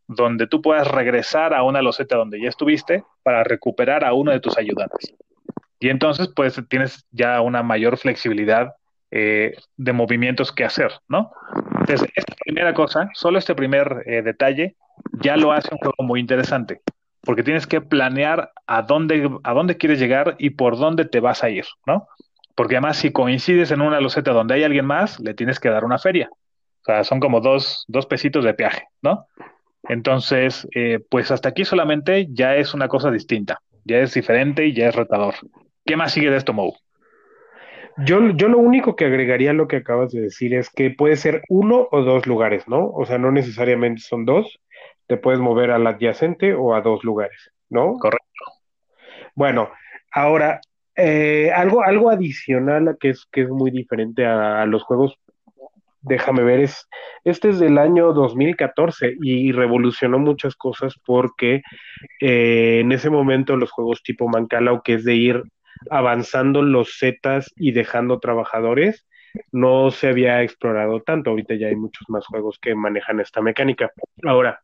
donde 0.07 0.47
tú 0.47 0.61
puedas 0.61 0.87
regresar 0.87 1.53
a 1.53 1.63
una 1.63 1.81
loseta 1.81 2.17
donde 2.17 2.41
ya 2.41 2.49
estuviste 2.49 3.03
para 3.23 3.43
recuperar 3.43 4.03
a 4.03 4.13
uno 4.13 4.31
de 4.31 4.39
tus 4.39 4.57
ayudantes. 4.57 5.15
Y 5.79 5.89
entonces, 5.89 6.29
pues 6.33 6.61
tienes 6.69 7.05
ya 7.11 7.41
una 7.41 7.63
mayor 7.63 7.97
flexibilidad 7.97 8.75
eh, 9.11 9.55
de 9.77 9.93
movimientos 9.93 10.51
que 10.51 10.63
hacer, 10.63 10.91
¿no? 11.07 11.31
Entonces, 11.79 12.09
esta 12.15 12.35
primera 12.35 12.73
cosa, 12.73 13.09
solo 13.13 13.39
este 13.39 13.55
primer 13.55 14.03
eh, 14.05 14.21
detalle, 14.21 14.75
ya 15.11 15.37
lo 15.37 15.51
hace 15.51 15.69
un 15.71 15.77
juego 15.77 15.95
muy 15.99 16.19
interesante, 16.19 16.81
porque 17.21 17.43
tienes 17.43 17.67
que 17.67 17.81
planear 17.81 18.51
a 18.67 18.81
dónde, 18.81 19.29
a 19.43 19.53
dónde 19.53 19.77
quieres 19.77 19.99
llegar 19.99 20.35
y 20.39 20.51
por 20.51 20.77
dónde 20.77 21.05
te 21.05 21.19
vas 21.19 21.43
a 21.43 21.49
ir, 21.49 21.65
¿no? 21.85 22.07
Porque 22.55 22.75
además, 22.75 22.97
si 22.97 23.11
coincides 23.11 23.71
en 23.71 23.81
una 23.81 23.99
loseta 23.99 24.31
donde 24.31 24.55
hay 24.55 24.63
alguien 24.63 24.85
más, 24.85 25.19
le 25.19 25.33
tienes 25.33 25.59
que 25.59 25.69
dar 25.69 25.85
una 25.85 25.97
feria. 25.97 26.29
O 26.31 26.85
sea, 26.85 27.03
son 27.03 27.19
como 27.19 27.39
dos, 27.39 27.85
dos 27.87 28.05
pesitos 28.05 28.43
de 28.43 28.53
peaje, 28.53 28.83
¿no? 29.01 29.27
Entonces, 29.89 30.67
eh, 30.75 30.99
pues 31.09 31.31
hasta 31.31 31.49
aquí 31.49 31.65
solamente 31.65 32.27
ya 32.31 32.55
es 32.55 32.73
una 32.73 32.87
cosa 32.87 33.09
distinta, 33.11 33.59
ya 33.83 33.99
es 33.99 34.13
diferente 34.13 34.65
y 34.65 34.73
ya 34.73 34.89
es 34.89 34.95
retador. 34.95 35.35
¿Qué 35.85 35.95
más 35.97 36.13
sigue 36.13 36.29
de 36.29 36.37
esto, 36.37 36.53
Mo? 36.53 36.75
Yo, 37.97 38.29
yo 38.31 38.47
lo 38.47 38.57
único 38.57 38.95
que 38.95 39.05
agregaría 39.05 39.51
a 39.51 39.53
lo 39.53 39.67
que 39.67 39.77
acabas 39.77 40.11
de 40.11 40.21
decir 40.21 40.53
es 40.55 40.69
que 40.69 40.89
puede 40.89 41.15
ser 41.15 41.43
uno 41.49 41.87
o 41.91 42.01
dos 42.01 42.25
lugares, 42.25 42.67
¿no? 42.67 42.89
O 42.89 43.05
sea, 43.05 43.17
no 43.17 43.31
necesariamente 43.31 44.01
son 44.01 44.25
dos, 44.25 44.59
te 45.07 45.17
puedes 45.17 45.39
mover 45.39 45.71
al 45.71 45.85
adyacente 45.87 46.53
o 46.53 46.75
a 46.75 46.81
dos 46.81 47.03
lugares, 47.03 47.51
¿no? 47.69 47.93
Correcto. 47.93 48.27
Bueno, 49.35 49.71
ahora, 50.11 50.61
eh, 50.95 51.51
algo, 51.53 51.83
algo 51.83 52.09
adicional 52.09 52.97
que 52.99 53.09
es, 53.09 53.25
que 53.31 53.41
es 53.41 53.49
muy 53.49 53.71
diferente 53.71 54.25
a, 54.25 54.61
a 54.61 54.65
los 54.65 54.83
juegos 54.83 55.17
déjame 56.03 56.43
ver, 56.43 56.59
es, 56.59 56.87
este 57.23 57.49
es 57.49 57.59
del 57.59 57.77
año 57.77 58.13
2014 58.13 59.15
y 59.21 59.51
revolucionó 59.51 60.19
muchas 60.19 60.55
cosas 60.55 60.95
porque 61.05 61.61
eh, 62.19 62.79
en 62.81 62.91
ese 62.91 63.09
momento 63.09 63.55
los 63.55 63.71
juegos 63.71 64.03
tipo 64.03 64.27
Mancala, 64.27 64.81
que 64.83 64.95
es 64.95 65.03
de 65.03 65.15
ir 65.15 65.43
avanzando 65.89 66.61
los 66.61 66.97
zetas 66.99 67.51
y 67.55 67.71
dejando 67.71 68.19
trabajadores, 68.19 69.07
no 69.51 69.89
se 69.91 70.09
había 70.09 70.43
explorado 70.43 71.01
tanto. 71.01 71.31
Ahorita 71.31 71.55
ya 71.55 71.67
hay 71.67 71.75
muchos 71.75 72.07
más 72.09 72.25
juegos 72.27 72.59
que 72.61 72.75
manejan 72.75 73.19
esta 73.19 73.41
mecánica. 73.41 73.91
Ahora, 74.23 74.61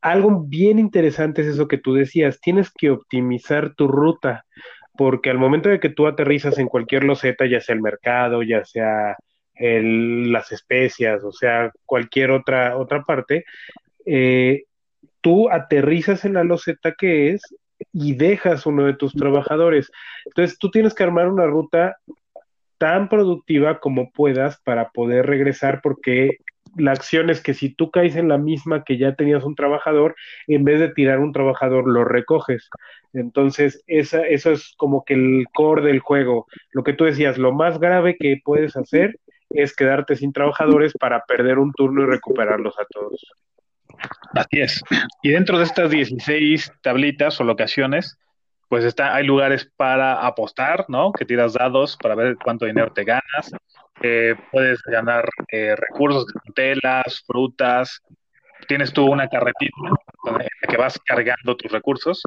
algo 0.00 0.44
bien 0.46 0.78
interesante 0.78 1.42
es 1.42 1.48
eso 1.48 1.68
que 1.68 1.78
tú 1.78 1.94
decías, 1.94 2.40
tienes 2.40 2.70
que 2.76 2.90
optimizar 2.90 3.74
tu 3.74 3.88
ruta, 3.88 4.44
porque 4.96 5.30
al 5.30 5.38
momento 5.38 5.68
de 5.68 5.80
que 5.80 5.88
tú 5.88 6.06
aterrizas 6.06 6.58
en 6.58 6.66
cualquier 6.68 7.04
loseta, 7.04 7.46
ya 7.46 7.60
sea 7.60 7.74
el 7.74 7.82
mercado, 7.82 8.42
ya 8.42 8.64
sea 8.64 9.16
las 9.54 10.50
especias, 10.50 11.22
o 11.22 11.32
sea, 11.32 11.70
cualquier 11.86 12.32
otra, 12.32 12.76
otra 12.76 13.02
parte, 13.02 13.44
eh, 14.04 14.64
tú 15.20 15.48
aterrizas 15.50 16.24
en 16.24 16.34
la 16.34 16.42
loseta 16.42 16.94
que 16.98 17.30
es 17.30 17.42
y 17.92 18.14
dejas 18.14 18.66
uno 18.66 18.84
de 18.84 18.94
tus 18.94 19.14
trabajadores. 19.14 19.90
Entonces, 20.24 20.58
tú 20.58 20.70
tienes 20.70 20.94
que 20.94 21.04
armar 21.04 21.28
una 21.28 21.46
ruta 21.46 21.96
tan 22.78 23.08
productiva 23.08 23.78
como 23.78 24.10
puedas 24.10 24.60
para 24.64 24.90
poder 24.90 25.26
regresar, 25.26 25.80
porque 25.82 26.38
la 26.76 26.92
acción 26.92 27.30
es 27.30 27.40
que 27.40 27.54
si 27.54 27.74
tú 27.74 27.90
caes 27.90 28.16
en 28.16 28.28
la 28.28 28.38
misma 28.38 28.84
que 28.84 28.96
ya 28.96 29.14
tenías 29.14 29.44
un 29.44 29.54
trabajador, 29.54 30.14
en 30.46 30.64
vez 30.64 30.80
de 30.80 30.88
tirar 30.88 31.18
un 31.18 31.32
trabajador, 31.32 31.86
lo 31.86 32.04
recoges. 32.04 32.68
Entonces, 33.12 33.82
esa, 33.86 34.22
eso 34.22 34.52
es 34.52 34.74
como 34.76 35.04
que 35.04 35.14
el 35.14 35.46
core 35.52 35.82
del 35.82 36.00
juego. 36.00 36.46
Lo 36.70 36.82
que 36.82 36.94
tú 36.94 37.04
decías, 37.04 37.38
lo 37.38 37.52
más 37.52 37.78
grave 37.78 38.16
que 38.18 38.40
puedes 38.42 38.76
hacer 38.76 39.18
es 39.50 39.76
quedarte 39.76 40.16
sin 40.16 40.32
trabajadores 40.32 40.94
para 40.98 41.24
perder 41.24 41.58
un 41.58 41.72
turno 41.72 42.02
y 42.02 42.06
recuperarlos 42.06 42.78
a 42.78 42.86
todos. 42.86 43.20
Así 44.34 44.60
es. 44.60 44.82
Y 45.22 45.30
dentro 45.30 45.58
de 45.58 45.64
estas 45.64 45.90
16 45.90 46.72
tablitas 46.82 47.38
o 47.40 47.44
locaciones, 47.44 48.18
pues 48.68 48.84
está, 48.84 49.14
hay 49.14 49.26
lugares 49.26 49.70
para 49.76 50.26
apostar, 50.26 50.86
¿no? 50.88 51.12
Que 51.12 51.26
tiras 51.26 51.52
dados 51.52 51.98
para 52.02 52.14
ver 52.14 52.36
cuánto 52.42 52.64
dinero 52.64 52.90
te 52.92 53.04
ganas. 53.04 53.52
Puedes 54.50 54.82
ganar 54.82 55.28
eh, 55.50 55.76
recursos, 55.76 56.26
telas, 56.54 57.22
frutas. 57.26 58.00
Tienes 58.68 58.92
tú 58.92 59.06
una 59.06 59.28
carretita 59.28 59.76
en 60.26 60.38
la 60.38 60.68
que 60.68 60.76
vas 60.76 60.98
cargando 61.04 61.56
tus 61.56 61.70
recursos. 61.70 62.22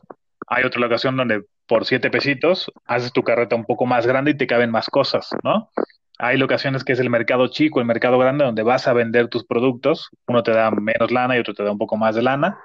Hay 0.47 0.63
otra 0.63 0.82
locación 0.82 1.17
donde 1.17 1.43
por 1.67 1.86
siete 1.86 2.09
pesitos 2.09 2.71
haces 2.86 3.11
tu 3.11 3.23
carreta 3.23 3.55
un 3.55 3.65
poco 3.65 3.86
más 3.86 4.05
grande 4.05 4.32
y 4.32 4.38
te 4.38 4.47
caben 4.47 4.69
más 4.71 4.88
cosas, 4.89 5.30
¿no? 5.43 5.69
Hay 6.17 6.38
locaciones 6.38 6.84
que 6.84 6.93
es 6.93 6.99
el 6.99 7.09
mercado 7.09 7.47
chico, 7.47 7.80
el 7.80 7.86
mercado 7.86 8.17
grande, 8.17 8.45
donde 8.45 8.63
vas 8.63 8.88
a 8.88 8.93
vender 8.93 9.28
tus 9.28 9.45
productos. 9.45 10.09
Uno 10.28 10.43
te 10.43 10.51
da 10.51 10.71
menos 10.71 11.11
lana 11.11 11.36
y 11.36 11.39
otro 11.39 11.53
te 11.53 11.63
da 11.63 11.71
un 11.71 11.78
poco 11.78 11.97
más 11.97 12.15
de 12.15 12.21
lana. 12.21 12.57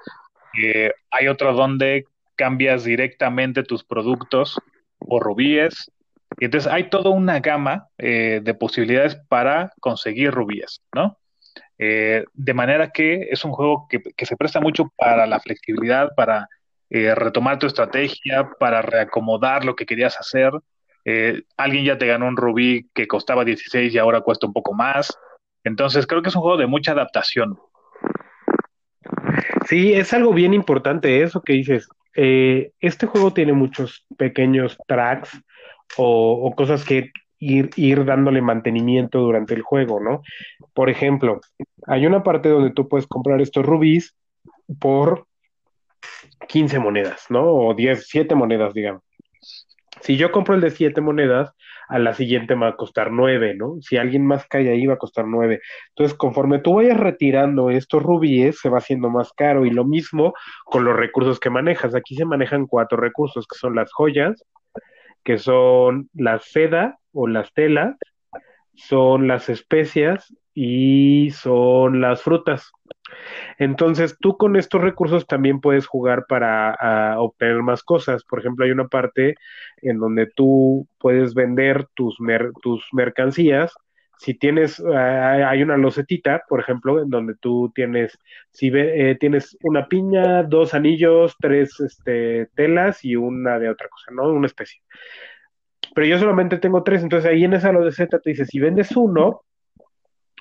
Eh, 0.61 0.91
hay 1.09 1.27
otro 1.27 1.53
donde 1.53 2.05
cambias 2.35 2.85
directamente 2.85 3.63
tus 3.63 3.83
productos 3.83 4.57
por 4.99 5.23
rubíes. 5.23 5.91
Y 6.39 6.45
entonces 6.45 6.71
hay 6.71 6.89
toda 6.89 7.09
una 7.09 7.39
gama 7.39 7.87
eh, 7.97 8.41
de 8.43 8.53
posibilidades 8.53 9.15
para 9.27 9.73
conseguir 9.79 10.31
rubíes, 10.31 10.81
¿no? 10.93 11.17
Eh, 11.77 12.25
de 12.33 12.53
manera 12.53 12.91
que 12.91 13.27
es 13.31 13.43
un 13.43 13.51
juego 13.51 13.87
que, 13.89 14.01
que 14.15 14.25
se 14.25 14.37
presta 14.37 14.59
mucho 14.61 14.91
para 14.95 15.25
la 15.25 15.39
flexibilidad, 15.39 16.09
para 16.15 16.47
eh, 16.89 17.13
retomar 17.15 17.59
tu 17.59 17.67
estrategia, 17.67 18.49
para 18.59 18.81
reacomodar 18.81 19.65
lo 19.65 19.75
que 19.75 19.85
querías 19.85 20.17
hacer. 20.19 20.51
Alguien 21.57 21.83
ya 21.83 21.97
te 21.97 22.05
ganó 22.05 22.27
un 22.27 22.37
rubí 22.37 22.87
que 22.93 23.07
costaba 23.07 23.43
16 23.43 23.91
y 23.93 23.97
ahora 23.97 24.21
cuesta 24.21 24.45
un 24.45 24.53
poco 24.53 24.73
más. 24.73 25.17
Entonces 25.63 26.05
creo 26.05 26.21
que 26.21 26.29
es 26.29 26.35
un 26.35 26.43
juego 26.43 26.57
de 26.57 26.67
mucha 26.67 26.91
adaptación. 26.91 27.57
Sí, 29.65 29.93
es 29.93 30.13
algo 30.13 30.31
bien 30.31 30.53
importante 30.53 31.23
eso 31.23 31.41
que 31.41 31.53
dices. 31.53 31.89
Este 32.13 33.07
juego 33.07 33.33
tiene 33.33 33.53
muchos 33.53 34.05
pequeños 34.15 34.77
tracks 34.87 35.41
o, 35.97 36.53
cosas 36.55 36.83
que 36.83 37.11
ir, 37.39 37.69
ir 37.75 38.05
dándole 38.05 38.41
mantenimiento 38.41 39.19
durante 39.19 39.53
el 39.53 39.61
juego, 39.61 39.99
¿no? 39.99 40.21
Por 40.73 40.89
ejemplo, 40.89 41.41
hay 41.87 42.05
una 42.05 42.23
parte 42.23 42.49
donde 42.49 42.71
tú 42.71 42.87
puedes 42.87 43.07
comprar 43.07 43.41
estos 43.41 43.65
rubíes 43.65 44.15
por 44.79 45.27
15 46.47 46.79
monedas, 46.79 47.25
¿no? 47.29 47.45
O 47.45 47.73
10, 47.73 48.07
7 48.07 48.35
monedas, 48.35 48.73
digamos. 48.73 49.03
Si 50.01 50.17
yo 50.17 50.31
compro 50.31 50.55
el 50.55 50.61
de 50.61 50.71
7 50.71 50.99
monedas, 51.01 51.53
a 51.87 51.99
la 51.99 52.13
siguiente 52.13 52.55
me 52.55 52.61
va 52.61 52.69
a 52.69 52.77
costar 52.77 53.11
9, 53.11 53.55
¿no? 53.55 53.75
Si 53.81 53.97
alguien 53.97 54.25
más 54.25 54.45
cae 54.47 54.69
ahí, 54.69 54.85
va 54.85 54.93
a 54.93 54.97
costar 54.97 55.27
9. 55.27 55.59
Entonces, 55.89 56.17
conforme 56.17 56.59
tú 56.59 56.75
vayas 56.75 56.97
retirando 56.97 57.69
estos 57.69 58.01
rubíes, 58.01 58.59
se 58.59 58.69
va 58.69 58.77
haciendo 58.77 59.09
más 59.09 59.33
caro. 59.33 59.65
Y 59.65 59.71
lo 59.71 59.83
mismo 59.83 60.33
con 60.63 60.85
los 60.85 60.95
recursos 60.95 61.39
que 61.39 61.49
manejas. 61.49 61.93
Aquí 61.93 62.15
se 62.15 62.23
manejan 62.23 62.65
cuatro 62.65 62.97
recursos, 62.97 63.45
que 63.45 63.57
son 63.57 63.75
las 63.75 63.91
joyas, 63.91 64.43
que 65.23 65.37
son 65.37 66.09
la 66.13 66.39
seda 66.39 66.99
o 67.13 67.27
las 67.27 67.53
telas, 67.53 67.95
son 68.75 69.27
las 69.27 69.49
especias 69.49 70.33
y 70.53 71.31
son 71.31 72.01
las 72.01 72.21
frutas. 72.21 72.71
Entonces, 73.57 74.17
tú 74.19 74.37
con 74.37 74.55
estos 74.55 74.81
recursos 74.81 75.27
también 75.27 75.59
puedes 75.61 75.85
jugar 75.87 76.25
para 76.27 77.19
obtener 77.19 77.61
más 77.61 77.83
cosas. 77.83 78.23
Por 78.23 78.39
ejemplo, 78.39 78.65
hay 78.65 78.71
una 78.71 78.87
parte 78.87 79.35
en 79.81 79.99
donde 79.99 80.27
tú 80.27 80.87
puedes 80.99 81.33
vender 81.33 81.87
tus, 81.93 82.17
tus 82.61 82.83
mercancías. 82.93 83.73
Si 84.21 84.35
tienes, 84.35 84.79
uh, 84.79 84.93
hay 84.93 85.63
una 85.63 85.77
locetita, 85.77 86.43
por 86.47 86.59
ejemplo, 86.59 87.01
en 87.01 87.09
donde 87.09 87.33
tú 87.33 87.71
tienes, 87.73 88.19
si 88.51 88.69
ve, 88.69 89.09
eh, 89.09 89.15
tienes 89.15 89.57
una 89.63 89.87
piña, 89.87 90.43
dos 90.43 90.75
anillos, 90.75 91.35
tres 91.39 91.79
este, 91.79 92.45
telas 92.53 93.03
y 93.03 93.15
una 93.15 93.57
de 93.57 93.67
otra 93.67 93.89
cosa, 93.89 94.11
¿no? 94.11 94.29
Una 94.29 94.45
especie. 94.45 94.83
Pero 95.95 96.05
yo 96.05 96.19
solamente 96.19 96.59
tengo 96.59 96.83
tres, 96.83 97.01
entonces 97.01 97.31
ahí 97.31 97.45
en 97.45 97.53
esa 97.53 97.71
loseta 97.71 98.19
te 98.19 98.29
dice, 98.29 98.45
si 98.45 98.59
vendes 98.59 98.95
uno, 98.95 99.41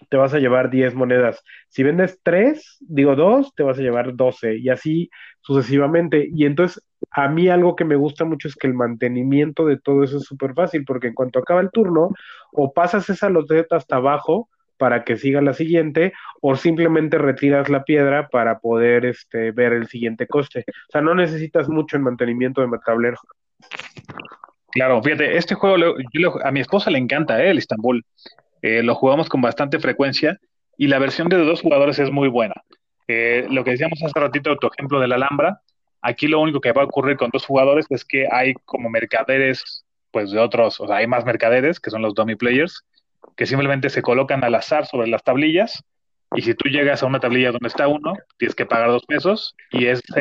te 0.09 0.17
vas 0.17 0.35
a 0.35 0.39
llevar 0.39 0.71
10 0.71 0.95
monedas. 0.95 1.43
Si 1.69 1.83
vendes 1.83 2.19
3, 2.23 2.79
digo 2.81 3.17
2, 3.17 3.55
te 3.55 3.63
vas 3.63 3.79
a 3.79 3.83
llevar 3.83 4.15
12 4.17 4.57
y 4.57 4.69
así 4.69 5.11
sucesivamente. 5.41 6.29
Y 6.33 6.47
entonces 6.47 6.83
a 7.11 7.29
mí 7.29 7.49
algo 7.49 7.77
que 7.77 7.85
me 7.85 7.97
gusta 7.97 8.25
mucho 8.25 8.49
es 8.49 8.55
que 8.55 8.67
el 8.67 8.75
mantenimiento 8.75 9.67
de 9.67 9.79
todo 9.79 10.05
eso 10.05 10.19
es 10.19 10.25
súper 10.25 10.55
fácil 10.55 10.85
porque 10.85 11.09
en 11.09 11.15
cuanto 11.15 11.39
acaba 11.39 11.61
el 11.61 11.71
turno, 11.71 12.11
o 12.53 12.73
pasas 12.73 13.09
esa 13.11 13.29
loseta 13.29 13.77
hasta 13.77 13.97
abajo 13.97 14.49
para 14.77 15.05
que 15.05 15.19
siga 15.19 15.43
la 15.43 15.53
siguiente, 15.53 16.15
o 16.41 16.57
simplemente 16.57 17.19
retiras 17.19 17.69
la 17.69 17.85
piedra 17.85 18.29
para 18.29 18.61
poder 18.61 19.05
este, 19.05 19.51
ver 19.51 19.75
el 19.75 19.89
siguiente 19.89 20.27
coste. 20.27 20.65
O 20.89 20.93
sea, 20.93 21.03
no 21.03 21.15
necesitas 21.15 21.69
mucho 21.69 21.97
en 21.97 22.03
mantenimiento 22.05 22.63
de 22.63 22.79
tablero. 22.85 23.19
Claro, 24.73 25.03
fíjate, 25.03 25.37
este 25.37 25.55
juego 25.55 25.97
a 26.43 26.51
mi 26.51 26.61
esposa 26.61 26.91
le 26.91 26.99
encanta, 26.99 27.45
¿eh? 27.45 27.51
el 27.51 27.59
Istanbul. 27.59 28.03
Eh, 28.63 28.83
lo 28.83 28.95
jugamos 28.95 29.29
con 29.29 29.41
bastante 29.41 29.79
frecuencia 29.79 30.39
y 30.77 30.89
la 30.89 30.99
versión 30.99 31.29
de 31.29 31.37
dos 31.37 31.63
jugadores 31.63 31.99
es 31.99 32.11
muy 32.11 32.29
buena. 32.29 32.55
Eh, 33.09 33.47
lo 33.51 33.65
que 33.65 33.73
decíamos 33.73 34.03
hace 34.03 34.19
ratito, 34.19 34.57
tu 34.57 34.69
ejemplo 34.69 35.01
de 35.01 35.09
la 35.09 35.17
Alhambra, 35.17 35.61
aquí 36.01 36.29
lo 36.29 36.41
único 36.41 36.61
que 36.61 36.73
va 36.73 36.83
a 36.83 36.87
ocurrir 36.87 37.17
con 37.17 37.31
dos 37.33 37.45
jugadores 37.45 37.87
es 37.91 38.05
que 38.05 38.29
hay 38.31 38.55
como 38.65 38.89
mercaderes, 38.89 39.85
pues 40.11 40.31
de 40.31 40.39
otros, 40.39 40.81
o 40.81 40.87
sea, 40.87 40.97
hay 40.97 41.07
más 41.07 41.25
mercaderes, 41.25 41.81
que 41.81 41.91
son 41.91 42.03
los 42.03 42.15
dummy 42.15 42.37
players, 42.37 42.85
que 43.37 43.47
simplemente 43.47 43.91
se 43.91 44.03
colocan 44.03 44.45
al 44.45 44.55
azar 44.55 44.87
sobre 44.87 45.09
las 45.09 45.23
tablillas 45.23 45.85
y 46.35 46.43
si 46.43 46.55
tú 46.55 46.69
llegas 46.69 47.03
a 47.03 47.07
una 47.07 47.19
tablilla 47.19 47.51
donde 47.51 47.69
está 47.69 47.89
uno, 47.89 48.15
tienes 48.39 48.55
que 48.55 48.67
pagar 48.67 48.89
dos 48.89 49.05
pesos 49.05 49.57
y 49.73 49.87
ese, 49.87 50.21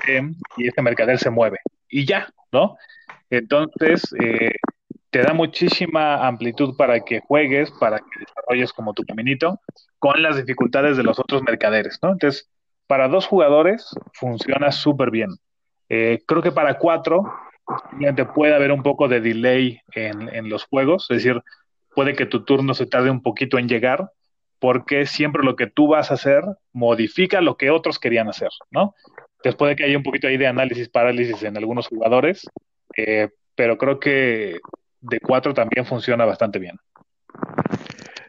y 0.58 0.68
ese 0.68 0.82
mercader 0.82 1.20
se 1.20 1.30
mueve. 1.30 1.60
Y 1.88 2.06
ya, 2.06 2.34
¿no? 2.52 2.78
Entonces, 3.30 4.04
eh, 4.20 4.56
te 5.10 5.22
da 5.22 5.34
muchísima 5.34 6.28
amplitud 6.28 6.76
para 6.78 7.00
que 7.02 7.20
juegues, 7.22 7.72
para 7.80 7.98
que 7.98 8.20
desarrolles 8.20 8.74
como 8.74 8.94
tu 8.94 9.04
caminito, 9.04 9.60
con 9.98 10.22
las 10.22 10.38
dificultades 10.38 10.98
de 10.98 11.04
los 11.04 11.20
otros 11.20 11.42
mercaderes, 11.44 12.00
¿no? 12.02 12.12
Entonces, 12.12 12.50
para 12.88 13.08
dos 13.08 13.26
jugadores 13.26 13.90
funciona 14.14 14.72
súper 14.72 15.12
bien. 15.12 15.30
Eh, 15.90 16.20
creo 16.26 16.42
que 16.42 16.52
para 16.52 16.78
cuatro 16.78 17.24
puede 18.34 18.56
haber 18.56 18.72
un 18.72 18.84
poco 18.84 19.08
de 19.08 19.22
delay 19.22 19.80
en, 19.94 20.34
en, 20.34 20.50
los 20.50 20.66
juegos, 20.66 21.06
es 21.10 21.18
decir, 21.18 21.42
puede 21.94 22.16
que 22.16 22.26
tu 22.26 22.44
turno 22.44 22.74
se 22.74 22.88
tarde 22.88 23.12
un 23.12 23.22
poquito 23.22 23.60
en 23.60 23.68
llegar, 23.68 24.10
porque 24.60 25.06
siempre 25.06 25.44
lo 25.44 25.56
que 25.56 25.68
tú 25.68 25.88
vas 25.88 26.12
a 26.12 26.16
hacer 26.16 26.44
modifica 26.74 27.42
lo 27.42 27.58
que 27.58 27.70
otros 27.70 28.00
querían 28.00 28.28
hacer, 28.28 28.50
¿no? 28.72 28.96
Entonces 29.38 29.56
puede 29.56 29.76
que 29.76 29.84
haya 29.86 29.98
un 29.98 30.04
poquito 30.04 30.28
ahí 30.28 30.38
de 30.38 30.48
análisis, 30.48 30.90
parálisis 30.90 31.44
en 31.44 31.58
algunos 31.58 31.88
jugadores, 31.88 32.46
eh, 32.98 33.30
pero 33.56 33.78
creo 33.78 34.00
que 34.00 34.60
de 35.02 35.20
cuatro 35.20 35.54
también 35.54 35.86
funciona 35.86 36.26
bastante 36.26 36.60
bien. 36.60 36.78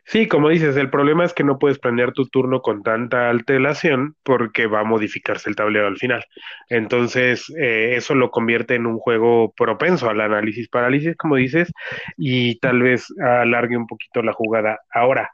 Sí, 0.04 0.26
como 0.26 0.48
dices, 0.48 0.76
el 0.76 0.90
problema 0.90 1.24
es 1.24 1.32
que 1.32 1.44
no 1.44 1.58
puedes 1.58 1.78
planear 1.78 2.12
tu 2.12 2.26
turno 2.26 2.62
con 2.62 2.82
tanta 2.82 3.30
alteración 3.30 4.16
porque 4.24 4.66
va 4.66 4.80
a 4.80 4.84
modificarse 4.84 5.48
el 5.48 5.54
tablero 5.56 5.86
al 5.86 5.98
final. 5.98 6.24
Entonces, 6.68 7.48
eh, 7.56 7.94
eso 7.96 8.14
lo 8.16 8.30
convierte 8.32 8.74
en 8.74 8.86
un 8.86 8.98
juego 8.98 9.52
propenso 9.56 10.10
al 10.10 10.20
análisis 10.20 10.68
parálisis, 10.68 11.16
como 11.16 11.36
dices, 11.36 11.72
y 12.16 12.58
tal 12.58 12.82
vez 12.82 13.06
alargue 13.20 13.76
un 13.76 13.86
poquito 13.86 14.22
la 14.22 14.32
jugada. 14.32 14.80
Ahora, 14.92 15.30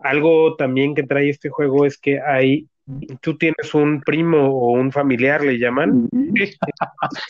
Algo 0.00 0.56
también 0.56 0.94
que 0.94 1.04
trae 1.04 1.30
este 1.30 1.50
juego 1.50 1.86
es 1.86 1.98
que 1.98 2.20
hay, 2.20 2.68
tú 3.22 3.38
tienes 3.38 3.74
un 3.74 4.02
primo 4.02 4.48
o 4.48 4.72
un 4.72 4.92
familiar, 4.92 5.42
le 5.44 5.58
llaman, 5.58 6.08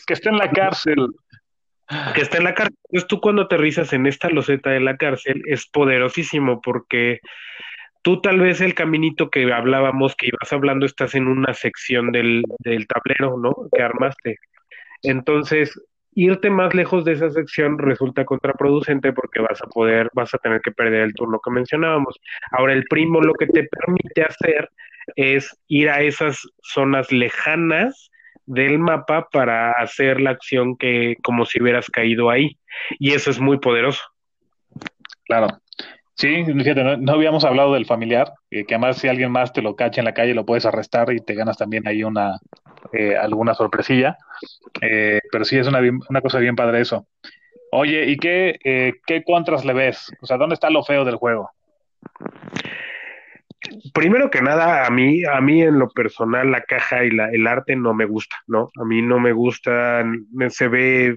Que 0.07 0.13
está 0.13 0.29
en 0.29 0.37
la 0.37 0.51
cárcel. 0.51 1.07
Que 2.13 2.21
está 2.21 2.37
en 2.37 2.43
la 2.45 2.53
cárcel. 2.53 2.77
Entonces 2.85 3.07
tú 3.07 3.21
cuando 3.21 3.43
aterrizas 3.43 3.93
en 3.93 4.05
esta 4.05 4.29
loseta 4.29 4.69
de 4.69 4.79
la 4.79 4.97
cárcel 4.97 5.43
es 5.45 5.67
poderosísimo 5.67 6.61
porque 6.61 7.19
tú 8.01 8.21
tal 8.21 8.39
vez 8.39 8.61
el 8.61 8.73
caminito 8.73 9.29
que 9.29 9.51
hablábamos, 9.51 10.15
que 10.15 10.27
ibas 10.27 10.51
hablando, 10.51 10.85
estás 10.85 11.15
en 11.15 11.27
una 11.27 11.53
sección 11.53 12.11
del, 12.11 12.43
del 12.59 12.87
tablero, 12.87 13.37
¿no? 13.37 13.55
Que 13.71 13.81
armaste. 13.81 14.37
Entonces, 15.03 15.79
irte 16.13 16.49
más 16.49 16.73
lejos 16.73 17.05
de 17.05 17.13
esa 17.13 17.29
sección 17.29 17.77
resulta 17.77 18.25
contraproducente 18.25 19.13
porque 19.13 19.41
vas 19.41 19.61
a 19.61 19.67
poder, 19.67 20.09
vas 20.13 20.33
a 20.33 20.37
tener 20.39 20.61
que 20.61 20.71
perder 20.71 21.01
el 21.01 21.13
turno 21.13 21.39
que 21.43 21.51
mencionábamos. 21.51 22.19
Ahora, 22.51 22.73
el 22.73 22.85
primo 22.85 23.21
lo 23.21 23.33
que 23.33 23.47
te 23.47 23.63
permite 23.63 24.23
hacer 24.23 24.69
es 25.15 25.57
ir 25.67 25.89
a 25.89 26.01
esas 26.01 26.41
zonas 26.61 27.11
lejanas 27.11 28.10
del 28.53 28.79
mapa 28.79 29.27
para 29.31 29.71
hacer 29.71 30.19
la 30.19 30.31
acción 30.31 30.77
que 30.77 31.15
como 31.23 31.45
si 31.45 31.61
hubieras 31.61 31.89
caído 31.89 32.29
ahí. 32.29 32.57
Y 32.99 33.13
eso 33.13 33.31
es 33.31 33.39
muy 33.39 33.59
poderoso. 33.59 34.01
Claro. 35.25 35.47
Sí, 36.15 36.43
fíjate, 36.45 36.97
no, 36.97 37.13
habíamos 37.13 37.45
hablado 37.45 37.73
del 37.73 37.85
familiar, 37.85 38.31
eh, 38.51 38.65
que 38.65 38.75
además 38.75 38.97
si 38.97 39.07
alguien 39.07 39.31
más 39.31 39.53
te 39.53 39.61
lo 39.61 39.75
cacha 39.75 40.01
en 40.01 40.05
la 40.05 40.13
calle 40.13 40.35
lo 40.35 40.45
puedes 40.45 40.65
arrestar 40.65 41.11
y 41.13 41.19
te 41.19 41.33
ganas 41.33 41.57
también 41.57 41.87
ahí 41.87 42.03
una 42.03 42.37
eh, 42.93 43.15
alguna 43.15 43.53
sorpresilla. 43.53 44.17
Eh, 44.81 45.21
pero 45.31 45.45
sí 45.45 45.57
es 45.57 45.67
una, 45.67 45.79
una 45.79 46.21
cosa 46.21 46.39
bien 46.39 46.55
padre 46.55 46.81
eso. 46.81 47.07
Oye, 47.71 48.05
¿y 48.05 48.17
qué, 48.17 48.59
eh, 48.63 48.95
qué 49.05 49.23
contras 49.23 49.63
le 49.63 49.73
ves? 49.73 50.11
O 50.21 50.25
sea, 50.25 50.37
¿dónde 50.37 50.55
está 50.55 50.69
lo 50.69 50.83
feo 50.83 51.05
del 51.05 51.15
juego? 51.15 51.51
Primero 53.93 54.29
que 54.29 54.41
nada, 54.41 54.85
a 54.85 54.89
mí, 54.89 55.23
a 55.23 55.39
mí 55.41 55.61
en 55.61 55.79
lo 55.79 55.89
personal 55.89 56.51
la 56.51 56.61
caja 56.61 57.03
y 57.03 57.11
la, 57.11 57.29
el 57.29 57.47
arte 57.47 57.75
no 57.75 57.93
me 57.93 58.05
gusta, 58.05 58.35
¿no? 58.47 58.69
A 58.79 58.85
mí 58.85 59.01
no 59.01 59.19
me 59.19 59.31
gusta, 59.31 60.03
se 60.49 60.67
ve 60.67 61.15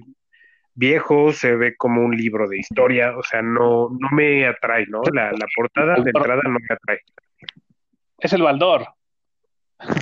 viejo, 0.73 1.31
se 1.31 1.55
ve 1.55 1.75
como 1.75 2.03
un 2.03 2.15
libro 2.15 2.47
de 2.47 2.57
historia, 2.57 3.17
o 3.17 3.23
sea, 3.23 3.41
no, 3.41 3.89
no 3.89 4.09
me 4.11 4.45
atrae, 4.45 4.85
¿no? 4.87 5.01
La, 5.13 5.31
la 5.31 5.45
portada 5.55 5.95
de 5.95 6.11
entrada 6.13 6.41
no 6.43 6.59
me 6.59 6.67
atrae. 6.69 6.99
Es 8.19 8.33
el 8.33 8.41
Baldor. 8.41 8.87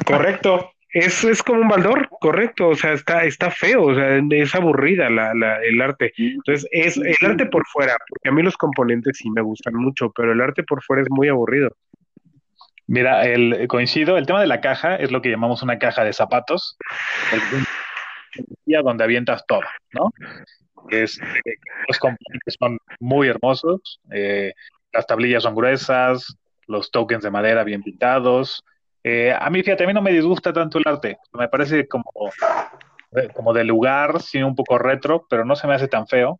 Correcto, 0.05 0.73
es, 0.93 1.23
es 1.23 1.41
como 1.41 1.61
un 1.61 1.67
baldor, 1.67 2.07
correcto, 2.19 2.69
o 2.69 2.75
sea, 2.75 2.93
está, 2.93 3.23
está 3.23 3.49
feo, 3.49 3.83
o 3.83 3.95
sea, 3.95 4.21
es 4.29 4.55
aburrida 4.55 5.09
la, 5.09 5.33
la, 5.33 5.61
el 5.63 5.81
arte. 5.81 6.13
Entonces, 6.17 6.67
es 6.71 6.97
el 6.97 7.15
arte 7.31 7.47
por 7.47 7.65
fuera, 7.65 7.95
porque 8.07 8.29
a 8.29 8.31
mí 8.31 8.43
los 8.43 8.55
componentes 8.55 9.17
sí 9.17 9.29
me 9.31 9.41
gustan 9.41 9.73
mucho, 9.73 10.11
pero 10.15 10.31
el 10.31 10.41
arte 10.41 10.63
por 10.63 10.83
fuera 10.83 11.01
es 11.01 11.09
muy 11.09 11.29
aburrido. 11.29 11.75
Mira, 12.87 13.25
el, 13.25 13.67
coincido, 13.67 14.17
el 14.17 14.25
tema 14.25 14.41
de 14.41 14.47
la 14.47 14.61
caja 14.61 14.95
es 14.95 15.11
lo 15.11 15.21
que 15.21 15.29
llamamos 15.29 15.63
una 15.63 15.79
caja 15.79 16.03
de 16.03 16.13
zapatos, 16.13 16.77
donde 18.83 19.03
avientas 19.03 19.45
todo, 19.47 19.61
¿no? 19.91 20.11
Es, 20.89 21.19
los 21.87 21.97
componentes 21.97 22.55
son 22.59 22.77
muy 22.99 23.29
hermosos, 23.29 24.01
eh, 24.11 24.53
las 24.91 25.07
tablillas 25.07 25.43
son 25.43 25.55
gruesas, 25.55 26.35
los 26.67 26.91
tokens 26.91 27.23
de 27.23 27.31
madera 27.31 27.63
bien 27.63 27.83
pintados. 27.83 28.63
Eh, 29.03 29.33
a 29.37 29.49
mí, 29.49 29.63
fíjate, 29.63 29.85
a 29.85 29.87
mí 29.87 29.93
no 29.93 30.01
me 30.01 30.11
disgusta 30.11 30.51
tanto 30.51 30.77
el 30.77 30.87
arte, 30.87 31.17
me 31.33 31.47
parece 31.47 31.87
como, 31.87 32.11
como 33.33 33.53
de 33.53 33.63
lugar, 33.63 34.21
sí, 34.21 34.41
un 34.43 34.55
poco 34.55 34.77
retro, 34.77 35.25
pero 35.29 35.45
no 35.45 35.55
se 35.55 35.67
me 35.67 35.75
hace 35.75 35.87
tan 35.87 36.07
feo. 36.07 36.39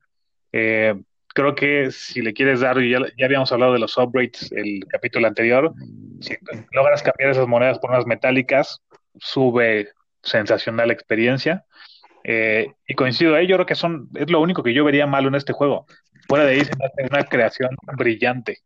Eh, 0.51 0.93
creo 1.33 1.55
que 1.55 1.91
si 1.91 2.21
le 2.21 2.33
quieres 2.33 2.61
dar, 2.61 2.79
ya, 2.81 2.99
ya 3.17 3.25
habíamos 3.25 3.51
hablado 3.51 3.73
de 3.73 3.79
los 3.79 3.97
upgrades 3.97 4.51
el 4.51 4.85
capítulo 4.87 5.27
anterior, 5.27 5.73
si 6.21 6.37
logras 6.71 7.03
cambiar 7.03 7.31
esas 7.31 7.47
monedas 7.47 7.79
por 7.79 7.89
unas 7.89 8.05
metálicas, 8.05 8.81
sube 9.19 9.89
sensacional 10.21 10.87
la 10.87 10.93
experiencia. 10.93 11.65
Eh, 12.23 12.67
y 12.87 12.93
coincido 12.93 13.35
ahí, 13.35 13.47
yo 13.47 13.57
creo 13.57 13.65
que 13.65 13.75
son, 13.75 14.07
es 14.15 14.29
lo 14.31 14.39
único 14.39 14.63
que 14.63 14.73
yo 14.73 14.85
vería 14.85 15.07
malo 15.07 15.27
en 15.27 15.35
este 15.35 15.53
juego. 15.53 15.85
Fuera 16.27 16.45
de 16.45 16.53
ahí 16.53 16.63
se 16.63 16.71
hace 16.71 17.07
una 17.09 17.23
creación 17.23 17.75
brillante. 17.97 18.59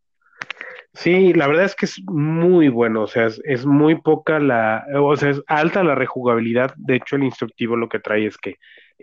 Sí, 0.93 1.34
la 1.34 1.47
verdad 1.47 1.65
es 1.65 1.76
que 1.76 1.86
es 1.86 2.01
muy 2.07 2.70
bueno, 2.70 3.03
o 3.03 3.07
sea, 3.07 3.26
es, 3.28 3.39
es 3.45 3.65
muy 3.65 4.01
poca 4.01 4.39
la, 4.39 4.86
o 4.95 5.15
sea, 5.15 5.30
es 5.30 5.41
alta 5.47 5.84
la 5.84 5.95
rejugabilidad. 5.95 6.74
De 6.76 6.95
hecho, 6.95 7.15
el 7.15 7.24
instructivo 7.24 7.76
lo 7.76 7.89
que 7.89 7.99
trae 7.99 8.26
es 8.26 8.38
que 8.38 8.55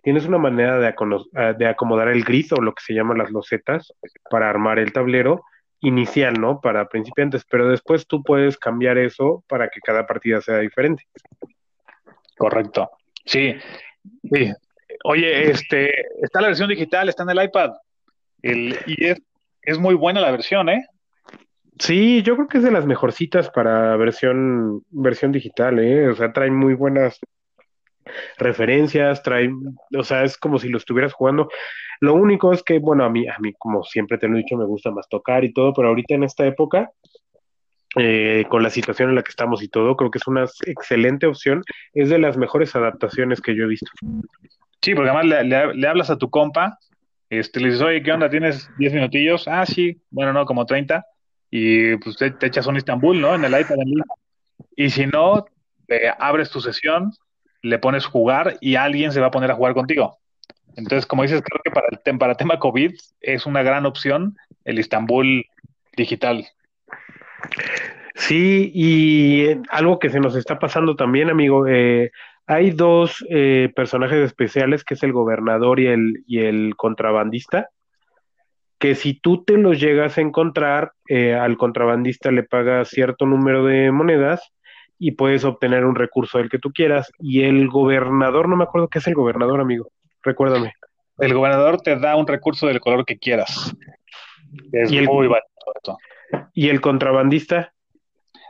tienes 0.02 0.26
una 0.26 0.38
manera 0.38 0.78
de, 0.78 0.88
eh, 0.88 1.54
de 1.56 1.66
acomodar 1.66 2.08
el 2.08 2.24
grid 2.24 2.52
o 2.52 2.60
lo 2.60 2.74
que 2.74 2.82
se 2.84 2.94
llaman 2.94 3.18
las 3.18 3.30
losetas 3.30 3.92
para 4.30 4.50
armar 4.50 4.78
el 4.78 4.92
tablero 4.92 5.42
inicial, 5.80 6.34
¿no? 6.40 6.60
Para 6.60 6.88
principiantes, 6.88 7.44
pero 7.44 7.68
después 7.68 8.06
tú 8.06 8.22
puedes 8.22 8.58
cambiar 8.58 8.98
eso 8.98 9.44
para 9.48 9.68
que 9.68 9.80
cada 9.80 10.06
partida 10.06 10.40
sea 10.40 10.58
diferente. 10.58 11.04
Correcto. 12.36 12.90
Sí, 13.24 13.54
sí. 14.32 14.52
Oye, 15.04 15.50
este, 15.50 15.92
está 16.22 16.40
la 16.40 16.48
versión 16.48 16.68
digital, 16.68 17.08
está 17.08 17.22
en 17.22 17.30
el 17.30 17.44
iPad. 17.44 17.72
El, 18.42 18.78
y 18.86 19.06
es, 19.06 19.22
es 19.62 19.78
muy 19.78 19.94
buena 19.94 20.20
la 20.20 20.30
versión, 20.30 20.68
¿eh? 20.68 20.86
Sí, 21.78 22.22
yo 22.22 22.36
creo 22.36 22.48
que 22.48 22.58
es 22.58 22.64
de 22.64 22.70
las 22.70 22.86
mejorcitas 22.86 23.50
para 23.50 23.96
versión, 23.96 24.82
versión 24.90 25.32
digital, 25.32 25.78
¿eh? 25.80 26.08
O 26.08 26.14
sea, 26.14 26.32
trae 26.32 26.50
muy 26.50 26.74
buenas 26.74 27.18
referencias, 28.38 29.22
trae, 29.22 29.50
o 29.96 30.04
sea, 30.04 30.24
es 30.24 30.36
como 30.36 30.58
si 30.58 30.68
lo 30.68 30.78
estuvieras 30.78 31.12
jugando. 31.12 31.48
Lo 32.00 32.14
único 32.14 32.52
es 32.52 32.62
que, 32.62 32.78
bueno, 32.78 33.04
a 33.04 33.10
mí, 33.10 33.26
a 33.26 33.38
mí, 33.38 33.52
como 33.54 33.84
siempre 33.84 34.18
te 34.18 34.28
lo 34.28 34.34
he 34.34 34.38
dicho, 34.38 34.56
me 34.56 34.66
gusta 34.66 34.90
más 34.90 35.08
tocar 35.08 35.44
y 35.44 35.52
todo, 35.52 35.72
pero 35.72 35.88
ahorita 35.88 36.14
en 36.14 36.24
esta 36.24 36.46
época, 36.46 36.90
eh, 37.96 38.44
con 38.48 38.62
la 38.62 38.70
situación 38.70 39.10
en 39.10 39.14
la 39.14 39.22
que 39.22 39.30
estamos 39.30 39.62
y 39.62 39.68
todo, 39.68 39.96
creo 39.96 40.10
que 40.10 40.18
es 40.18 40.26
una 40.26 40.44
excelente 40.66 41.26
opción. 41.26 41.62
Es 41.92 42.08
de 42.08 42.18
las 42.18 42.36
mejores 42.36 42.74
adaptaciones 42.74 43.40
que 43.40 43.54
yo 43.54 43.64
he 43.64 43.68
visto. 43.68 43.90
Sí, 44.82 44.94
porque 44.94 45.10
además 45.10 45.46
le, 45.46 45.88
hablas 45.88 46.10
a 46.10 46.18
tu 46.18 46.28
compa, 46.28 46.78
este, 47.30 47.60
le 47.60 47.68
dices, 47.68 47.82
oye, 47.82 48.02
¿qué 48.02 48.12
onda? 48.12 48.28
¿Tienes 48.28 48.68
10 48.78 48.92
minutillos? 48.94 49.48
Ah, 49.48 49.64
sí, 49.64 50.00
bueno, 50.10 50.32
no, 50.32 50.44
como 50.44 50.66
30. 50.66 51.04
Y 51.50 51.96
pues 51.96 52.16
te, 52.16 52.34
echas 52.42 52.66
un 52.66 52.76
Istanbul, 52.76 53.20
¿no? 53.20 53.34
En 53.34 53.44
el 53.44 53.58
iPad. 53.58 53.76
Y 54.76 54.90
si 54.90 55.06
no, 55.06 55.46
eh, 55.88 56.10
abres 56.18 56.50
tu 56.50 56.60
sesión, 56.60 57.12
le 57.64 57.78
pones 57.78 58.04
jugar 58.04 58.58
y 58.60 58.76
alguien 58.76 59.10
se 59.10 59.20
va 59.20 59.28
a 59.28 59.30
poner 59.30 59.50
a 59.50 59.54
jugar 59.54 59.72
contigo. 59.74 60.18
Entonces, 60.76 61.06
como 61.06 61.22
dices, 61.22 61.42
creo 61.42 61.60
que 61.64 61.70
para 61.70 61.88
el 61.90 62.18
para 62.18 62.34
tema 62.34 62.58
COVID 62.58 62.92
es 63.20 63.46
una 63.46 63.62
gran 63.62 63.86
opción 63.86 64.36
el 64.64 64.78
Istanbul 64.78 65.46
digital. 65.96 66.46
Sí, 68.14 68.70
y 68.74 69.46
eh, 69.46 69.62
algo 69.70 69.98
que 69.98 70.10
se 70.10 70.20
nos 70.20 70.36
está 70.36 70.58
pasando 70.58 70.94
también, 70.94 71.30
amigo, 71.30 71.66
eh, 71.66 72.10
hay 72.46 72.70
dos 72.70 73.24
eh, 73.30 73.72
personajes 73.74 74.18
especiales, 74.18 74.84
que 74.84 74.94
es 74.94 75.02
el 75.02 75.12
gobernador 75.12 75.80
y 75.80 75.86
el, 75.86 76.22
y 76.26 76.40
el 76.40 76.74
contrabandista, 76.76 77.70
que 78.78 78.94
si 78.94 79.14
tú 79.14 79.42
te 79.42 79.56
los 79.56 79.80
llegas 79.80 80.18
a 80.18 80.20
encontrar, 80.20 80.92
eh, 81.08 81.34
al 81.34 81.56
contrabandista 81.56 82.30
le 82.30 82.42
pagas 82.42 82.88
cierto 82.88 83.24
número 83.24 83.64
de 83.64 83.90
monedas 83.90 84.52
y 84.98 85.12
puedes 85.12 85.44
obtener 85.44 85.84
un 85.84 85.94
recurso 85.94 86.38
del 86.38 86.48
que 86.48 86.58
tú 86.58 86.70
quieras, 86.72 87.10
y 87.18 87.42
el 87.42 87.68
gobernador, 87.68 88.48
no 88.48 88.56
me 88.56 88.64
acuerdo 88.64 88.88
qué 88.88 88.98
es 88.98 89.06
el 89.06 89.14
gobernador, 89.14 89.60
amigo, 89.60 89.90
recuérdame. 90.22 90.72
El 91.18 91.34
gobernador 91.34 91.80
te 91.80 91.96
da 91.96 92.16
un 92.16 92.26
recurso 92.26 92.66
del 92.66 92.80
color 92.80 93.04
que 93.04 93.18
quieras. 93.18 93.74
Es 94.72 94.90
Y 94.90 94.98
el- 94.98 95.06
muy 95.06 95.28
barato. 95.28 95.98
Y 96.52 96.68
el 96.68 96.80
contrabandista, 96.80 97.72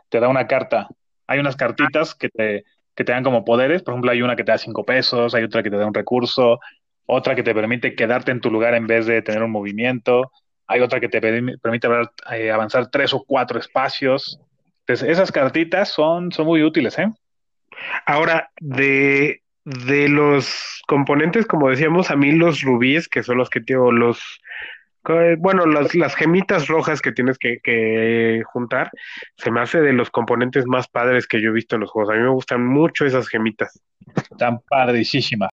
te 0.09 0.20
da 0.20 0.28
una 0.28 0.47
carta. 0.47 0.88
Hay 1.26 1.38
unas 1.40 1.57
cartitas 1.57 2.14
que 2.14 2.28
te, 2.28 2.64
que 2.95 3.05
te 3.05 3.12
dan 3.12 3.24
como 3.24 3.45
poderes. 3.45 3.82
Por 3.82 3.92
ejemplo, 3.95 4.11
hay 4.12 4.22
una 4.22 4.36
que 4.36 4.45
te 4.45 4.53
da 4.53 4.59
cinco 4.59 4.84
pesos, 4.84 5.34
hay 5.34 5.45
otra 5.45 5.62
que 5.62 5.70
te 5.70 5.76
da 5.76 5.86
un 5.86 5.95
recurso, 5.95 6.61
otra 7.07 7.34
que 7.34 7.42
te 7.42 7.55
permite 7.55 7.95
quedarte 7.95 8.30
en 8.30 8.40
tu 8.40 8.51
lugar 8.51 8.74
en 8.74 8.86
vez 8.86 9.07
de 9.07 9.20
tener 9.22 9.42
un 9.42 9.51
movimiento, 9.51 10.30
hay 10.66 10.80
otra 10.80 11.01
que 11.01 11.09
te 11.09 11.20
permi- 11.20 11.61
permite 11.61 11.88
eh, 12.32 12.51
avanzar 12.51 12.88
tres 12.90 13.12
o 13.12 13.22
cuatro 13.26 13.59
espacios. 13.59 14.40
Entonces, 14.87 15.09
esas 15.09 15.32
cartitas 15.32 15.89
son, 15.89 16.30
son 16.30 16.47
muy 16.47 16.62
útiles, 16.62 16.99
¿eh? 16.99 17.09
Ahora, 18.07 18.51
de, 18.61 19.43
de 19.64 20.09
los 20.09 20.82
componentes, 20.87 21.47
como 21.47 21.70
decíamos, 21.70 22.11
a 22.11 22.16
mí 22.16 22.32
los 22.32 22.61
rubíes, 22.62 23.09
que 23.09 23.22
son 23.22 23.39
los 23.39 23.49
que 23.49 23.61
tengo, 23.61 23.91
los, 23.91 24.41
co- 25.03 25.37
bueno, 25.39 25.64
las, 25.66 25.95
las 25.95 26.14
gemitas 26.14 26.68
rojas 26.68 27.01
que 27.01 27.12
tienes 27.12 27.39
que, 27.39 27.61
que 27.62 28.43
juntar, 28.53 28.91
se 29.39 29.51
me 29.51 29.61
hace 29.61 29.80
de 29.80 29.95
los 29.95 30.11
componentes 30.11 30.66
más 30.66 30.87
padres 30.87 31.26
que 31.26 31.41
yo 31.41 31.49
he 31.49 31.55
visto 31.55 31.76
en 31.76 31.80
los 31.80 31.91
juegos. 31.91 32.12
A 32.12 32.16
mí 32.16 32.22
me 32.22 32.28
gustan 32.28 32.66
mucho 32.66 33.07
esas 33.07 33.26
gemitas. 33.28 33.80
Están 34.16 34.61
padricísimas. 34.68 35.51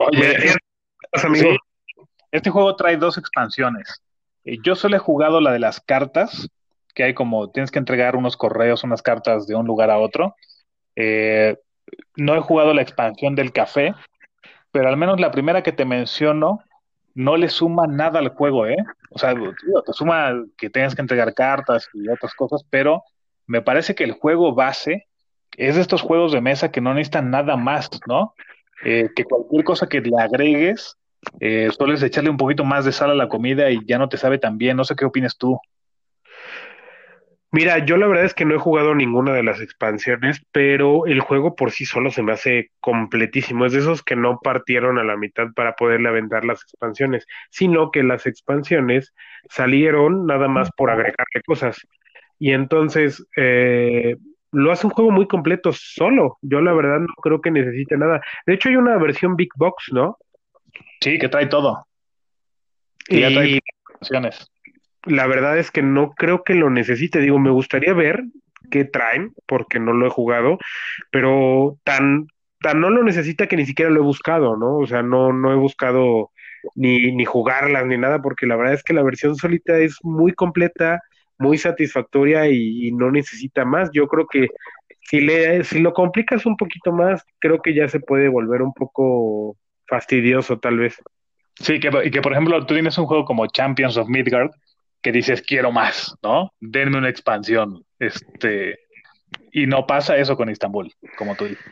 ¿Me 0.00 0.06
Oye, 0.06 0.28
decías, 0.34 0.56
amigo? 1.24 1.50
Sí. 1.52 1.56
Este 2.32 2.50
juego 2.50 2.74
trae 2.76 2.96
dos 2.96 3.18
expansiones. 3.18 4.02
Eh, 4.44 4.58
Yo 4.64 4.74
solo 4.74 4.96
he 4.96 4.98
jugado 4.98 5.40
la 5.40 5.52
de 5.52 5.58
las 5.60 5.80
cartas, 5.80 6.48
que 6.94 7.04
hay 7.04 7.14
como, 7.14 7.50
tienes 7.50 7.70
que 7.70 7.78
entregar 7.78 8.16
unos 8.16 8.36
correos, 8.36 8.84
unas 8.84 9.02
cartas 9.02 9.46
de 9.46 9.54
un 9.54 9.66
lugar 9.66 9.90
a 9.90 9.98
otro. 9.98 10.34
Eh, 10.96 11.56
no 12.16 12.34
he 12.34 12.40
jugado 12.40 12.74
la 12.74 12.82
expansión 12.82 13.34
del 13.34 13.52
café, 13.52 13.94
pero 14.70 14.88
al 14.88 14.96
menos 14.96 15.20
la 15.20 15.30
primera 15.30 15.62
que 15.62 15.72
te 15.72 15.84
menciono 15.84 16.60
no 17.14 17.36
le 17.36 17.48
suma 17.48 17.86
nada 17.86 18.18
al 18.18 18.28
juego, 18.28 18.66
¿eh? 18.66 18.76
O 19.10 19.18
sea, 19.18 19.34
te 19.34 19.92
suma 19.92 20.32
que 20.56 20.70
tengas 20.70 20.94
que 20.94 21.02
entregar 21.02 21.34
cartas 21.34 21.88
y 21.92 22.08
otras 22.08 22.34
cosas, 22.34 22.64
pero 22.70 23.02
me 23.46 23.60
parece 23.60 23.94
que 23.94 24.04
el 24.04 24.12
juego 24.12 24.54
base 24.54 25.06
es 25.56 25.74
de 25.74 25.82
estos 25.82 26.00
juegos 26.00 26.32
de 26.32 26.40
mesa 26.40 26.70
que 26.70 26.80
no 26.80 26.94
necesitan 26.94 27.30
nada 27.30 27.56
más, 27.56 27.90
¿no? 28.06 28.34
Eh, 28.84 29.10
que 29.14 29.24
cualquier 29.24 29.64
cosa 29.64 29.86
que 29.86 30.00
le 30.00 30.16
agregues, 30.18 30.96
eh, 31.40 31.68
sueles 31.76 32.02
echarle 32.02 32.30
un 32.30 32.36
poquito 32.36 32.64
más 32.64 32.84
de 32.84 32.92
sal 32.92 33.10
a 33.10 33.14
la 33.14 33.28
comida 33.28 33.70
y 33.70 33.84
ya 33.86 33.98
no 33.98 34.08
te 34.08 34.16
sabe 34.16 34.38
tan 34.38 34.58
bien. 34.58 34.76
No 34.76 34.84
sé 34.84 34.96
qué 34.96 35.04
opinas 35.04 35.36
tú. 35.36 35.58
Mira, 37.54 37.84
yo 37.84 37.98
la 37.98 38.06
verdad 38.06 38.24
es 38.24 38.32
que 38.32 38.46
no 38.46 38.54
he 38.54 38.58
jugado 38.58 38.94
ninguna 38.94 39.34
de 39.34 39.42
las 39.42 39.60
expansiones, 39.60 40.42
pero 40.52 41.04
el 41.04 41.20
juego 41.20 41.54
por 41.54 41.70
sí 41.70 41.84
solo 41.84 42.10
se 42.10 42.22
me 42.22 42.32
hace 42.32 42.70
completísimo. 42.80 43.66
Es 43.66 43.72
de 43.74 43.80
esos 43.80 44.02
que 44.02 44.16
no 44.16 44.40
partieron 44.42 44.98
a 44.98 45.04
la 45.04 45.18
mitad 45.18 45.48
para 45.54 45.74
poderle 45.74 46.08
aventar 46.08 46.46
las 46.46 46.62
expansiones, 46.62 47.26
sino 47.50 47.90
que 47.90 48.04
las 48.04 48.24
expansiones 48.24 49.12
salieron 49.50 50.24
nada 50.24 50.48
más 50.48 50.70
por 50.74 50.90
agregarle 50.90 51.42
cosas. 51.44 51.78
Y 52.38 52.52
entonces 52.52 53.22
eh, 53.36 54.16
lo 54.50 54.72
hace 54.72 54.86
un 54.86 54.94
juego 54.94 55.10
muy 55.10 55.28
completo 55.28 55.72
solo. 55.74 56.38
Yo 56.40 56.62
la 56.62 56.72
verdad 56.72 57.00
no 57.00 57.14
creo 57.22 57.42
que 57.42 57.50
necesite 57.50 57.98
nada. 57.98 58.22
De 58.46 58.54
hecho, 58.54 58.70
hay 58.70 58.76
una 58.76 58.96
versión 58.96 59.36
Big 59.36 59.50
Box, 59.56 59.90
¿no? 59.92 60.16
Sí, 61.02 61.18
que 61.18 61.28
trae 61.28 61.48
todo. 61.48 61.86
Que 63.04 63.20
ya 63.20 63.30
trae 63.30 63.48
Y 63.48 63.60
opciones. 64.00 64.51
La 65.06 65.26
verdad 65.26 65.58
es 65.58 65.70
que 65.70 65.82
no 65.82 66.12
creo 66.12 66.44
que 66.44 66.54
lo 66.54 66.70
necesite. 66.70 67.20
Digo, 67.20 67.38
me 67.38 67.50
gustaría 67.50 67.92
ver 67.94 68.24
qué 68.70 68.84
traen, 68.84 69.32
porque 69.46 69.78
no 69.78 69.92
lo 69.92 70.06
he 70.06 70.10
jugado, 70.10 70.58
pero 71.10 71.78
tan, 71.84 72.26
tan 72.60 72.80
no 72.80 72.90
lo 72.90 73.02
necesita 73.02 73.46
que 73.46 73.56
ni 73.56 73.66
siquiera 73.66 73.90
lo 73.90 74.00
he 74.00 74.04
buscado, 74.04 74.56
¿no? 74.56 74.78
O 74.78 74.86
sea, 74.86 75.02
no, 75.02 75.32
no 75.32 75.52
he 75.52 75.56
buscado 75.56 76.30
ni, 76.74 77.12
ni 77.12 77.24
jugarlas 77.24 77.86
ni 77.86 77.98
nada, 77.98 78.22
porque 78.22 78.46
la 78.46 78.56
verdad 78.56 78.74
es 78.74 78.82
que 78.82 78.94
la 78.94 79.02
versión 79.02 79.36
solita 79.36 79.78
es 79.78 79.98
muy 80.02 80.32
completa, 80.32 81.00
muy 81.38 81.58
satisfactoria 81.58 82.48
y, 82.48 82.92
no 82.92 83.10
necesita 83.10 83.64
más. 83.64 83.90
Yo 83.92 84.06
creo 84.06 84.26
que 84.26 84.48
si 85.00 85.20
le, 85.20 85.64
si 85.64 85.80
lo 85.80 85.92
complicas 85.92 86.46
un 86.46 86.56
poquito 86.56 86.92
más, 86.92 87.24
creo 87.40 87.60
que 87.60 87.74
ya 87.74 87.88
se 87.88 88.00
puede 88.00 88.28
volver 88.28 88.62
un 88.62 88.72
poco 88.72 89.56
fastidioso, 89.86 90.58
tal 90.58 90.78
vez. 90.78 90.96
Sí, 91.56 91.80
que, 91.80 92.10
que 92.10 92.22
por 92.22 92.32
ejemplo 92.32 92.64
tú 92.64 92.74
tienes 92.74 92.96
un 92.96 93.06
juego 93.06 93.24
como 93.24 93.46
Champions 93.46 93.96
of 93.96 94.08
Midgard 94.08 94.50
que 95.02 95.12
dices 95.12 95.42
quiero 95.42 95.72
más, 95.72 96.14
¿no? 96.22 96.52
Denme 96.60 96.98
una 96.98 97.08
expansión. 97.08 97.84
Este, 97.98 98.78
y 99.52 99.66
no 99.66 99.86
pasa 99.86 100.16
eso 100.16 100.36
con 100.36 100.50
Istanbul, 100.50 100.92
como 101.18 101.34
tú 101.34 101.46
dices. 101.46 101.64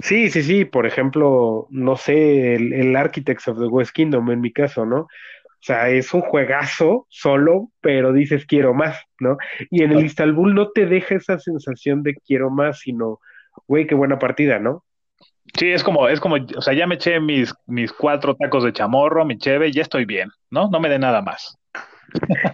Sí, 0.00 0.30
sí, 0.30 0.42
sí, 0.42 0.64
por 0.64 0.86
ejemplo, 0.86 1.66
no 1.70 1.96
sé, 1.96 2.54
el, 2.54 2.72
el 2.72 2.96
Architects 2.96 3.48
of 3.48 3.58
the 3.58 3.66
West 3.66 3.92
Kingdom 3.92 4.30
en 4.30 4.40
mi 4.40 4.52
caso, 4.52 4.84
¿no? 4.84 5.00
O 5.64 5.66
sea, 5.66 5.88
es 5.88 6.12
un 6.12 6.20
juegazo 6.20 7.06
solo, 7.08 7.70
pero 7.80 8.12
dices 8.12 8.44
quiero 8.44 8.74
más, 8.74 9.02
¿no? 9.18 9.38
Y 9.70 9.82
en 9.82 9.92
el 9.92 10.04
Istanbul 10.04 10.54
no 10.54 10.70
te 10.70 10.84
deja 10.84 11.14
esa 11.14 11.38
sensación 11.38 12.02
de 12.02 12.14
quiero 12.16 12.50
más, 12.50 12.80
sino, 12.80 13.20
güey, 13.66 13.86
qué 13.86 13.94
buena 13.94 14.18
partida, 14.18 14.58
¿no? 14.58 14.84
Sí, 15.58 15.70
es 15.70 15.82
como, 15.82 16.08
es 16.08 16.20
como, 16.20 16.36
o 16.36 16.60
sea, 16.60 16.74
ya 16.74 16.86
me 16.86 16.96
eché 16.96 17.18
mis, 17.18 17.54
mis 17.66 17.92
cuatro 17.92 18.34
tacos 18.34 18.64
de 18.64 18.74
chamorro, 18.74 19.24
mi 19.24 19.38
cheve, 19.38 19.72
ya 19.72 19.80
estoy 19.82 20.04
bien, 20.04 20.28
¿no? 20.50 20.68
No 20.68 20.80
me 20.80 20.90
dé 20.90 20.98
nada 20.98 21.22
más. 21.22 21.58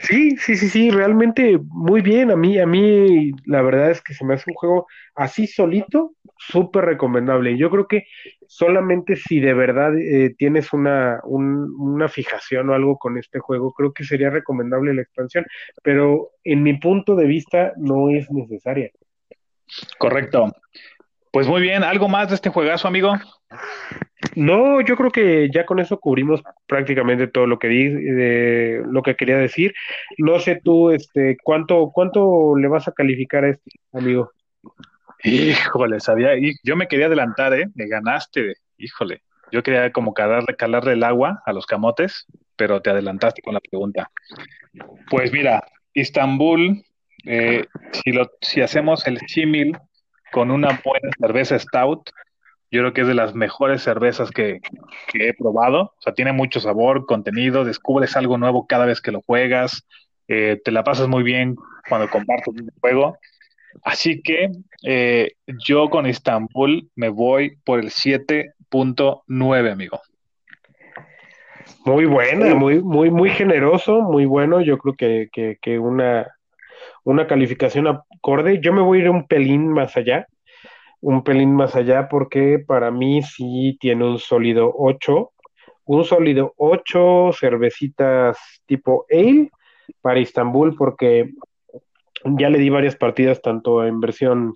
Sí, 0.01 0.37
sí, 0.39 0.57
sí, 0.57 0.69
sí, 0.69 0.91
realmente 0.91 1.59
muy 1.69 2.01
bien. 2.01 2.31
A 2.31 2.37
mí, 2.37 2.59
a 2.59 2.67
mí, 2.67 3.33
la 3.45 3.63
verdad 3.63 3.91
es 3.91 4.01
que 4.03 4.15
se 4.15 4.25
me 4.25 4.35
hace 4.35 4.51
un 4.51 4.55
juego 4.55 4.87
así 5.15 5.47
solito, 5.47 6.15
súper 6.39 6.85
recomendable. 6.87 7.57
Yo 7.59 7.71
creo 7.71 7.87
que 7.87 8.05
solamente 8.47 9.17
si 9.17 9.41
de 9.41 9.53
verdad 9.55 9.97
eh, 9.99 10.35
tienes 10.37 10.73
una, 10.73 11.21
un- 11.25 11.75
una 11.79 12.09
fijación 12.09 12.71
o 12.71 12.75
algo 12.75 12.97
con 12.99 13.19
este 13.19 13.39
juego, 13.39 13.73
creo 13.73 13.93
que 13.93 14.05
sería 14.05 14.31
recomendable 14.31 14.95
la 14.95 15.03
expansión, 15.03 15.45
pero 15.83 16.31
en 16.45 16.63
mi 16.63 16.75
punto 16.79 17.15
de 17.15 17.27
vista 17.27 17.73
no 17.77 18.09
es 18.11 18.31
necesaria. 18.31 18.91
Correcto. 19.99 20.53
Pues 21.33 21.47
muy 21.47 21.61
bien, 21.63 21.85
¿algo 21.85 22.09
más 22.09 22.29
de 22.31 22.35
este 22.35 22.51
juegazo, 22.51 22.89
amigo? 22.89 23.13
No, 24.37 24.81
yo 24.81 24.97
creo 24.97 25.11
que 25.11 25.51
ya 25.53 25.67
con 25.67 25.81
eso 25.81 25.99
cubrimos 25.99 26.43
prácticamente 26.67 27.27
todo 27.27 27.47
lo 27.47 27.59
que 27.59 27.69
di, 27.69 27.89
de 27.89 28.83
lo 28.87 29.03
que 29.03 29.17
quería 29.17 29.37
decir. 29.37 29.75
No 30.19 30.39
sé 30.39 30.61
tú, 30.63 30.91
este, 30.91 31.37
cuánto, 31.43 31.91
cuánto 31.93 32.57
le 32.57 32.69
vas 32.69 32.87
a 32.89 32.93
calificar 32.93 33.45
a 33.45 33.51
este, 33.51 33.71
amigo. 33.93 34.31
Híjole, 35.25 36.01
sabía, 36.01 36.31
yo 36.63 36.77
me 36.77 36.89
quería 36.89 37.07
adelantar, 37.07 37.55
¿eh? 37.55 37.67
Me 37.75 37.87
ganaste, 37.87 38.55
híjole. 38.79 39.23
Yo 39.53 39.63
quería 39.63 39.91
como 39.91 40.15
calarle, 40.15 40.55
calarle 40.57 40.93
el 40.93 41.03
agua 41.03 41.43
a 41.45 41.53
los 41.53 41.67
camotes, 41.67 42.27
pero 42.57 42.81
te 42.81 42.91
adelantaste 42.91 43.43
con 43.43 43.55
la 43.55 43.61
pregunta. 43.61 44.11
Pues 45.11 45.33
mira, 45.33 45.65
Istambul, 45.93 46.85
eh, 47.25 47.67
si 47.93 48.13
lo, 48.13 48.31
si 48.41 48.61
hacemos 48.61 49.07
el 49.07 49.19
símil 49.27 49.77
con 50.31 50.51
una 50.51 50.81
buena 50.85 51.11
cerveza 51.19 51.59
stout, 51.59 52.11
yo 52.71 52.81
creo 52.81 52.93
que 52.93 53.01
es 53.03 53.09
de 53.09 53.15
las 53.15 53.35
mejores 53.35 53.83
cervezas 53.83 54.31
que, 54.31 54.61
que 55.13 55.29
he 55.29 55.35
probado. 55.35 55.83
O 55.83 56.01
sea, 56.01 56.15
tiene 56.15 56.33
mucho 56.33 56.61
sabor, 56.61 57.07
contenido, 57.07 57.65
descubres 57.65 58.17
algo 58.17 58.39
nuevo 58.39 58.67
cada 58.67 58.87
vez 58.87 59.01
que 59.01 59.13
lo 59.13 59.23
juegas, 59.23 59.87
eh, 60.29 60.61
te 60.65 60.71
la 60.71 60.85
pasas 60.85 61.09
muy 61.09 61.25
bien 61.25 61.57
cuando 61.89 62.09
compartes 62.09 62.55
un 62.55 62.71
juego. 62.81 63.19
Así 63.83 64.23
que 64.23 64.51
eh, 64.85 65.33
yo 65.67 65.91
con 65.91 66.07
Istambul 66.07 66.89
me 66.95 67.09
voy 67.09 67.57
por 67.65 67.81
el 67.81 67.91
7.9, 67.91 69.73
amigo. 69.73 70.01
Muy 71.85 72.05
buena, 72.05 72.55
muy, 72.55 72.83
muy, 72.83 73.11
muy 73.11 73.31
generoso, 73.31 74.03
muy 74.03 74.25
bueno. 74.25 74.61
Yo 74.61 74.79
creo 74.79 74.95
que, 74.95 75.29
que, 75.33 75.59
que 75.61 75.79
una, 75.79 76.27
una 77.05 77.27
calificación 77.27 77.87
acorde. 77.89 78.61
Yo 78.61 78.73
me 78.73 78.83
voy 78.83 78.99
a 78.99 79.03
ir 79.03 79.11
un 79.11 79.27
pelín 79.27 79.69
más 79.73 79.97
allá, 79.97 80.27
un 81.01 81.23
pelín 81.25 81.55
más 81.55 81.77
allá, 81.77 82.09
porque 82.09 82.59
para 82.59 82.91
mí 82.91 83.23
sí 83.23 83.77
tiene 83.81 84.05
un 84.05 84.19
sólido 84.19 84.73
8, 84.77 85.33
un 85.87 86.05
sólido 86.05 86.55
8 86.57 87.31
cervecitas 87.33 88.39
tipo 88.67 89.07
ale 89.11 89.51
para 90.01 90.21
Istambul, 90.21 90.77
porque 90.77 91.31
ya 92.25 92.51
le 92.51 92.59
di 92.59 92.69
varias 92.69 92.97
partidas, 92.97 93.41
tanto 93.41 93.85
en 93.85 94.01
versión, 94.01 94.55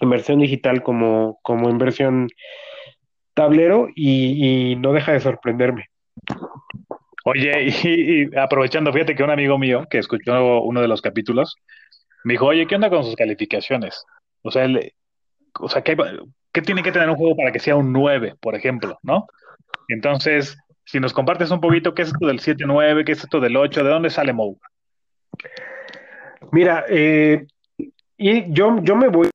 en 0.00 0.10
versión 0.10 0.40
digital 0.40 0.82
como, 0.82 1.38
como 1.42 1.70
en 1.70 1.78
versión 1.78 2.28
tablero, 3.34 3.88
y, 3.94 4.72
y 4.72 4.76
no 4.76 4.92
deja 4.92 5.12
de 5.12 5.20
sorprenderme. 5.20 5.86
Oye, 7.24 7.68
y, 7.84 8.22
y 8.24 8.36
aprovechando, 8.36 8.92
fíjate 8.92 9.14
que 9.14 9.22
un 9.22 9.30
amigo 9.30 9.58
mío 9.58 9.86
que 9.90 9.98
escuchó 9.98 10.62
uno 10.62 10.80
de 10.80 10.88
los 10.88 11.00
capítulos 11.02 11.56
me 12.24 12.34
dijo, 12.34 12.46
oye, 12.46 12.66
¿qué 12.66 12.74
onda 12.74 12.90
con 12.90 13.04
sus 13.04 13.14
calificaciones? 13.16 14.04
O 14.42 14.50
sea, 14.50 14.64
él- 14.64 14.92
o 15.58 15.68
sea, 15.68 15.82
¿qué, 15.82 15.96
qué 16.52 16.62
tiene 16.62 16.82
que 16.82 16.92
tener 16.92 17.08
un 17.08 17.16
juego 17.16 17.36
para 17.36 17.52
que 17.52 17.58
sea 17.58 17.76
un 17.76 17.92
9, 17.92 18.34
por 18.40 18.54
ejemplo, 18.54 18.98
¿no? 19.02 19.26
Entonces, 19.88 20.56
si 20.84 21.00
nos 21.00 21.12
compartes 21.12 21.50
un 21.50 21.60
poquito, 21.60 21.94
¿qué 21.94 22.02
es 22.02 22.08
esto 22.08 22.26
del 22.26 22.40
7-9? 22.40 23.04
¿Qué 23.04 23.12
es 23.12 23.22
esto 23.22 23.40
del 23.40 23.56
8? 23.56 23.84
¿De 23.84 23.90
dónde 23.90 24.10
sale 24.10 24.32
Mou? 24.32 24.58
Mira, 26.52 26.84
eh, 26.88 27.46
y 28.16 28.52
yo, 28.52 28.82
yo 28.82 28.96
me 28.96 29.08
voy, 29.08 29.28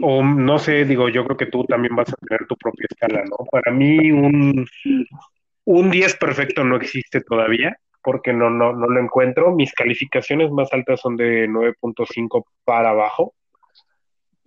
o 0.00 0.22
no 0.22 0.58
sé, 0.58 0.84
digo, 0.84 1.08
yo 1.08 1.24
creo 1.24 1.36
que 1.36 1.46
tú 1.46 1.64
también 1.64 1.94
vas 1.94 2.08
a 2.12 2.16
tener 2.16 2.46
tu 2.46 2.56
propia 2.56 2.86
escala, 2.90 3.22
¿no? 3.24 3.44
Para 3.50 3.72
mí 3.72 4.10
un, 4.10 4.66
un 5.64 5.90
10 5.90 6.16
perfecto 6.16 6.64
no 6.64 6.76
existe 6.76 7.20
todavía, 7.20 7.76
porque 8.02 8.32
no, 8.32 8.50
no, 8.50 8.72
no 8.72 8.86
lo 8.86 9.00
encuentro. 9.00 9.54
Mis 9.54 9.72
calificaciones 9.72 10.50
más 10.50 10.72
altas 10.72 11.00
son 11.00 11.16
de 11.16 11.48
9.5 11.48 12.44
para 12.64 12.90
abajo, 12.90 13.34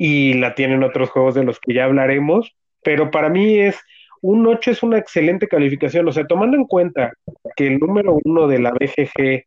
y 0.01 0.33
la 0.35 0.55
tienen 0.55 0.81
otros 0.81 1.09
juegos 1.09 1.35
de 1.35 1.43
los 1.43 1.59
que 1.59 1.73
ya 1.73 1.83
hablaremos, 1.83 2.55
pero 2.81 3.11
para 3.11 3.27
mí 3.27 3.59
es, 3.59 3.77
un 4.21 4.47
8 4.47 4.71
es 4.71 4.81
una 4.81 4.97
excelente 4.97 5.49
calificación, 5.49 6.07
o 6.07 6.11
sea, 6.13 6.25
tomando 6.25 6.55
en 6.55 6.63
cuenta 6.63 7.11
que 7.57 7.67
el 7.67 7.79
número 7.79 8.17
uno 8.23 8.47
de 8.47 8.59
la 8.59 8.71
BGG 8.71 9.43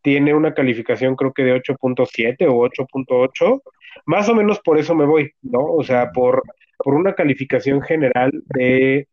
tiene 0.00 0.34
una 0.34 0.54
calificación 0.54 1.16
creo 1.16 1.32
que 1.32 1.42
de 1.42 1.60
8.7 1.60 2.46
o 2.48 2.64
8.8, 2.68 3.60
más 4.06 4.28
o 4.28 4.36
menos 4.36 4.60
por 4.60 4.78
eso 4.78 4.94
me 4.94 5.04
voy, 5.04 5.32
¿no? 5.42 5.64
O 5.64 5.82
sea, 5.82 6.12
por, 6.12 6.44
por 6.78 6.94
una 6.94 7.14
calificación 7.14 7.82
general 7.82 8.30
de 8.54 9.08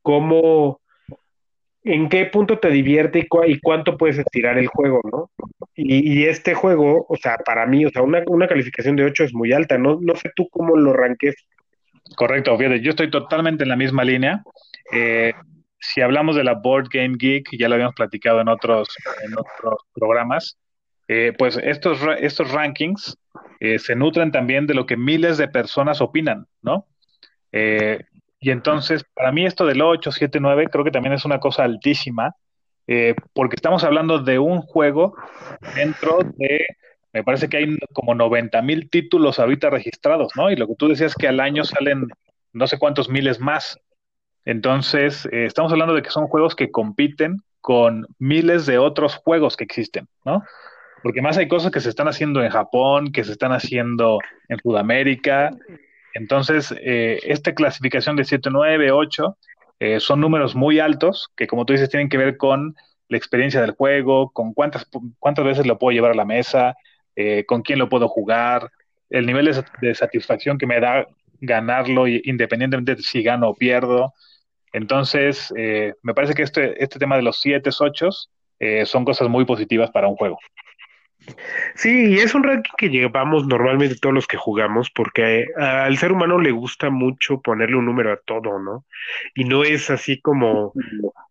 cómo, 0.00 0.80
en 1.84 2.08
qué 2.08 2.26
punto 2.26 2.58
te 2.58 2.68
divierte 2.68 3.20
y, 3.20 3.26
cu- 3.26 3.44
y 3.44 3.58
cuánto 3.60 3.96
puedes 3.96 4.18
estirar 4.18 4.58
el 4.58 4.66
juego, 4.66 5.00
¿no? 5.10 5.30
Y, 5.74 6.24
este 6.24 6.52
juego, 6.52 7.06
o 7.08 7.16
sea, 7.16 7.38
para 7.38 7.64
mí, 7.64 7.86
o 7.86 7.90
sea, 7.90 8.02
una, 8.02 8.46
calificación 8.46 8.96
de 8.96 9.04
8 9.04 9.24
es 9.24 9.34
muy 9.34 9.52
alta, 9.52 9.78
no, 9.78 9.98
sé 10.14 10.30
tú 10.36 10.46
cómo 10.50 10.76
lo 10.76 10.92
ranques. 10.92 11.34
Correcto, 12.16 12.56
fíjate, 12.58 12.80
yo 12.80 12.90
estoy 12.90 13.10
totalmente 13.10 13.62
en 13.62 13.70
la 13.70 13.76
misma 13.76 14.04
línea. 14.04 14.42
Eh, 14.92 15.32
si 15.78 16.02
hablamos 16.02 16.36
de 16.36 16.44
la 16.44 16.54
Board 16.54 16.88
Game 16.92 17.16
Geek, 17.18 17.48
ya 17.58 17.68
lo 17.68 17.76
habíamos 17.76 17.94
platicado 17.94 18.42
en 18.42 18.48
otros, 18.48 18.88
programas, 19.94 20.58
eh, 21.08 21.32
pues 21.36 21.56
estos, 21.56 21.98
estos 22.20 22.52
rankings 22.52 23.16
eh, 23.58 23.78
se 23.78 23.96
nutren 23.96 24.30
también 24.30 24.66
de 24.66 24.74
lo 24.74 24.86
que 24.86 24.96
miles 24.96 25.38
de 25.38 25.48
personas 25.48 26.00
opinan, 26.00 26.46
¿no? 26.62 26.86
Eh, 27.52 28.04
y 28.40 28.50
entonces, 28.50 29.04
para 29.14 29.32
mí 29.32 29.44
esto 29.44 29.66
del 29.66 29.82
8, 29.82 30.10
7, 30.10 30.40
9, 30.40 30.68
creo 30.72 30.84
que 30.84 30.90
también 30.90 31.12
es 31.12 31.24
una 31.26 31.38
cosa 31.38 31.64
altísima, 31.64 32.34
eh, 32.86 33.14
porque 33.34 33.56
estamos 33.56 33.84
hablando 33.84 34.18
de 34.18 34.38
un 34.38 34.62
juego 34.62 35.14
dentro 35.76 36.18
de, 36.36 36.66
me 37.12 37.22
parece 37.22 37.48
que 37.48 37.58
hay 37.58 37.78
como 37.92 38.14
90 38.14 38.62
mil 38.62 38.88
títulos 38.88 39.38
ahorita 39.38 39.68
registrados, 39.68 40.32
¿no? 40.36 40.50
Y 40.50 40.56
lo 40.56 40.66
que 40.66 40.74
tú 40.74 40.88
decías 40.88 41.14
que 41.14 41.28
al 41.28 41.38
año 41.38 41.64
salen 41.64 42.08
no 42.52 42.66
sé 42.66 42.78
cuántos 42.78 43.08
miles 43.08 43.40
más. 43.40 43.78
Entonces, 44.44 45.26
eh, 45.26 45.44
estamos 45.44 45.70
hablando 45.70 45.94
de 45.94 46.02
que 46.02 46.10
son 46.10 46.26
juegos 46.26 46.56
que 46.56 46.70
compiten 46.70 47.36
con 47.60 48.06
miles 48.18 48.64
de 48.64 48.78
otros 48.78 49.16
juegos 49.16 49.56
que 49.56 49.64
existen, 49.64 50.08
¿no? 50.24 50.42
Porque 51.02 51.22
más 51.22 51.36
hay 51.36 51.46
cosas 51.46 51.70
que 51.70 51.80
se 51.80 51.90
están 51.90 52.08
haciendo 52.08 52.42
en 52.42 52.50
Japón, 52.50 53.12
que 53.12 53.24
se 53.24 53.32
están 53.32 53.52
haciendo 53.52 54.18
en 54.48 54.58
Sudamérica. 54.58 55.50
Entonces, 56.14 56.74
eh, 56.80 57.20
esta 57.24 57.54
clasificación 57.54 58.16
de 58.16 58.24
7, 58.24 58.50
9, 58.50 58.90
8 58.90 59.36
eh, 59.80 59.98
son 59.98 60.20
números 60.20 60.54
muy 60.54 60.78
altos 60.78 61.30
que, 61.36 61.46
como 61.46 61.64
tú 61.64 61.72
dices, 61.72 61.88
tienen 61.88 62.08
que 62.08 62.18
ver 62.18 62.36
con 62.36 62.74
la 63.08 63.16
experiencia 63.16 63.60
del 63.60 63.72
juego, 63.72 64.30
con 64.30 64.52
cuántas, 64.52 64.86
cuántas 65.18 65.44
veces 65.44 65.66
lo 65.66 65.78
puedo 65.78 65.92
llevar 65.92 66.12
a 66.12 66.14
la 66.14 66.24
mesa, 66.24 66.76
eh, 67.16 67.44
con 67.46 67.62
quién 67.62 67.78
lo 67.78 67.88
puedo 67.88 68.08
jugar, 68.08 68.70
el 69.08 69.26
nivel 69.26 69.46
de, 69.46 69.64
de 69.80 69.94
satisfacción 69.94 70.58
que 70.58 70.66
me 70.66 70.80
da 70.80 71.06
ganarlo, 71.40 72.06
independientemente 72.06 72.96
de 72.96 73.02
si 73.02 73.22
gano 73.22 73.48
o 73.48 73.54
pierdo. 73.54 74.12
Entonces, 74.72 75.52
eh, 75.56 75.94
me 76.02 76.14
parece 76.14 76.34
que 76.34 76.42
este, 76.42 76.82
este 76.82 76.98
tema 76.98 77.16
de 77.16 77.22
los 77.22 77.40
7, 77.40 77.70
8 77.76 78.10
son 78.84 79.06
cosas 79.06 79.26
muy 79.28 79.46
positivas 79.46 79.90
para 79.90 80.06
un 80.06 80.16
juego. 80.16 80.38
Sí, 81.74 82.14
y 82.14 82.18
es 82.18 82.34
un 82.34 82.42
ranking 82.42 82.72
que 82.76 82.88
llevamos 82.90 83.46
normalmente 83.46 83.96
todos 83.96 84.14
los 84.14 84.26
que 84.26 84.36
jugamos, 84.36 84.90
porque 84.90 85.46
al 85.56 85.96
ser 85.98 86.12
humano 86.12 86.38
le 86.38 86.50
gusta 86.50 86.90
mucho 86.90 87.40
ponerle 87.40 87.76
un 87.76 87.86
número 87.86 88.12
a 88.12 88.16
todo, 88.18 88.58
¿no? 88.58 88.84
Y 89.34 89.44
no 89.44 89.64
es 89.64 89.90
así 89.90 90.20
como, 90.20 90.72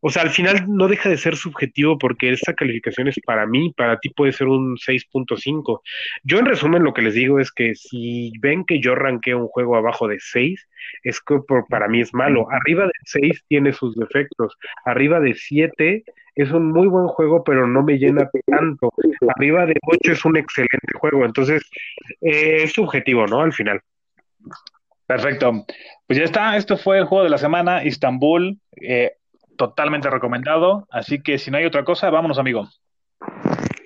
o 0.01 0.09
sea, 0.09 0.23
al 0.23 0.29
final 0.31 0.65
no 0.67 0.87
deja 0.87 1.09
de 1.09 1.17
ser 1.17 1.35
subjetivo 1.35 1.97
porque 1.97 2.31
esta 2.31 2.53
calificación 2.53 3.07
es 3.07 3.19
para 3.25 3.45
mí, 3.45 3.73
para 3.75 3.99
ti 3.99 4.09
puede 4.09 4.31
ser 4.33 4.47
un 4.47 4.77
6.5. 4.77 5.81
Yo 6.23 6.39
en 6.39 6.45
resumen 6.45 6.83
lo 6.83 6.93
que 6.93 7.01
les 7.01 7.13
digo 7.13 7.39
es 7.39 7.51
que 7.51 7.75
si 7.75 8.31
ven 8.39 8.65
que 8.65 8.79
yo 8.79 8.95
ranqueo 8.95 9.37
un 9.39 9.47
juego 9.47 9.75
abajo 9.75 10.07
de 10.07 10.19
6, 10.19 10.67
es 11.03 11.19
que 11.21 11.39
por- 11.47 11.67
para 11.67 11.87
mí 11.87 12.01
es 12.01 12.13
malo. 12.13 12.47
Arriba 12.51 12.85
de 12.85 12.91
6 13.05 13.43
tiene 13.47 13.73
sus 13.73 13.95
defectos, 13.95 14.57
arriba 14.85 15.19
de 15.19 15.33
7 15.35 16.03
es 16.35 16.51
un 16.51 16.71
muy 16.71 16.87
buen 16.87 17.07
juego, 17.07 17.43
pero 17.43 17.67
no 17.67 17.83
me 17.83 17.97
llena 17.97 18.29
tanto. 18.45 18.91
Arriba 19.35 19.65
de 19.65 19.75
8 19.81 20.11
es 20.11 20.25
un 20.25 20.37
excelente 20.37 20.93
juego, 20.99 21.25
entonces 21.25 21.69
eh, 22.21 22.63
es 22.63 22.73
subjetivo, 22.73 23.25
¿no? 23.27 23.41
Al 23.41 23.53
final. 23.53 23.81
Perfecto. 25.05 25.65
Pues 26.07 26.19
ya 26.19 26.25
está, 26.25 26.55
esto 26.55 26.77
fue 26.77 26.99
el 26.99 27.05
juego 27.05 27.23
de 27.23 27.31
la 27.31 27.37
semana, 27.37 27.83
Istanbul, 27.83 28.59
eh, 28.81 29.13
totalmente 29.57 30.09
recomendado. 30.09 30.87
Así 30.91 31.21
que 31.21 31.37
si 31.37 31.51
no 31.51 31.57
hay 31.57 31.65
otra 31.65 31.83
cosa, 31.83 32.09
vámonos, 32.09 32.37
amigo. 32.37 32.69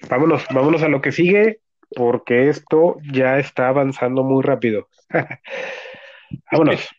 Vámonos, 0.10 0.46
vámonos 0.54 0.84
a 0.84 0.90
lo 0.90 1.02
que 1.02 1.12
sigue, 1.12 1.60
porque 1.96 2.50
esto 2.50 2.98
ya 3.12 3.40
está 3.40 3.70
avanzando 3.70 4.24
muy 4.24 4.44
rápido. 4.44 4.88
Vámonos. 6.52 6.90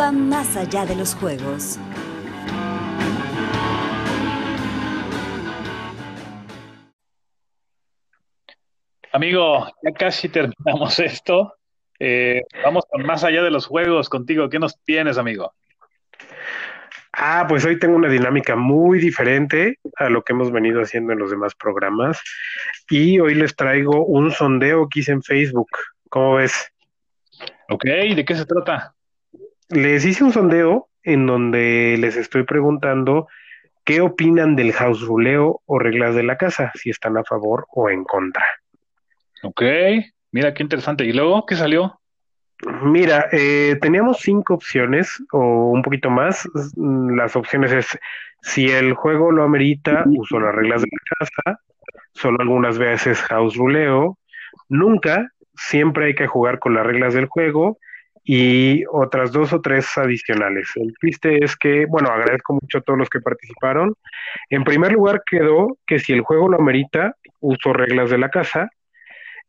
Va 0.00 0.12
más 0.12 0.56
allá 0.56 0.86
de 0.86 0.96
los 0.96 1.14
juegos. 1.14 1.78
Amigo, 9.12 9.66
ya 9.82 9.92
casi 9.92 10.30
terminamos 10.30 10.98
esto. 11.00 11.54
Eh, 11.98 12.42
vamos 12.64 12.84
con 12.88 13.02
más 13.04 13.24
allá 13.24 13.42
de 13.42 13.50
los 13.50 13.66
juegos 13.66 14.08
contigo. 14.08 14.48
¿Qué 14.48 14.58
nos 14.58 14.80
tienes, 14.84 15.18
amigo? 15.18 15.52
Ah, 17.12 17.44
pues 17.46 17.66
hoy 17.66 17.78
tengo 17.78 17.96
una 17.96 18.08
dinámica 18.08 18.56
muy 18.56 19.00
diferente 19.00 19.78
a 19.96 20.08
lo 20.08 20.22
que 20.22 20.32
hemos 20.32 20.50
venido 20.50 20.80
haciendo 20.80 21.12
en 21.12 21.18
los 21.18 21.30
demás 21.30 21.54
programas. 21.54 22.18
Y 22.88 23.20
hoy 23.20 23.34
les 23.34 23.54
traigo 23.54 24.06
un 24.06 24.30
sondeo 24.30 24.88
que 24.88 25.00
hice 25.00 25.12
en 25.12 25.22
Facebook. 25.22 25.68
¿Cómo 26.08 26.36
ves? 26.36 26.72
Ok, 27.68 27.84
¿de 27.84 28.24
qué 28.24 28.34
se 28.34 28.46
trata? 28.46 28.94
Les 29.70 30.04
hice 30.04 30.24
un 30.24 30.32
sondeo 30.32 30.88
en 31.04 31.26
donde 31.26 31.96
les 31.98 32.16
estoy 32.16 32.42
preguntando 32.42 33.28
qué 33.84 34.00
opinan 34.00 34.56
del 34.56 34.72
house 34.72 35.02
ruleo 35.02 35.62
o 35.64 35.78
reglas 35.78 36.14
de 36.14 36.24
la 36.24 36.36
casa, 36.36 36.72
si 36.74 36.90
están 36.90 37.16
a 37.16 37.24
favor 37.24 37.66
o 37.70 37.88
en 37.88 38.04
contra. 38.04 38.44
Ok, 39.42 39.62
mira 40.32 40.52
qué 40.54 40.64
interesante. 40.64 41.04
¿Y 41.04 41.12
luego 41.12 41.46
qué 41.46 41.54
salió? 41.54 42.00
Mira, 42.82 43.28
eh, 43.32 43.78
teníamos 43.80 44.18
cinco 44.18 44.54
opciones 44.54 45.22
o 45.32 45.70
un 45.70 45.82
poquito 45.82 46.10
más. 46.10 46.48
Las 46.76 47.36
opciones 47.36 47.72
es 47.72 47.98
si 48.42 48.70
el 48.70 48.94
juego 48.94 49.30
lo 49.30 49.44
amerita, 49.44 50.04
uso 50.06 50.40
las 50.40 50.54
reglas 50.54 50.82
de 50.82 50.88
la 50.90 51.16
casa, 51.18 51.60
solo 52.12 52.38
algunas 52.40 52.76
veces 52.76 53.22
house 53.22 53.56
ruleo, 53.56 54.18
nunca, 54.68 55.30
siempre 55.54 56.06
hay 56.06 56.14
que 56.14 56.26
jugar 56.26 56.58
con 56.58 56.74
las 56.74 56.84
reglas 56.84 57.14
del 57.14 57.26
juego 57.26 57.78
y 58.22 58.84
otras 58.92 59.32
dos 59.32 59.52
o 59.52 59.60
tres 59.60 59.86
adicionales. 59.96 60.70
El 60.76 60.94
triste 61.00 61.42
es 61.44 61.56
que, 61.56 61.86
bueno, 61.86 62.10
agradezco 62.10 62.54
mucho 62.54 62.78
a 62.78 62.80
todos 62.82 62.98
los 62.98 63.08
que 63.08 63.20
participaron. 63.20 63.94
En 64.50 64.64
primer 64.64 64.92
lugar 64.92 65.22
quedó 65.28 65.78
que 65.86 65.98
si 65.98 66.12
el 66.12 66.20
juego 66.20 66.48
lo 66.48 66.58
amerita, 66.58 67.16
uso 67.40 67.72
reglas 67.72 68.10
de 68.10 68.18
la 68.18 68.28
casa. 68.28 68.70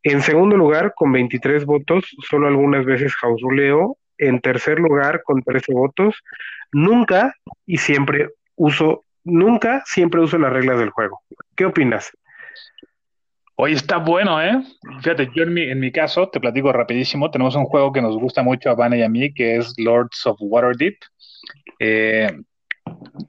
En 0.04 0.22
segundo 0.22 0.58
lugar, 0.58 0.94
con 0.96 1.12
23 1.12 1.66
votos, 1.66 2.16
solo 2.30 2.48
algunas 2.48 2.86
veces 2.86 3.16
house 3.16 3.42
ruleo. 3.42 3.98
En 4.18 4.40
tercer 4.40 4.80
lugar, 4.80 5.24
con 5.24 5.42
13 5.42 5.74
votos, 5.74 6.16
nunca 6.72 7.36
y 7.66 7.78
siempre 7.78 8.30
uso, 8.56 9.04
nunca, 9.24 9.82
siempre 9.86 10.22
uso 10.22 10.38
las 10.38 10.54
reglas 10.54 10.80
del 10.80 10.92
juego. 10.92 11.22
¿Qué 11.56 11.66
opinas? 11.66 12.12
Oye, 13.64 13.76
está 13.76 13.98
bueno, 13.98 14.42
¿eh? 14.42 14.60
Fíjate, 15.04 15.30
yo 15.36 15.44
en 15.44 15.54
mi, 15.54 15.62
en 15.62 15.80
mi 15.80 15.92
caso, 15.92 16.28
te 16.30 16.40
platico 16.40 16.74
rapidísimo, 16.74 17.30
tenemos 17.30 17.54
un 17.56 17.66
juego 17.66 17.92
que 17.92 18.02
nos 18.02 18.18
gusta 18.18 18.42
mucho 18.42 18.72
a 18.72 18.74
Vanna 18.74 18.98
y 18.98 19.04
a 19.04 19.08
mí, 19.08 19.32
que 19.36 19.58
es 19.58 19.76
Lords 19.78 20.26
of 20.26 20.38
Waterdeep. 20.40 20.96
Eh, 21.78 22.32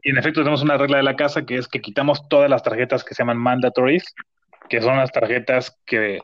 y 0.03 0.11
en 0.11 0.16
efecto 0.16 0.41
tenemos 0.41 0.62
una 0.62 0.78
regla 0.78 0.97
de 0.97 1.03
la 1.03 1.16
casa 1.16 1.45
que 1.45 1.59
es 1.59 1.68
que 1.68 1.83
quitamos 1.83 2.26
todas 2.30 2.49
las 2.49 2.62
tarjetas 2.62 3.05
que 3.05 3.12
se 3.14 3.22
llaman 3.22 3.37
mandatories, 3.37 4.05
que 4.70 4.80
son 4.80 4.97
las 4.97 5.12
tarjetas 5.12 5.78
que 5.85 6.16
eh, 6.16 6.20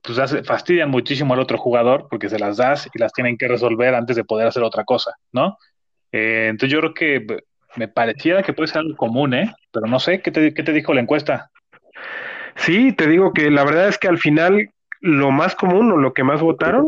pues 0.00 0.20
hace- 0.20 0.44
fastidian 0.44 0.88
muchísimo 0.88 1.34
al 1.34 1.40
otro 1.40 1.58
jugador 1.58 2.06
porque 2.08 2.28
se 2.28 2.38
las 2.38 2.56
das 2.56 2.88
y 2.94 3.00
las 3.00 3.12
tienen 3.12 3.36
que 3.36 3.48
resolver 3.48 3.96
antes 3.96 4.14
de 4.14 4.22
poder 4.22 4.46
hacer 4.46 4.62
otra 4.62 4.84
cosa, 4.84 5.16
¿no? 5.32 5.58
Eh, 6.12 6.46
entonces 6.50 6.72
yo 6.72 6.78
creo 6.78 6.94
que 6.94 7.26
me 7.74 7.88
pareciera 7.88 8.44
que 8.44 8.52
puede 8.52 8.68
ser 8.68 8.78
algo 8.78 8.96
común, 8.96 9.34
¿eh? 9.34 9.52
Pero 9.72 9.88
no 9.88 9.98
sé, 9.98 10.22
¿qué 10.22 10.30
te, 10.30 10.54
qué 10.54 10.62
te 10.62 10.72
dijo 10.72 10.94
la 10.94 11.00
encuesta? 11.00 11.50
Sí, 12.58 12.92
te 12.92 13.06
digo 13.06 13.32
que 13.32 13.50
la 13.50 13.64
verdad 13.64 13.88
es 13.88 13.98
que 13.98 14.08
al 14.08 14.18
final 14.18 14.70
lo 15.00 15.30
más 15.30 15.54
común 15.54 15.92
o 15.92 15.96
lo 15.96 16.12
que 16.12 16.24
más 16.24 16.40
votaron, 16.40 16.86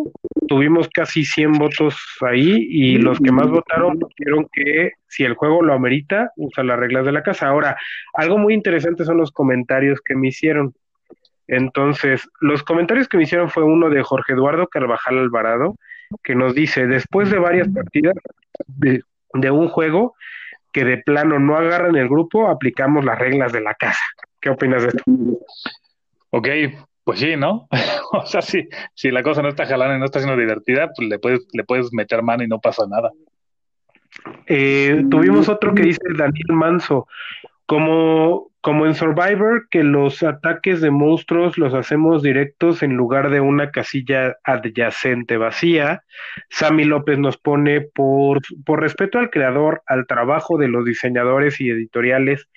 tuvimos 0.49 0.89
casi 0.89 1.25
100 1.25 1.53
votos 1.53 1.97
ahí 2.23 2.66
y 2.68 2.97
los 2.97 3.21
que 3.21 3.31
más 3.31 3.49
votaron 3.49 4.01
dijeron 4.18 4.49
que 4.53 4.93
si 5.07 5.25
el 5.25 5.35
juego 5.35 5.62
lo 5.62 5.75
amerita, 5.75 6.33
usa 6.37 6.64
las 6.64 6.79
reglas 6.79 7.05
de 7.05 7.12
la 7.12 7.23
casa. 7.23 7.47
Ahora, 7.47 7.77
algo 8.14 8.37
muy 8.37 8.55
interesante 8.55 9.05
son 9.05 9.18
los 9.18 9.31
comentarios 9.31 10.01
que 10.01 10.16
me 10.16 10.29
hicieron. 10.29 10.75
Entonces, 11.47 12.29
los 12.41 12.62
comentarios 12.62 13.09
que 13.09 13.16
me 13.16 13.25
hicieron 13.25 13.49
fue 13.49 13.62
uno 13.62 13.91
de 13.91 14.03
Jorge 14.03 14.33
Eduardo 14.33 14.66
Carvajal 14.66 15.18
Alvarado, 15.18 15.77
que 16.23 16.35
nos 16.35 16.55
dice, 16.55 16.87
después 16.87 17.31
de 17.31 17.39
varias 17.39 17.68
partidas 17.68 18.14
de, 18.66 19.03
de 19.35 19.51
un 19.51 19.68
juego 19.68 20.14
que 20.73 20.85
de 20.85 20.99
plano 20.99 21.39
no 21.39 21.57
agarran 21.57 21.97
el 21.97 22.09
grupo, 22.09 22.49
aplicamos 22.49 23.05
las 23.05 23.18
reglas 23.18 23.53
de 23.53 23.61
la 23.61 23.75
casa. 23.75 24.03
¿Qué 24.41 24.51
opinas 24.51 24.82
de 24.82 24.88
esto? 24.88 25.03
Ok, 26.30 26.49
pues 27.05 27.20
sí, 27.20 27.36
¿no? 27.36 27.68
O 28.12 28.26
sea, 28.26 28.43
si, 28.43 28.68
si 28.95 29.12
la 29.12 29.22
cosa 29.22 29.41
no 29.41 29.49
está 29.49 29.66
jalando 29.66 29.95
y 29.95 29.99
no 30.01 30.05
está 30.05 30.18
siendo 30.18 30.36
divertida, 30.36 30.91
pues 30.97 31.09
le 31.09 31.20
puedes, 31.20 31.47
le 31.53 31.62
puedes 31.62 31.93
meter 31.93 32.22
mano 32.22 32.43
y 32.43 32.49
no 32.49 32.61
pasa 32.61 32.84
nada. 32.88 33.12
Eh, 34.47 35.05
tuvimos 35.09 35.49
otro 35.49 35.72
que 35.74 35.82
dice 35.82 36.01
Daniel 36.16 36.49
Manso, 36.49 37.07
como, 37.66 38.49
como 38.61 38.87
en 38.87 38.95
Survivor, 38.95 39.69
que 39.71 39.83
los 39.83 40.23
ataques 40.23 40.81
de 40.81 40.91
monstruos 40.91 41.57
los 41.57 41.73
hacemos 41.73 42.23
directos 42.23 42.83
en 42.83 42.95
lugar 42.95 43.31
de 43.31 43.41
una 43.41 43.71
casilla 43.71 44.37
adyacente 44.45 45.37
vacía. 45.37 46.03
Sammy 46.51 46.85
López 46.85 47.19
nos 47.19 47.39
pone 47.39 47.81
por, 47.81 48.41
por 48.67 48.81
respeto 48.81 49.19
al 49.19 49.31
creador, 49.31 49.83
al 49.87 50.07
trabajo 50.07 50.59
de 50.59 50.69
los 50.69 50.85
diseñadores 50.85 51.61
y 51.61 51.71
editoriales 51.71 52.49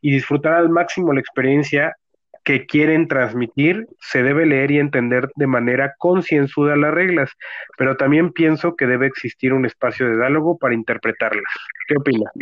y 0.00 0.12
disfrutar 0.12 0.54
al 0.54 0.68
máximo 0.68 1.12
la 1.12 1.20
experiencia 1.20 1.96
que 2.44 2.66
quieren 2.66 3.06
transmitir, 3.06 3.86
se 4.00 4.22
debe 4.22 4.46
leer 4.46 4.72
y 4.72 4.78
entender 4.78 5.30
de 5.36 5.46
manera 5.46 5.94
concienzuda 5.96 6.76
las 6.76 6.92
reglas, 6.92 7.30
pero 7.78 7.96
también 7.96 8.32
pienso 8.32 8.74
que 8.74 8.86
debe 8.86 9.06
existir 9.06 9.52
un 9.52 9.64
espacio 9.64 10.08
de 10.08 10.16
diálogo 10.16 10.58
para 10.58 10.74
interpretarlas. 10.74 11.44
¿Qué 11.86 11.96
opinas? 11.96 12.32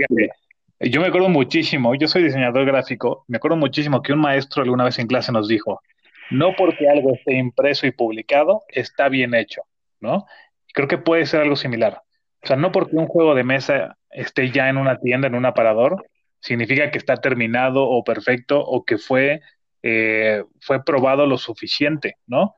Yo 0.81 1.01
me 1.01 1.09
acuerdo 1.09 1.29
muchísimo, 1.29 1.95
yo 1.95 2.09
soy 2.09 2.25
diseñador 2.25 2.65
gráfico, 2.65 3.25
me 3.29 3.37
acuerdo 3.37 3.57
muchísimo 3.57 4.03
que 4.03 4.13
un 4.13 4.21
maestro 4.21 4.63
alguna 4.63 4.85
vez 4.85 4.99
en 4.99 5.07
clase 5.07 5.31
nos 5.31 5.47
dijo, 5.47 5.81
no 6.31 6.55
porque 6.57 6.89
algo 6.89 7.15
esté 7.15 7.35
impreso 7.35 7.87
y 7.87 7.91
publicado, 7.91 8.63
está 8.69 9.09
bien 9.09 9.35
hecho, 9.35 9.63
¿no? 10.01 10.27
Creo 10.73 10.89
que 10.89 10.99
puede 10.99 11.27
ser 11.27 11.41
algo 11.43 11.57
similar. 11.57 12.03
O 12.43 12.47
sea, 12.47 12.57
no 12.57 12.73
porque 12.73 12.97
un 12.97 13.09
juego 13.09 13.35
de 13.35 13.45
mesa 13.45 13.97
esté 14.11 14.51
ya 14.51 14.69
en 14.69 14.79
una 14.79 14.99
tienda, 14.99 15.27
en 15.29 15.35
un 15.35 15.45
aparador, 15.45 16.07
significa 16.41 16.91
que 16.91 16.99
está 16.99 17.17
terminado 17.17 17.85
o 17.85 18.03
perfecto 18.03 18.61
o 18.61 18.85
que 18.85 18.97
fue, 18.97 19.43
eh, 19.83 20.45
fue 20.61 20.83
probado 20.85 21.27
lo 21.27 21.37
suficiente, 21.37 22.17
¿no? 22.27 22.55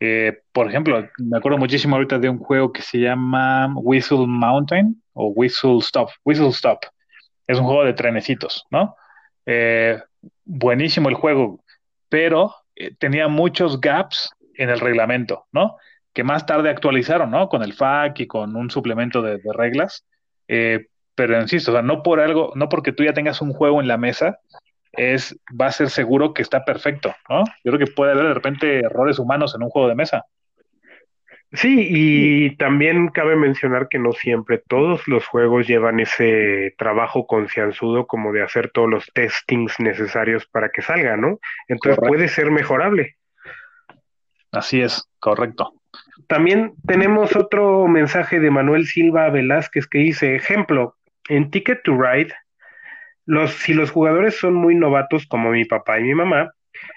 Eh, 0.00 0.40
por 0.52 0.68
ejemplo, 0.68 1.08
me 1.18 1.38
acuerdo 1.38 1.58
muchísimo 1.58 1.96
ahorita 1.96 2.18
de 2.18 2.28
un 2.28 2.38
juego 2.38 2.72
que 2.72 2.82
se 2.82 2.98
llama 2.98 3.72
Whistle 3.76 4.26
Mountain 4.26 5.00
o 5.12 5.28
Whistle 5.28 5.78
Stop. 5.78 6.10
Whistle 6.24 6.48
Stop. 6.48 6.80
Es 7.46 7.58
un 7.58 7.64
juego 7.64 7.84
de 7.84 7.94
trenecitos, 7.94 8.66
¿no? 8.70 8.96
Eh, 9.46 10.00
buenísimo 10.44 11.08
el 11.08 11.14
juego, 11.14 11.62
pero 12.08 12.54
eh, 12.76 12.94
tenía 12.98 13.28
muchos 13.28 13.80
gaps 13.80 14.30
en 14.54 14.70
el 14.70 14.80
reglamento, 14.80 15.46
¿no? 15.52 15.76
Que 16.12 16.24
más 16.24 16.46
tarde 16.46 16.70
actualizaron, 16.70 17.30
¿no? 17.30 17.48
Con 17.48 17.62
el 17.62 17.72
FAQ 17.72 18.20
y 18.20 18.26
con 18.26 18.54
un 18.56 18.70
suplemento 18.70 19.22
de, 19.22 19.38
de 19.38 19.52
reglas. 19.52 20.04
Eh, 20.48 20.86
pero 21.14 21.40
insisto, 21.40 21.72
o 21.72 21.74
sea, 21.74 21.82
no 21.82 22.02
por 22.02 22.20
algo, 22.20 22.52
no 22.54 22.68
porque 22.68 22.92
tú 22.92 23.04
ya 23.04 23.12
tengas 23.12 23.40
un 23.40 23.52
juego 23.52 23.80
en 23.80 23.88
la 23.88 23.98
mesa, 23.98 24.38
es, 24.92 25.38
va 25.58 25.66
a 25.66 25.72
ser 25.72 25.90
seguro 25.90 26.34
que 26.34 26.42
está 26.42 26.64
perfecto, 26.64 27.14
¿no? 27.28 27.44
Yo 27.64 27.72
creo 27.72 27.78
que 27.78 27.92
puede 27.92 28.12
haber 28.12 28.26
de 28.28 28.34
repente 28.34 28.80
errores 28.80 29.18
humanos 29.18 29.54
en 29.54 29.62
un 29.62 29.70
juego 29.70 29.88
de 29.88 29.94
mesa. 29.94 30.26
Sí, 31.54 31.86
y 31.90 32.56
también 32.56 33.08
cabe 33.08 33.36
mencionar 33.36 33.88
que 33.88 33.98
no 33.98 34.12
siempre 34.12 34.62
todos 34.66 35.06
los 35.06 35.26
juegos 35.26 35.66
llevan 35.66 36.00
ese 36.00 36.74
trabajo 36.78 37.26
concienzudo 37.26 38.06
como 38.06 38.32
de 38.32 38.42
hacer 38.42 38.70
todos 38.70 38.88
los 38.88 39.12
testings 39.12 39.78
necesarios 39.78 40.46
para 40.46 40.70
que 40.70 40.80
salga, 40.80 41.18
¿no? 41.18 41.38
Entonces 41.68 41.96
Correcto. 41.96 42.08
puede 42.08 42.28
ser 42.28 42.50
mejorable. 42.50 43.16
Así 44.50 44.80
es, 44.80 45.06
correcto. 45.18 45.74
También 46.26 46.72
tenemos 46.86 47.36
otro 47.36 47.86
mensaje 47.86 48.40
de 48.40 48.50
Manuel 48.50 48.86
Silva 48.86 49.28
Velázquez 49.28 49.86
que 49.86 49.98
dice, 49.98 50.34
ejemplo, 50.34 50.96
en 51.28 51.50
Ticket 51.50 51.82
to 51.82 52.00
Ride, 52.00 52.32
los, 53.26 53.52
si 53.52 53.74
los 53.74 53.90
jugadores 53.90 54.38
son 54.38 54.54
muy 54.54 54.74
novatos 54.74 55.26
como 55.26 55.50
mi 55.50 55.66
papá 55.66 56.00
y 56.00 56.04
mi 56.04 56.14
mamá, 56.14 56.52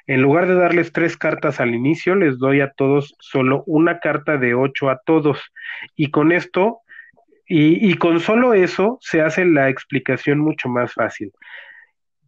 en 0.07 0.21
lugar 0.21 0.47
de 0.47 0.55
darles 0.55 0.91
tres 0.91 1.17
cartas 1.17 1.59
al 1.59 1.73
inicio, 1.73 2.15
les 2.15 2.37
doy 2.37 2.61
a 2.61 2.71
todos 2.71 3.15
solo 3.19 3.63
una 3.65 3.99
carta 3.99 4.37
de 4.37 4.53
ocho 4.53 4.89
a 4.89 4.99
todos. 5.05 5.39
Y 5.95 6.11
con 6.11 6.31
esto, 6.31 6.79
y, 7.47 7.95
con 7.95 8.19
solo 8.19 8.53
eso, 8.53 8.97
se 9.01 9.21
hace 9.21 9.45
la 9.45 9.69
explicación 9.69 10.39
mucho 10.39 10.69
más 10.69 10.93
fácil. 10.93 11.31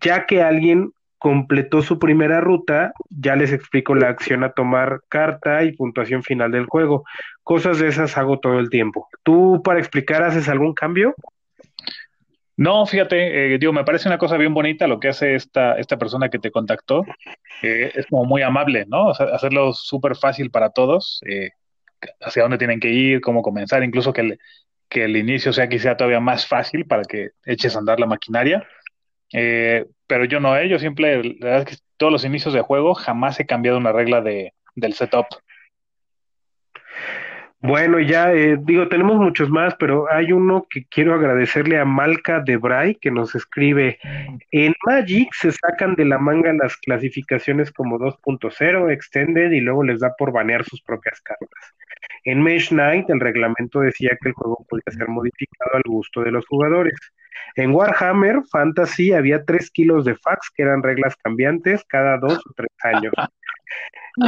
Ya 0.01 0.25
que 0.25 0.41
alguien 0.41 0.91
completó 1.17 1.81
su 1.81 1.97
primera 1.97 2.41
ruta, 2.41 2.93
ya 3.09 3.35
les 3.35 3.51
explico 3.51 3.95
la 3.95 4.09
acción 4.09 4.43
a 4.43 4.51
tomar 4.51 5.01
carta 5.09 5.63
y 5.63 5.75
puntuación 5.75 6.23
final 6.23 6.51
del 6.51 6.67
juego. 6.67 7.03
Cosas 7.43 7.79
de 7.79 7.87
esas 7.87 8.17
hago 8.17 8.39
todo 8.39 8.59
el 8.59 8.69
tiempo. 8.69 9.07
¿Tú 9.23 9.61
para 9.63 9.79
explicar 9.79 10.21
haces 10.21 10.49
algún 10.49 10.73
cambio? 10.73 11.15
No, 12.57 12.85
fíjate, 12.87 13.53
eh, 13.55 13.57
digo, 13.59 13.71
me 13.71 13.83
parece 13.85 14.09
una 14.09 14.17
cosa 14.17 14.35
bien 14.37 14.53
bonita 14.53 14.87
lo 14.87 14.99
que 14.99 15.09
hace 15.09 15.35
esta, 15.35 15.77
esta 15.77 15.97
persona 15.97 16.29
que 16.29 16.39
te 16.39 16.51
contactó. 16.51 17.03
Es 17.61 18.05
como 18.07 18.25
muy 18.25 18.41
amable, 18.41 18.85
¿no? 18.87 19.07
O 19.07 19.13
sea, 19.13 19.27
hacerlo 19.27 19.73
súper 19.73 20.15
fácil 20.15 20.49
para 20.51 20.71
todos, 20.71 21.21
eh, 21.27 21.51
hacia 22.21 22.43
dónde 22.43 22.57
tienen 22.57 22.79
que 22.79 22.89
ir, 22.89 23.21
cómo 23.21 23.41
comenzar, 23.41 23.83
incluso 23.83 24.13
que 24.13 24.21
el, 24.21 24.39
que 24.89 25.03
el 25.05 25.17
inicio 25.17 25.53
sea 25.53 25.69
quizá 25.69 25.97
todavía 25.97 26.19
más 26.19 26.47
fácil 26.47 26.85
para 26.85 27.03
que 27.03 27.29
eches 27.45 27.75
a 27.75 27.79
andar 27.79 27.99
la 27.99 28.05
maquinaria. 28.07 28.67
Eh, 29.33 29.85
pero 30.07 30.25
yo 30.25 30.39
no, 30.39 30.57
eh, 30.57 30.69
yo 30.69 30.79
siempre, 30.79 31.23
la 31.23 31.47
verdad 31.47 31.69
es 31.69 31.77
que 31.77 31.83
todos 31.97 32.11
los 32.11 32.25
inicios 32.25 32.53
de 32.53 32.61
juego 32.61 32.93
jamás 32.93 33.39
he 33.39 33.45
cambiado 33.45 33.77
una 33.77 33.91
regla 33.91 34.21
de, 34.21 34.53
del 34.75 34.93
setup. 34.93 35.27
Bueno, 37.59 37.99
ya 37.99 38.33
eh, 38.33 38.57
digo, 38.61 38.87
tenemos 38.87 39.17
muchos 39.17 39.49
más, 39.49 39.75
pero 39.79 40.11
hay 40.11 40.31
uno 40.31 40.67
que 40.69 40.85
quiero 40.85 41.15
agradecerle 41.15 41.79
a 41.79 41.85
Malca 41.85 42.39
Debray 42.45 42.95
que 42.95 43.09
nos 43.09 43.33
escribe, 43.33 43.97
en 44.51 44.75
Magic 44.85 45.29
se 45.33 45.51
sacan 45.51 45.95
de 45.95 46.05
la 46.05 46.19
manga 46.19 46.53
las 46.53 46.77
clasificaciones 46.77 47.71
como 47.71 47.97
2.0, 47.97 48.91
Extended 48.91 49.51
y 49.51 49.61
luego 49.61 49.83
les 49.83 49.99
da 49.99 50.13
por 50.15 50.31
banear 50.31 50.63
sus 50.65 50.83
propias 50.83 51.19
cartas. 51.21 51.73
En 52.25 52.41
Mage 52.41 52.69
Knight 52.69 53.09
el 53.09 53.19
reglamento 53.19 53.79
decía 53.79 54.11
que 54.21 54.29
el 54.29 54.35
juego 54.35 54.63
podía 54.69 54.83
ser 54.91 55.07
modificado 55.07 55.75
al 55.75 55.83
gusto 55.87 56.21
de 56.21 56.31
los 56.31 56.45
jugadores. 56.45 56.99
En 57.55 57.71
Warhammer 57.71 58.41
Fantasy 58.51 59.13
había 59.13 59.45
3 59.45 59.71
kilos 59.71 60.05
de 60.05 60.15
fax 60.15 60.51
que 60.53 60.63
eran 60.63 60.83
reglas 60.83 61.15
cambiantes 61.23 61.83
cada 61.87 62.17
dos 62.17 62.37
o 62.37 62.53
tres 62.55 62.69
años. 62.83 63.13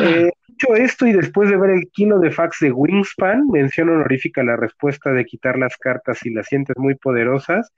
Eh, 0.01 0.31
dicho 0.47 0.75
esto, 0.75 1.07
y 1.07 1.13
después 1.13 1.49
de 1.49 1.57
ver 1.57 1.71
el 1.71 1.89
kilo 1.91 2.19
de 2.19 2.31
fax 2.31 2.59
de 2.59 2.71
Wingspan, 2.71 3.47
mención 3.47 3.89
honorífica 3.89 4.43
la 4.43 4.55
respuesta 4.55 5.11
de 5.11 5.25
quitar 5.25 5.57
las 5.57 5.77
cartas 5.77 6.19
si 6.19 6.29
las 6.29 6.47
sientes 6.47 6.77
muy 6.77 6.95
poderosas. 6.95 7.71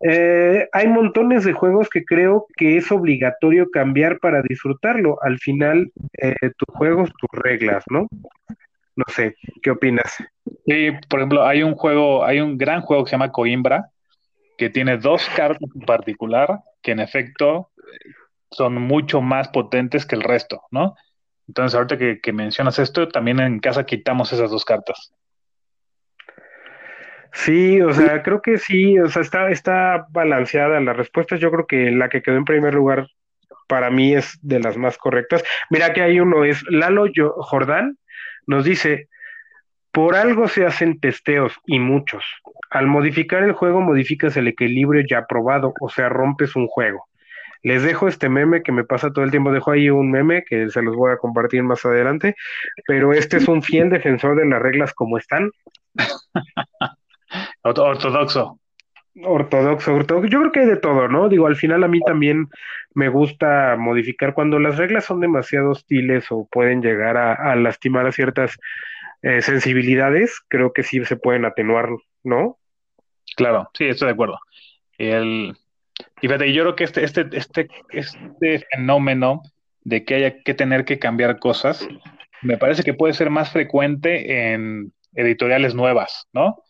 Eh, 0.00 0.68
hay 0.72 0.88
montones 0.88 1.44
de 1.44 1.54
juegos 1.54 1.88
que 1.88 2.04
creo 2.04 2.46
que 2.56 2.76
es 2.76 2.92
obligatorio 2.92 3.70
cambiar 3.70 4.18
para 4.18 4.42
disfrutarlo. 4.42 5.18
Al 5.22 5.38
final, 5.38 5.92
eh, 6.18 6.34
tus 6.58 6.74
juegos, 6.76 7.10
tus 7.18 7.30
reglas, 7.40 7.84
¿no? 7.88 8.06
No 8.96 9.04
sé, 9.08 9.34
¿qué 9.62 9.70
opinas? 9.70 10.16
Sí, 10.66 10.90
por 11.08 11.20
ejemplo, 11.20 11.44
hay 11.44 11.62
un 11.62 11.74
juego, 11.74 12.24
hay 12.24 12.40
un 12.40 12.58
gran 12.58 12.82
juego 12.82 13.04
que 13.04 13.10
se 13.10 13.14
llama 13.14 13.32
Coimbra, 13.32 13.86
que 14.58 14.70
tiene 14.70 14.98
dos 14.98 15.28
cartas 15.34 15.70
en 15.74 15.82
particular 15.82 16.60
que 16.82 16.92
en 16.92 17.00
efecto 17.00 17.70
son 18.50 18.74
mucho 18.74 19.20
más 19.20 19.48
potentes 19.48 20.06
que 20.06 20.16
el 20.16 20.22
resto, 20.22 20.62
¿no? 20.70 20.94
Entonces, 21.48 21.74
ahorita 21.74 21.98
que, 22.20 22.32
mencionas 22.32 22.78
esto, 22.78 23.08
también 23.08 23.40
en 23.40 23.60
casa 23.60 23.84
quitamos 23.84 24.32
esas 24.32 24.50
dos 24.50 24.64
cartas. 24.64 25.12
Sí, 27.32 27.80
o 27.82 27.92
sea, 27.92 28.22
creo 28.22 28.40
que 28.40 28.58
sí, 28.58 28.98
o 28.98 29.08
sea, 29.08 29.22
está, 29.22 29.50
está 29.50 30.06
balanceada 30.10 30.80
la 30.80 30.92
respuesta. 30.92 31.36
Yo 31.36 31.50
creo 31.50 31.66
que 31.66 31.90
la 31.90 32.08
que 32.08 32.22
quedó 32.22 32.36
en 32.36 32.44
primer 32.44 32.74
lugar 32.74 33.08
para 33.66 33.90
mí 33.90 34.14
es 34.14 34.38
de 34.40 34.60
las 34.60 34.76
más 34.76 34.96
correctas. 34.96 35.42
Mira 35.68 35.92
que 35.92 36.02
hay 36.02 36.20
uno, 36.20 36.44
es 36.44 36.62
Lalo 36.70 37.06
Jordán, 37.38 37.98
nos 38.46 38.64
dice, 38.64 39.08
por 39.92 40.16
algo 40.16 40.48
se 40.48 40.64
hacen 40.64 41.00
testeos 41.00 41.54
y 41.66 41.78
muchos. 41.78 42.24
Al 42.70 42.86
modificar 42.86 43.42
el 43.42 43.52
juego 43.52 43.80
modificas 43.80 44.36
el 44.36 44.48
equilibrio 44.48 45.04
ya 45.08 45.26
probado, 45.26 45.72
o 45.80 45.88
sea, 45.88 46.08
rompes 46.08 46.56
un 46.56 46.66
juego. 46.66 47.06
Les 47.64 47.82
dejo 47.82 48.08
este 48.08 48.28
meme 48.30 48.62
que 48.62 48.72
me 48.72 48.84
pasa 48.84 49.12
todo 49.12 49.24
el 49.24 49.32
tiempo, 49.32 49.52
dejo 49.52 49.72
ahí 49.72 49.90
un 49.90 50.10
meme 50.12 50.44
que 50.44 50.70
se 50.70 50.82
los 50.82 50.96
voy 50.96 51.12
a 51.12 51.18
compartir 51.18 51.64
más 51.64 51.84
adelante, 51.86 52.36
pero 52.86 53.12
este 53.14 53.38
es 53.38 53.48
un 53.48 53.62
fiel 53.62 53.90
defensor 53.90 54.36
de 54.36 54.46
las 54.46 54.62
reglas 54.62 54.94
como 54.94 55.18
están, 55.18 55.50
Ort- 57.64 57.78
Ortodoxo. 57.78 58.58
Ortodoxo, 59.22 59.94
ortodoxo. 59.94 60.28
Yo 60.28 60.40
creo 60.40 60.52
que 60.52 60.60
hay 60.60 60.66
de 60.66 60.76
todo, 60.76 61.08
¿no? 61.08 61.28
Digo, 61.28 61.46
al 61.46 61.56
final 61.56 61.84
a 61.84 61.88
mí 61.88 62.00
también 62.00 62.48
me 62.94 63.08
gusta 63.08 63.76
modificar 63.78 64.34
cuando 64.34 64.58
las 64.58 64.76
reglas 64.76 65.04
son 65.04 65.20
demasiado 65.20 65.70
hostiles 65.70 66.26
o 66.30 66.48
pueden 66.50 66.82
llegar 66.82 67.16
a, 67.16 67.34
a 67.34 67.56
lastimar 67.56 68.06
a 68.06 68.12
ciertas 68.12 68.58
eh, 69.22 69.42
sensibilidades, 69.42 70.40
creo 70.48 70.72
que 70.72 70.82
sí 70.84 71.04
se 71.04 71.16
pueden 71.16 71.44
atenuar, 71.44 71.90
¿no? 72.24 72.58
Claro, 73.36 73.70
sí, 73.74 73.86
estoy 73.86 74.08
de 74.08 74.12
acuerdo. 74.14 74.38
El, 74.98 75.56
y 76.20 76.28
fíjate, 76.28 76.52
yo 76.52 76.62
creo 76.62 76.76
que 76.76 76.84
este, 76.84 77.04
este, 77.04 77.28
este, 77.32 77.68
este 77.90 78.66
fenómeno 78.72 79.42
de 79.82 80.04
que 80.04 80.14
haya 80.14 80.42
que 80.42 80.54
tener 80.54 80.84
que 80.84 80.98
cambiar 80.98 81.38
cosas, 81.38 81.86
me 82.42 82.56
parece 82.56 82.82
que 82.82 82.94
puede 82.94 83.14
ser 83.14 83.30
más 83.30 83.50
frecuente 83.50 84.52
en 84.52 84.92
editoriales 85.14 85.74
nuevas, 85.74 86.26
¿no? 86.32 86.62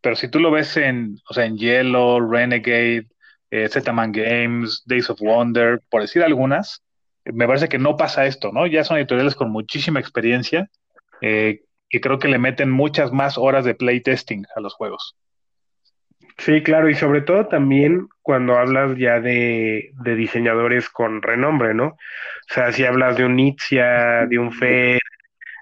Pero 0.00 0.16
si 0.16 0.28
tú 0.28 0.40
lo 0.40 0.50
ves 0.50 0.76
en, 0.76 1.18
o 1.28 1.34
sea, 1.34 1.44
en 1.44 1.56
Yellow, 1.56 2.20
Renegade, 2.20 3.06
eh, 3.50 3.68
Z-Man 3.68 4.12
Games, 4.12 4.82
Days 4.86 5.10
of 5.10 5.20
Wonder, 5.20 5.80
por 5.90 6.02
decir 6.02 6.22
algunas, 6.22 6.82
me 7.24 7.46
parece 7.46 7.68
que 7.68 7.78
no 7.78 7.96
pasa 7.96 8.26
esto, 8.26 8.50
¿no? 8.52 8.66
Ya 8.66 8.82
son 8.84 8.96
editoriales 8.96 9.34
con 9.34 9.50
muchísima 9.50 10.00
experiencia, 10.00 10.68
eh, 11.20 11.62
que 11.88 12.00
creo 12.00 12.18
que 12.18 12.28
le 12.28 12.38
meten 12.38 12.70
muchas 12.70 13.12
más 13.12 13.38
horas 13.38 13.64
de 13.64 13.74
playtesting 13.74 14.46
a 14.56 14.60
los 14.60 14.74
juegos. 14.74 15.16
Sí, 16.38 16.62
claro, 16.62 16.88
y 16.88 16.94
sobre 16.94 17.20
todo 17.22 17.46
también 17.46 18.08
cuando 18.22 18.58
hablas 18.58 18.96
ya 18.96 19.20
de, 19.20 19.92
de 20.02 20.14
diseñadores 20.16 20.88
con 20.88 21.22
renombre, 21.22 21.74
¿no? 21.74 21.86
O 21.88 22.54
sea, 22.54 22.72
si 22.72 22.84
hablas 22.84 23.16
de 23.16 23.24
un 23.24 23.38
Itzia, 23.38 24.26
de 24.26 24.38
un 24.38 24.52
Fed, 24.52 24.98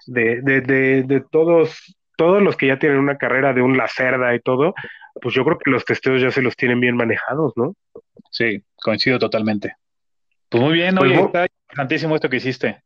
de, 0.07 0.41
de, 0.41 0.61
de, 0.61 1.03
de 1.03 1.21
todos, 1.21 1.95
todos 2.15 2.41
los 2.41 2.55
que 2.55 2.67
ya 2.67 2.79
tienen 2.79 2.99
una 2.99 3.17
carrera, 3.17 3.53
de 3.53 3.61
un 3.61 3.77
Lacerda 3.77 4.33
y 4.33 4.39
todo, 4.39 4.73
pues 5.21 5.35
yo 5.35 5.43
creo 5.43 5.57
que 5.57 5.69
los 5.69 5.85
testeos 5.85 6.21
ya 6.21 6.31
se 6.31 6.41
los 6.41 6.55
tienen 6.55 6.79
bien 6.79 6.95
manejados, 6.95 7.53
¿no? 7.55 7.75
Sí, 8.29 8.63
coincido 8.81 9.19
totalmente. 9.19 9.75
Pues 10.49 10.63
muy 10.63 10.73
bien, 10.73 10.95
Pues 10.95 11.11
oye, 11.11 11.21
está 11.21 11.45
interesantísimo 11.45 12.15
esto 12.15 12.29
que 12.29 12.37
hiciste. 12.37 12.81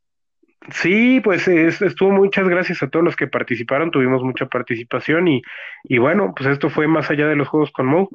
Sí, 0.71 1.21
pues 1.21 1.47
estuvo 1.47 2.11
muchas 2.11 2.47
gracias 2.47 2.81
a 2.81 2.89
todos 2.89 3.05
los 3.05 3.15
que 3.15 3.27
participaron, 3.27 3.91
tuvimos 3.91 4.23
mucha 4.23 4.47
participación 4.47 5.27
y, 5.27 5.41
y 5.83 5.99
bueno, 5.99 6.33
pues 6.35 6.49
esto 6.49 6.69
fue 6.69 6.87
más 6.87 7.09
allá 7.11 7.27
de 7.27 7.35
los 7.35 7.47
juegos 7.47 7.71
con 7.71 7.85
Mo. 7.85 8.09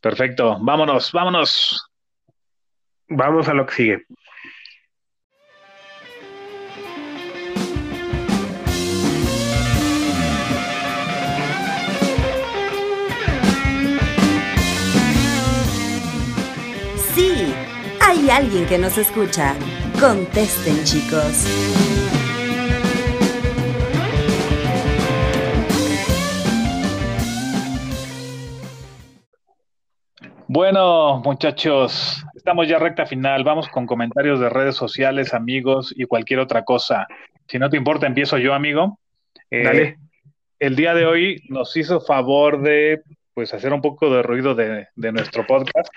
Perfecto, 0.00 0.58
vámonos, 0.60 1.12
vámonos. 1.12 1.84
Vamos 3.08 3.48
a 3.48 3.54
lo 3.54 3.66
que 3.66 3.74
sigue. 3.74 4.06
Sí, 17.14 17.52
hay 18.00 18.30
alguien 18.30 18.66
que 18.66 18.78
nos 18.78 18.96
escucha. 18.96 19.54
Contesten, 20.00 20.84
chicos. 20.84 21.44
Bueno, 30.46 31.20
muchachos, 31.24 32.24
estamos 32.36 32.68
ya 32.68 32.78
recta 32.78 33.06
final. 33.06 33.42
Vamos 33.42 33.68
con 33.68 33.86
comentarios 33.86 34.38
de 34.38 34.48
redes 34.48 34.76
sociales, 34.76 35.34
amigos 35.34 35.92
y 35.96 36.04
cualquier 36.04 36.38
otra 36.38 36.62
cosa. 36.62 37.08
Si 37.48 37.58
no 37.58 37.68
te 37.68 37.76
importa, 37.76 38.06
empiezo 38.06 38.38
yo, 38.38 38.54
amigo. 38.54 39.00
Eh, 39.50 39.64
Dale. 39.64 39.98
El 40.60 40.76
día 40.76 40.94
de 40.94 41.06
hoy 41.06 41.42
nos 41.48 41.76
hizo 41.76 42.00
favor 42.00 42.62
de 42.62 43.02
pues 43.34 43.52
hacer 43.52 43.72
un 43.72 43.80
poco 43.80 44.14
de 44.14 44.22
ruido 44.22 44.54
de, 44.54 44.86
de 44.94 45.12
nuestro 45.12 45.44
podcast. 45.44 45.92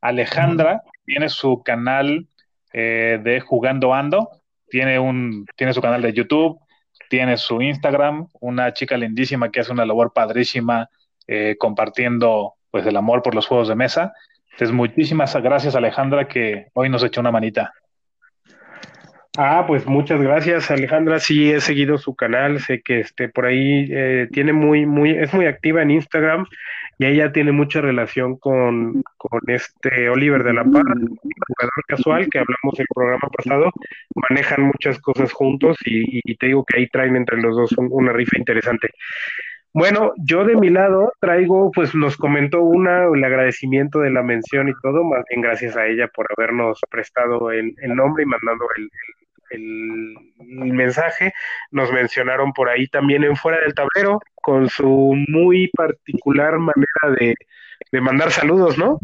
Alejandra 0.00 0.82
tiene 1.04 1.28
su 1.28 1.62
canal 1.62 2.26
eh, 2.78 3.18
de 3.22 3.40
Jugando 3.40 3.94
Ando, 3.94 4.28
tiene 4.68 4.98
un, 4.98 5.46
tiene 5.56 5.72
su 5.72 5.80
canal 5.80 6.02
de 6.02 6.12
YouTube, 6.12 6.58
tiene 7.08 7.38
su 7.38 7.62
Instagram, 7.62 8.26
una 8.38 8.74
chica 8.74 8.98
lindísima 8.98 9.50
que 9.50 9.60
hace 9.60 9.72
una 9.72 9.86
labor 9.86 10.12
padrísima 10.12 10.90
eh, 11.26 11.56
compartiendo 11.58 12.52
pues 12.70 12.84
el 12.84 12.98
amor 12.98 13.22
por 13.22 13.34
los 13.34 13.46
juegos 13.46 13.68
de 13.68 13.76
mesa. 13.76 14.12
Entonces, 14.52 14.76
muchísimas 14.76 15.34
gracias 15.36 15.74
Alejandra 15.74 16.28
que 16.28 16.66
hoy 16.74 16.90
nos 16.90 17.02
echó 17.02 17.22
una 17.22 17.30
manita. 17.32 17.72
Ah, 19.38 19.64
pues 19.66 19.86
muchas 19.86 20.20
gracias, 20.20 20.70
Alejandra. 20.70 21.18
Sí, 21.18 21.50
he 21.50 21.62
seguido 21.62 21.96
su 21.96 22.14
canal, 22.14 22.60
sé 22.60 22.82
que 22.82 23.00
este 23.00 23.30
por 23.30 23.46
ahí 23.46 23.88
eh, 23.90 24.28
tiene 24.32 24.52
muy, 24.52 24.84
muy, 24.84 25.12
es 25.12 25.32
muy 25.32 25.46
activa 25.46 25.80
en 25.80 25.92
Instagram 25.92 26.46
y 26.98 27.06
ella 27.06 27.32
tiene 27.32 27.52
mucha 27.52 27.80
relación 27.80 28.36
con, 28.38 29.02
con 29.18 29.40
este 29.48 30.08
Oliver 30.08 30.42
de 30.44 30.54
la 30.54 30.64
Parra, 30.64 30.94
jugador 30.94 31.84
casual 31.88 32.28
que 32.30 32.38
hablamos 32.38 32.78
el 32.78 32.86
programa 32.94 33.28
pasado. 33.36 33.70
Manejan 34.30 34.62
muchas 34.62 34.98
cosas 35.00 35.32
juntos 35.32 35.76
y, 35.84 36.20
y 36.30 36.36
te 36.36 36.46
digo 36.46 36.64
que 36.64 36.78
ahí 36.78 36.88
traen 36.88 37.16
entre 37.16 37.40
los 37.42 37.56
dos 37.56 37.72
un- 37.78 37.88
una 37.90 38.12
rifa 38.12 38.38
interesante. 38.38 38.90
Bueno, 39.72 40.12
yo 40.16 40.44
de 40.44 40.56
mi 40.56 40.70
lado 40.70 41.12
traigo, 41.20 41.70
pues 41.70 41.94
nos 41.94 42.16
comentó 42.16 42.62
una, 42.62 43.04
el 43.14 43.22
agradecimiento 43.24 44.00
de 44.00 44.10
la 44.10 44.22
mención 44.22 44.68
y 44.68 44.72
todo, 44.82 45.04
más 45.04 45.22
bien 45.28 45.42
gracias 45.42 45.76
a 45.76 45.86
ella 45.86 46.08
por 46.08 46.26
habernos 46.36 46.80
prestado 46.90 47.50
el, 47.52 47.74
el 47.82 47.94
nombre 47.94 48.22
y 48.22 48.26
mandando 48.26 48.64
el, 48.76 48.84
el- 48.84 49.25
el 49.50 50.16
mensaje. 50.40 51.32
Nos 51.70 51.92
mencionaron 51.92 52.52
por 52.52 52.68
ahí 52.68 52.86
también 52.88 53.24
en 53.24 53.36
Fuera 53.36 53.60
del 53.60 53.74
Tablero, 53.74 54.20
con 54.34 54.68
su 54.68 55.14
muy 55.28 55.68
particular 55.68 56.58
manera 56.58 57.16
de, 57.18 57.34
de 57.92 58.00
mandar 58.00 58.30
saludos, 58.30 58.78
¿no? 58.78 58.98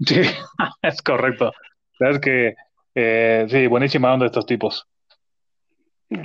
Sí, 0.00 0.20
es 0.82 1.02
correcto. 1.02 1.52
Sabes 1.98 2.18
que 2.20 2.54
eh, 2.94 3.46
sí, 3.48 3.66
buenísima 3.66 4.12
onda 4.12 4.26
estos 4.26 4.46
tipos. 4.46 4.86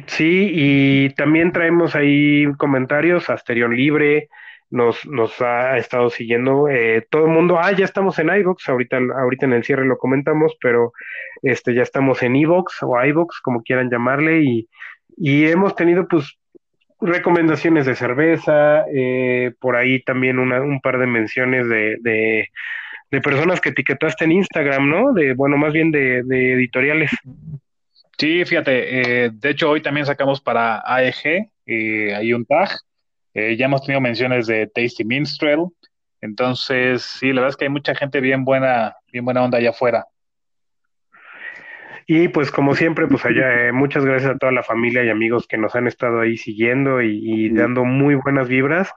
Sí, 0.05 0.51
y 0.53 1.09
también 1.15 1.51
traemos 1.51 1.95
ahí 1.95 2.45
comentarios, 2.57 3.29
Asterión 3.29 3.75
Libre 3.75 4.29
nos, 4.71 5.05
nos 5.05 5.39
ha 5.41 5.77
estado 5.77 6.09
siguiendo, 6.09 6.67
eh, 6.69 7.05
todo 7.09 7.25
el 7.25 7.31
mundo, 7.31 7.59
ah, 7.59 7.71
ya 7.73 7.85
estamos 7.85 8.17
en 8.19 8.29
iVoox, 8.29 8.67
ahorita, 8.67 8.99
ahorita 9.21 9.45
en 9.45 9.53
el 9.53 9.63
cierre 9.63 9.85
lo 9.85 9.97
comentamos, 9.97 10.57
pero 10.61 10.93
este, 11.41 11.73
ya 11.75 11.83
estamos 11.83 12.23
en 12.23 12.35
iVoox 12.35 12.81
o 12.83 13.03
iVoox, 13.03 13.41
como 13.41 13.61
quieran 13.61 13.89
llamarle, 13.89 14.41
y, 14.41 14.69
y 15.17 15.45
hemos 15.47 15.75
tenido 15.75 16.07
pues 16.07 16.37
recomendaciones 17.01 17.85
de 17.85 17.95
cerveza, 17.95 18.85
eh, 18.93 19.53
por 19.59 19.75
ahí 19.75 20.01
también 20.03 20.39
una, 20.39 20.61
un 20.61 20.79
par 20.79 20.99
de 20.99 21.07
menciones 21.07 21.67
de, 21.67 21.97
de, 21.99 23.21
personas 23.21 23.59
que 23.59 23.69
etiquetaste 23.69 24.23
en 24.23 24.31
Instagram, 24.31 24.89
¿no? 24.89 25.11
De, 25.11 25.33
bueno, 25.33 25.57
más 25.57 25.73
bien 25.73 25.91
de, 25.91 26.23
de 26.23 26.53
editoriales. 26.53 27.11
Sí, 28.17 28.45
fíjate, 28.45 29.25
eh, 29.25 29.31
de 29.33 29.49
hecho 29.49 29.69
hoy 29.69 29.81
también 29.81 30.05
sacamos 30.05 30.39
para 30.39 30.81
AEG, 30.85 31.49
eh, 31.65 32.13
hay 32.15 32.33
un 32.33 32.45
tag, 32.45 32.69
eh, 33.33 33.55
ya 33.57 33.65
hemos 33.65 33.83
tenido 33.83 34.01
menciones 34.01 34.47
de 34.47 34.67
Tasty 34.67 35.03
Minstrel, 35.03 35.65
entonces 36.21 37.01
sí, 37.01 37.27
la 37.33 37.41
verdad 37.41 37.49
es 37.49 37.57
que 37.57 37.65
hay 37.65 37.69
mucha 37.69 37.95
gente 37.95 38.21
bien 38.21 38.45
buena, 38.45 38.95
bien 39.11 39.25
buena 39.25 39.43
onda 39.43 39.57
allá 39.57 39.71
afuera. 39.71 40.05
Y 42.07 42.27
pues 42.27 42.51
como 42.51 42.75
siempre, 42.75 43.07
pues 43.07 43.25
allá, 43.25 43.67
eh, 43.67 43.71
muchas 43.71 44.05
gracias 44.05 44.31
a 44.31 44.37
toda 44.37 44.51
la 44.51 44.63
familia 44.63 45.03
y 45.03 45.09
amigos 45.09 45.47
que 45.47 45.57
nos 45.57 45.75
han 45.75 45.87
estado 45.87 46.19
ahí 46.19 46.37
siguiendo 46.37 47.01
y, 47.01 47.21
y 47.23 47.49
dando 47.49 47.85
muy 47.85 48.15
buenas 48.15 48.47
vibras. 48.47 48.91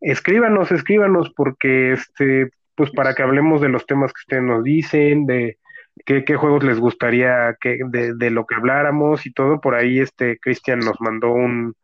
Escríbanos, 0.00 0.70
escríbanos, 0.70 1.32
porque 1.34 1.92
este, 1.92 2.50
pues 2.74 2.90
para 2.90 3.14
que 3.14 3.22
hablemos 3.22 3.60
de 3.60 3.68
los 3.68 3.86
temas 3.86 4.12
que 4.12 4.20
ustedes 4.20 4.42
nos 4.42 4.62
dicen, 4.62 5.26
de 5.26 5.58
qué, 6.04 6.24
qué 6.24 6.36
juegos 6.36 6.62
les 6.64 6.78
gustaría 6.78 7.56
que, 7.60 7.78
de, 7.86 8.14
de 8.14 8.30
lo 8.30 8.46
que 8.46 8.56
habláramos 8.56 9.26
y 9.26 9.32
todo. 9.32 9.60
Por 9.60 9.74
ahí 9.74 10.00
este 10.00 10.38
Cristian 10.38 10.80
nos 10.80 11.00
mandó 11.00 11.32
un, 11.32 11.74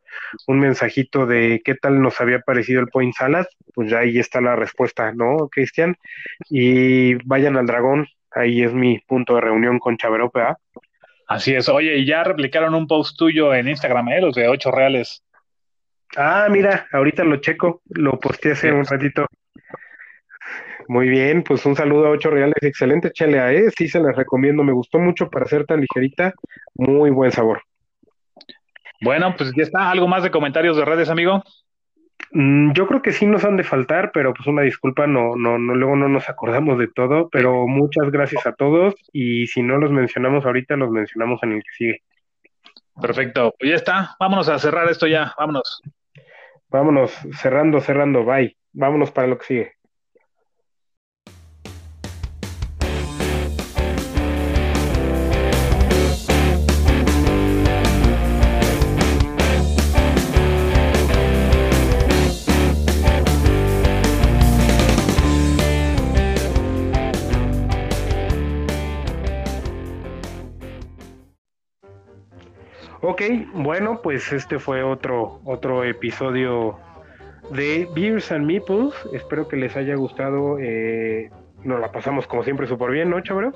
un 0.47 0.61
mensajito 0.61 1.27
de 1.27 1.61
qué 1.65 1.75
tal 1.75 2.01
nos 2.01 2.21
había 2.21 2.41
parecido 2.41 2.81
el 2.81 2.89
Point 2.89 3.15
Salad. 3.15 3.47
Pues 3.75 3.91
ya 3.91 3.99
ahí 3.99 4.19
está 4.19 4.41
la 4.41 4.57
respuesta, 4.57 5.13
¿no, 5.13 5.49
Cristian? 5.49 5.97
Y 6.49 7.15
vayan 7.27 7.57
al 7.57 7.67
dragón, 7.67 8.07
ahí 8.31 8.63
es 8.63 8.73
mi 8.73 8.99
punto 9.01 9.35
de 9.35 9.43
reunión 9.43 9.79
con 9.79 9.97
Chaverope, 9.97 10.41
¿ah? 10.41 10.57
Así 11.29 11.55
es, 11.55 11.69
oye, 11.69 11.97
y 11.97 12.07
ya 12.07 12.23
replicaron 12.23 12.75
un 12.75 12.87
post 12.87 13.19
tuyo 13.19 13.53
en 13.53 13.69
Instagram, 13.69 14.09
¿eh? 14.11 14.21
Los 14.21 14.35
de 14.35 14.49
8 14.49 14.71
reales. 14.71 15.25
Ah, 16.17 16.47
mira, 16.51 16.87
ahorita 16.93 17.25
lo 17.25 17.37
checo, 17.39 17.83
lo 17.89 18.19
posteé 18.21 18.53
hace 18.53 18.73
un 18.73 18.85
ratito. 18.85 19.27
Muy 20.89 21.09
bien, 21.09 21.43
pues 21.43 21.67
un 21.67 21.75
saludo 21.75 22.07
a 22.07 22.11
Ocho 22.11 22.31
Reales, 22.31 22.63
excelente 22.63 23.11
chelea, 23.11 23.53
¿eh? 23.53 23.71
Sí 23.77 23.89
se 23.89 23.99
las 23.99 24.15
recomiendo, 24.15 24.63
me 24.63 24.73
gustó 24.73 24.99
mucho 24.99 25.29
para 25.29 25.47
ser 25.47 25.67
tan 25.67 25.81
ligerita, 25.81 26.33
muy 26.75 27.11
buen 27.11 27.33
sabor. 27.33 27.63
Bueno, 29.01 29.35
pues 29.37 29.53
ya 29.57 29.63
está, 29.63 29.91
¿algo 29.91 30.09
más 30.09 30.23
de 30.23 30.31
comentarios 30.31 30.77
de 30.77 30.85
redes, 30.85 31.09
amigo? 31.09 31.43
Mm, 32.33 32.73
yo 32.73 32.87
creo 32.87 33.03
que 33.03 33.13
sí 33.13 33.27
nos 33.27 33.45
han 33.45 33.57
de 33.57 33.65
faltar, 33.65 34.11
pero 34.13 34.35
pues 34.35 34.47
una 34.47 34.63
disculpa, 34.63 35.07
no, 35.07 35.37
no, 35.37 35.59
no, 35.59 35.75
luego 35.75 35.97
no 35.97 36.09
nos 36.09 36.29
acordamos 36.29 36.79
de 36.79 36.89
todo, 36.89 37.29
pero 37.31 37.67
muchas 37.67 38.11
gracias 38.11 38.47
a 38.47 38.53
todos 38.53 38.95
y 39.13 39.47
si 39.47 39.63
no 39.63 39.79
los 39.79 39.91
mencionamos 39.91 40.45
ahorita, 40.45 40.77
los 40.77 40.91
mencionamos 40.91 41.43
en 41.43 41.53
el 41.53 41.63
que 41.63 41.73
sigue. 41.77 42.03
Perfecto, 43.01 43.55
pues 43.59 43.71
ya 43.71 43.77
está, 43.77 44.17
vámonos 44.19 44.49
a 44.49 44.59
cerrar 44.59 44.89
esto 44.91 45.07
ya, 45.07 45.35
vámonos. 45.39 45.83
Vámonos, 46.69 47.13
cerrando, 47.41 47.81
cerrando, 47.81 48.25
bye. 48.25 48.57
Vámonos 48.73 49.11
para 49.11 49.29
lo 49.29 49.39
que 49.39 49.47
sigue. 49.47 49.73
Ok, 73.09 73.23
bueno, 73.55 74.01
pues 74.03 74.33
este 74.33 74.59
fue 74.59 74.83
otro, 74.83 75.41
otro 75.45 75.85
episodio 75.85 76.77
de 77.53 77.89
Beers 77.95 78.33
and 78.33 78.45
Meeples. 78.45 78.95
Espero 79.13 79.47
que 79.47 79.55
les 79.55 79.77
haya 79.77 79.95
gustado. 79.95 80.59
eh, 80.59 81.31
nos 81.63 81.79
la 81.79 81.93
pasamos 81.93 82.27
como 82.27 82.43
siempre 82.43 82.67
súper 82.67 82.91
bien, 82.91 83.09
¿no, 83.09 83.21
Chabro? 83.21 83.53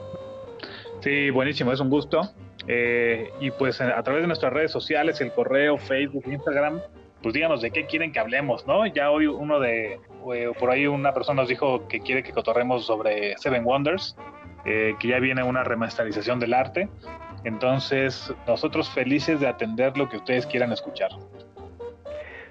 Sí, 1.00 1.30
buenísimo, 1.30 1.72
es 1.72 1.80
un 1.80 1.90
gusto. 1.90 2.20
Eh, 2.68 3.32
y 3.40 3.50
pues 3.50 3.80
a 3.80 4.00
través 4.04 4.22
de 4.22 4.28
nuestras 4.28 4.52
redes 4.52 4.70
sociales, 4.70 5.20
el 5.20 5.32
correo, 5.32 5.78
Facebook, 5.78 6.22
Instagram, 6.28 6.80
pues 7.20 7.34
díganos 7.34 7.60
de 7.60 7.72
qué 7.72 7.86
quieren 7.86 8.12
que 8.12 8.20
hablemos, 8.20 8.68
¿no? 8.68 8.86
Ya 8.86 9.10
hoy 9.10 9.26
uno 9.26 9.58
de, 9.58 9.98
eh, 10.32 10.52
por 10.60 10.70
ahí 10.70 10.86
una 10.86 11.12
persona 11.12 11.42
nos 11.42 11.48
dijo 11.48 11.88
que 11.88 11.98
quiere 11.98 12.22
que 12.22 12.30
cotorremos 12.30 12.86
sobre 12.86 13.36
Seven 13.38 13.64
Wonders, 13.64 14.16
eh, 14.64 14.94
que 15.00 15.08
ya 15.08 15.18
viene 15.18 15.42
una 15.42 15.64
remasterización 15.64 16.38
del 16.38 16.54
arte. 16.54 16.88
Entonces, 17.44 18.34
nosotros 18.46 18.90
felices 18.90 19.40
de 19.40 19.48
atender 19.48 19.96
lo 19.96 20.06
que 20.08 20.18
ustedes 20.18 20.46
quieran 20.46 20.70
escuchar. 20.72 21.10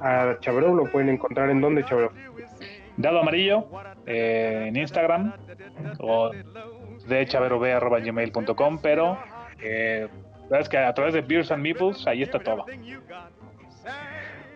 A 0.00 0.38
Chabro 0.40 0.74
lo 0.74 0.90
pueden 0.90 1.10
encontrar 1.10 1.50
en 1.50 1.60
donde, 1.60 1.84
Chabro. 1.84 2.12
Dado 2.96 3.20
Amarillo 3.20 3.68
eh, 4.06 4.64
en 4.66 4.76
Instagram 4.76 5.34
o 6.00 6.32
de 7.06 7.26
chaverob.gmail.com, 7.26 8.80
pero 8.82 9.16
eh, 9.62 10.08
la 10.48 10.56
verdad 10.56 10.60
es 10.60 10.68
que 10.68 10.78
a 10.78 10.94
través 10.94 11.14
de 11.14 11.20
Beers 11.20 11.50
and 11.50 11.62
Meeples 11.62 12.06
ahí 12.06 12.22
está 12.22 12.38
todo. 12.38 12.64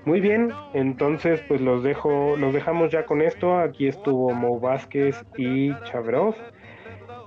Muy 0.05 0.21
bien, 0.21 0.53
entonces 0.75 1.43
pues 1.47 1.61
los 1.61 1.83
dejo, 1.83 2.37
los 2.37 2.53
dejamos 2.53 2.91
ya 2.91 3.05
con 3.05 3.23
esto. 3.23 3.59
Aquí 3.59 3.87
estuvo 3.87 4.33
Mo 4.33 4.59
Vázquez 4.59 5.23
y 5.37 5.75
Chabrov. 5.85 6.35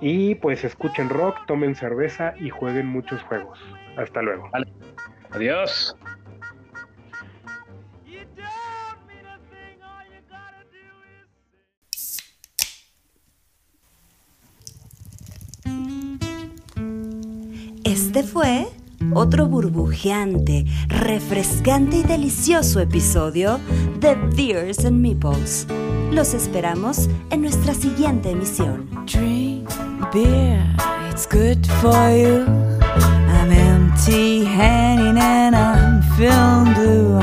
Y 0.01 0.35
pues 0.35 0.63
escuchen 0.63 1.09
rock, 1.09 1.45
tomen 1.45 1.75
cerveza 1.75 2.33
y 2.39 2.49
jueguen 2.49 2.87
muchos 2.87 3.21
juegos. 3.23 3.59
Hasta 3.97 4.21
luego. 4.21 4.49
Adiós. 5.31 5.95
Este 17.95 18.23
fue 18.23 18.67
otro 19.13 19.47
burbujeante, 19.47 20.65
refrescante 20.89 21.99
y 21.99 22.03
delicioso 22.03 22.81
episodio 22.81 23.57
de 24.01 24.15
Beers 24.15 24.83
and 24.83 24.99
Meeples. 24.99 25.65
Los 26.11 26.33
esperamos 26.33 27.09
en 27.29 27.41
nuestra 27.41 27.73
siguiente 27.73 28.31
emisión. 28.31 28.89
Drink 29.05 29.69
beer, 30.13 30.61
it's 31.09 31.25
good 31.25 31.65
for 31.79 31.93
you. 32.11 32.45
I'm 33.29 33.49
empty 33.49 34.45
and 34.45 35.55
I'm 35.55 36.01
feeling 36.17 36.73
blue, 36.73 37.17